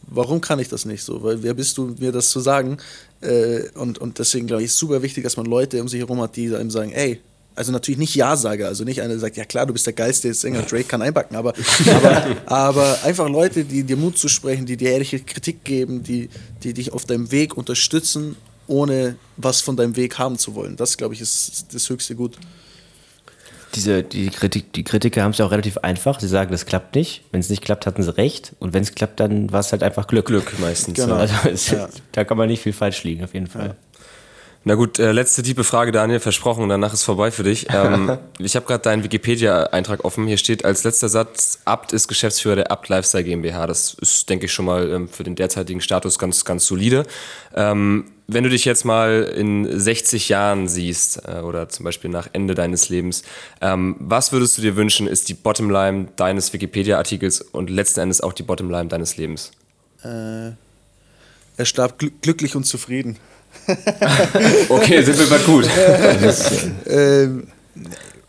warum 0.08 0.42
kann 0.42 0.60
ich 0.60 0.70
das 0.70 0.86
nicht 0.86 1.04
so? 1.04 1.24
Weil 1.24 1.44
wer 1.44 1.54
bist 1.54 1.78
du, 1.78 1.96
mir 2.00 2.12
das 2.12 2.30
zu 2.30 2.40
sagen? 2.40 2.78
Äh, 3.22 3.70
und, 3.76 3.98
und 3.98 4.20
deswegen 4.20 4.48
glaube 4.48 4.64
ich, 4.64 4.68
ist 4.68 4.78
super 4.78 5.02
wichtig, 5.02 5.24
dass 5.24 5.38
man 5.38 5.46
Leute 5.46 5.82
um 5.82 5.88
sich 5.88 6.00
herum 6.00 6.22
hat, 6.22 6.36
die 6.36 6.54
einem 6.56 6.72
sagen, 6.72 6.92
ey, 6.92 7.22
also 7.56 7.72
natürlich 7.72 7.98
nicht 7.98 8.16
Ja-Sager, 8.16 8.68
also 8.68 8.84
nicht 8.84 9.02
einer, 9.02 9.10
der 9.10 9.20
sagt, 9.20 9.38
ja 9.38 9.46
klar, 9.46 9.66
du 9.66 9.74
bist 9.74 9.86
der 9.86 9.94
geilste 9.94 10.34
Sänger, 10.34 10.64
Drake 10.64 10.84
kann 10.84 11.02
einbacken, 11.02 11.38
aber, 11.38 11.54
aber, 11.96 12.52
aber 12.52 13.04
einfach 13.04 13.30
Leute, 13.30 13.64
die 13.64 13.84
dir 13.84 13.96
Mut 13.96 14.18
zu 14.18 14.28
sprechen, 14.28 14.66
die 14.66 14.76
dir 14.76 14.92
ehrliche 14.92 15.20
Kritik 15.22 15.64
geben, 15.64 16.04
die, 16.04 16.30
die 16.64 16.74
dich 16.74 16.92
auf 16.92 17.06
deinem 17.06 17.32
Weg 17.32 17.56
unterstützen, 17.56 18.36
ohne 18.68 19.16
was 19.38 19.62
von 19.62 19.78
deinem 19.78 19.96
Weg 19.96 20.18
haben 20.18 20.38
zu 20.38 20.54
wollen. 20.56 20.76
Das, 20.76 20.98
glaube 20.98 21.14
ich, 21.14 21.22
ist 21.22 21.68
das 21.72 21.90
höchste 21.90 22.16
Gut 22.16 22.38
diese, 23.76 24.04
die, 24.04 24.30
Kritik, 24.30 24.74
die 24.74 24.84
Kritiker 24.84 25.24
haben 25.24 25.32
es 25.32 25.38
ja 25.38 25.46
auch 25.46 25.52
relativ 25.52 25.78
einfach. 25.80 26.20
Sie 26.20 26.28
sagen, 26.28 26.52
das 26.52 26.66
klappt 26.66 26.96
nicht. 26.96 27.24
Wenn 27.32 27.40
es 27.40 27.50
nicht 27.50 27.64
klappt, 27.64 27.86
hatten 27.86 28.04
sie 28.04 28.16
recht. 28.18 28.54
Und 28.60 28.74
wenn 28.74 28.84
es 28.84 28.96
klappt, 28.96 29.20
dann 29.20 29.52
war 29.52 29.60
es 29.60 29.72
halt 29.72 29.84
einfach 29.84 30.08
Glück. 30.08 30.28
Glück 30.28 30.58
meistens. 30.60 30.96
Genau. 30.96 31.16
Also 31.16 31.34
es, 31.50 31.72
ja. 31.72 31.88
Da 32.12 32.24
kann 32.24 32.38
man 32.38 32.48
nicht 32.48 32.64
viel 32.64 32.74
falsch 32.74 33.04
liegen, 33.04 33.24
auf 33.24 33.34
jeden 33.34 33.48
Fall. 33.48 33.68
Ja. 33.68 33.76
Na 34.68 34.74
gut, 34.74 34.98
äh, 34.98 35.12
letzte 35.12 35.44
tiefe 35.44 35.64
Frage, 35.64 35.92
Daniel, 35.92 36.20
versprochen, 36.20 36.68
danach 36.68 36.92
ist 36.92 37.04
vorbei 37.04 37.30
für 37.30 37.44
dich. 37.44 37.68
Ähm, 37.70 38.18
ich 38.40 38.56
habe 38.56 38.66
gerade 38.66 38.82
deinen 38.82 39.04
Wikipedia-Eintrag 39.04 40.04
offen. 40.04 40.26
Hier 40.26 40.40
steht 40.40 40.66
als 40.66 40.84
letzter 40.84 41.08
Satz, 41.08 41.60
Abt 41.66 41.94
ist 41.94 42.08
Geschäftsführer 42.08 42.56
der 42.56 42.72
Abt 42.72 42.90
Lifestyle 42.90 43.24
GmbH. 43.24 43.68
Das 43.68 43.94
ist, 44.02 44.28
denke 44.28 44.46
ich, 44.46 44.54
schon 44.54 44.66
mal 44.66 44.90
ähm, 44.90 45.08
für 45.08 45.24
den 45.24 45.36
derzeitigen 45.36 45.82
Status 45.82 46.18
ganz, 46.18 46.46
ganz 46.46 46.66
solide. 46.66 47.06
Ähm, 47.54 48.06
wenn 48.28 48.44
du 48.44 48.50
dich 48.50 48.66
jetzt 48.66 48.86
mal 48.86 49.24
in 49.24 49.80
60 49.80 50.30
Jahren 50.30 50.68
siehst 50.68 51.22
äh, 51.28 51.40
oder 51.42 51.70
zum 51.70 51.84
Beispiel 51.84 52.10
nach 52.10 52.28
Ende 52.34 52.56
deines 52.56 52.90
Lebens, 52.90 53.24
ähm, 53.62 53.96
was 54.00 54.32
würdest 54.32 54.58
du 54.58 54.62
dir 54.62 54.76
wünschen, 54.76 55.08
ist 55.08 55.30
die 55.30 55.34
Bottomline 55.34 56.08
deines 56.16 56.52
Wikipedia-Artikels 56.52 57.42
und 57.42 57.70
letzten 57.70 58.02
Endes 58.02 58.22
auch 58.22 58.34
die 58.34 58.44
Bottomline 58.44 58.88
deines 58.88 59.18
Lebens? 59.18 59.52
Äh, 60.04 60.52
er 61.58 61.66
starb 61.66 62.00
gl 62.00 62.12
glücklich 62.22 62.56
und 62.56 62.66
zufrieden. 62.66 63.18
okay, 64.70 65.02
sind 65.02 65.18
wir 65.18 65.28
mal 65.28 65.40
gut. 65.40 65.70
ähm, 66.88 67.48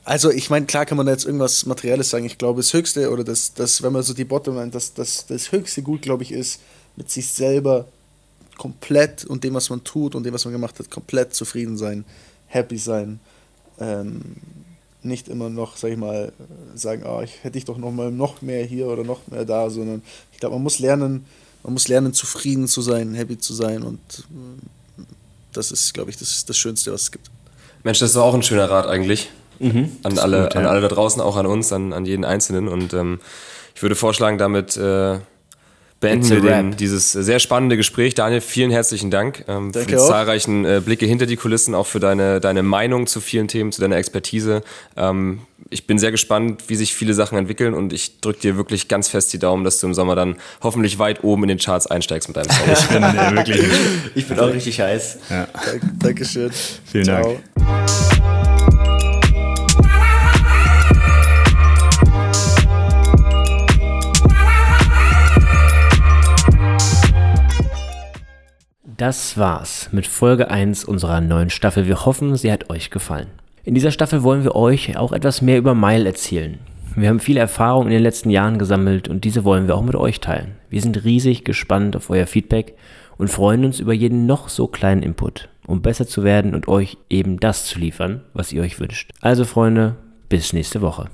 also 0.05 0.31
ich 0.31 0.51
meine, 0.51 0.67
klar 0.67 0.87
kann 0.87 0.97
man 0.97 1.09
jetzt 1.09 1.25
irgendwas 1.25 1.67
Materielles 1.67 2.11
sagen. 2.11 2.25
Ich 2.25 2.39
glaube, 2.39 2.61
das 2.61 2.73
Höchste 2.73 3.11
oder 3.11 3.25
das, 3.25 3.55
das 3.55 3.83
wenn 3.83 3.93
man 3.93 4.03
so 4.03 4.15
die 4.15 4.25
Bottomline, 4.25 4.71
das, 4.71 4.95
das, 4.95 5.27
das 5.27 5.51
höchste 5.51 5.83
Gut, 5.83 6.03
glaube 6.03 6.23
ich, 6.23 6.31
ist, 6.31 6.61
mit 6.95 7.11
sich 7.11 7.29
selber 7.29 7.87
komplett 8.57 9.25
und 9.25 9.45
dem, 9.45 9.55
was 9.55 9.71
man 9.71 9.85
tut 9.85 10.15
und 10.15 10.25
dem, 10.25 10.35
was 10.35 10.45
man 10.45 10.53
gemacht 10.53 10.79
hat, 10.79 10.91
komplett 10.91 11.35
zufrieden 11.35 11.77
sein, 11.77 12.05
happy 12.47 12.79
sein. 12.79 13.21
Ähm, 13.79 14.21
nicht 15.03 15.29
immer 15.29 15.49
noch, 15.49 15.77
sag 15.77 15.93
ich 15.93 15.97
mal, 15.97 16.33
sagen, 16.75 17.05
oh, 17.07 17.21
ich 17.23 17.45
hätte 17.45 17.59
ich 17.59 17.65
doch 17.65 17.79
noch 17.79 17.93
mal 17.93 18.11
noch 18.11 18.43
mehr 18.43 18.65
hier 18.65 18.87
oder 18.89 19.05
noch 19.05 19.21
mehr 19.29 19.45
da, 19.45 19.71
sondern 19.71 20.03
ich 20.33 20.41
glaube, 20.41 20.57
man 20.57 20.63
muss 20.63 20.79
lernen, 20.79 21.25
man 21.63 21.73
muss 21.75 21.89
lernen, 21.89 22.13
zufrieden 22.13 22.67
zu 22.67 22.83
sein, 22.83 23.15
happy 23.15 23.39
zu 23.39 23.55
sein 23.55 23.83
und 23.83 24.01
das 25.53 25.71
ist, 25.71 25.95
glaube 25.95 26.11
ich, 26.11 26.17
das, 26.17 26.45
das 26.45 26.57
Schönste, 26.57 26.93
was 26.93 27.03
es 27.03 27.13
gibt. 27.13 27.31
Mensch, 27.83 27.99
das 27.99 28.11
ist 28.11 28.17
auch 28.17 28.35
ein 28.35 28.43
schöner 28.43 28.69
Rat 28.69 28.87
eigentlich. 28.87 29.31
Mhm, 29.59 29.93
an, 30.03 30.19
alle, 30.19 30.43
gut, 30.43 30.55
ja. 30.55 30.61
an 30.61 30.67
alle 30.67 30.81
da 30.83 30.89
draußen, 30.89 31.23
auch 31.23 31.37
an 31.37 31.47
uns, 31.47 31.73
an, 31.73 31.93
an 31.93 32.05
jeden 32.05 32.25
Einzelnen. 32.25 32.69
Und 32.69 32.93
ähm, 32.93 33.21
ich 33.75 33.83
würde 33.83 33.95
vorschlagen, 33.95 34.39
damit 34.39 34.77
äh, 34.77 35.19
beenden 36.01 36.29
wir 36.29 36.41
den, 36.41 36.77
dieses 36.77 37.13
sehr 37.13 37.39
spannende 37.39 37.77
Gespräch. 37.77 38.15
Daniel, 38.15 38.41
vielen 38.41 38.71
herzlichen 38.71 39.11
Dank 39.11 39.45
ähm, 39.49 39.73
für 39.73 39.85
die 39.87 39.97
auch. 39.97 40.09
zahlreichen 40.09 40.65
äh, 40.65 40.83
Blicke 40.85 41.07
hinter 41.07 41.27
die 41.27 41.37
Kulissen, 41.37 41.75
auch 41.75 41.87
für 41.87 42.01
deine, 42.01 42.41
deine 42.41 42.63
Meinung 42.63 43.07
zu 43.07 43.21
vielen 43.21 43.49
Themen, 43.49 43.73
zu 43.73 43.81
deiner 43.81 43.97
Expertise. 43.97 44.63
Ähm, 44.97 45.41
ich 45.71 45.87
bin 45.87 45.99
sehr 45.99 46.11
gespannt, 46.11 46.65
wie 46.69 46.77
sich 46.77 46.95
viele 46.95 47.15
Sachen 47.15 47.39
entwickeln 47.39 47.75
und 47.75 47.93
ich 47.93 48.21
drücke 48.21 48.41
dir 48.41 48.57
wirklich 48.57 48.89
ganz 48.89 49.09
fest 49.09 49.33
die 49.33 49.39
Daumen, 49.39 49.65
dass 49.65 49.81
du 49.81 49.87
im 49.87 49.95
Sommer 49.95 50.15
dann 50.15 50.37
hoffentlich 50.63 50.99
weit 50.99 51.25
oben 51.25 51.45
in 51.45 51.49
den 51.49 51.59
Charts 51.59 51.87
einsteigst 51.87 52.29
mit 52.29 52.37
deinem 52.37 52.51
Song. 52.51 52.73
ich 52.73 52.89
bin 52.89 53.03
äh, 53.03 53.37
wirklich, 53.37 53.61
ich 54.15 54.29
bin 54.29 54.39
auch 54.39 54.53
richtig 54.53 54.81
heiß. 54.81 55.19
Ja. 55.31 55.49
Dankeschön. 55.99 56.51
Vielen 56.85 57.05
Ciao. 57.05 57.41
Dank. 57.55 58.06
Das 68.97 69.37
war's 69.37 69.91
mit 69.93 70.07
Folge 70.07 70.51
1 70.51 70.87
unserer 70.87 71.21
neuen 71.21 71.51
Staffel. 71.51 71.87
Wir 71.87 72.07
hoffen, 72.07 72.35
sie 72.37 72.51
hat 72.51 72.71
euch 72.71 72.91
gefallen. 72.91 73.27
In 73.63 73.75
dieser 73.75 73.91
Staffel 73.91 74.23
wollen 74.23 74.43
wir 74.43 74.57
euch 74.57 74.97
auch 74.97 75.13
etwas 75.13 75.43
mehr 75.43 75.59
über 75.59 75.75
Mile 75.75 76.07
erzählen. 76.07 76.61
Wir 76.95 77.11
haben 77.11 77.21
viele 77.21 77.41
Erfahrungen 77.41 77.89
in 77.89 77.93
den 77.93 78.03
letzten 78.03 78.31
Jahren 78.31 78.59
gesammelt 78.59 79.07
und 79.09 79.25
diese 79.25 79.45
wollen 79.45 79.67
wir 79.67 79.75
auch 79.75 79.83
mit 79.83 79.97
euch 79.97 80.21
teilen. 80.21 80.53
Wir 80.71 80.81
sind 80.81 81.05
riesig 81.05 81.45
gespannt 81.45 81.95
auf 81.95 82.09
euer 82.09 82.27
Feedback 82.27 82.75
und 83.19 83.29
freuen 83.29 83.67
uns 83.67 83.81
über 83.81 83.93
jeden 83.93 84.25
noch 84.25 84.49
so 84.49 84.67
kleinen 84.67 85.03
Input, 85.03 85.51
um 85.67 85.83
besser 85.83 86.07
zu 86.07 86.25
werden 86.25 86.55
und 86.55 86.67
euch 86.67 86.97
eben 87.11 87.39
das 87.39 87.67
zu 87.67 87.79
liefern, 87.79 88.23
was 88.33 88.51
ihr 88.51 88.63
euch 88.63 88.81
wünscht. 88.81 89.11
Also 89.21 89.45
Freunde, 89.45 89.97
bis 90.31 90.55
nächste 90.55 90.81
Woche. 90.81 91.11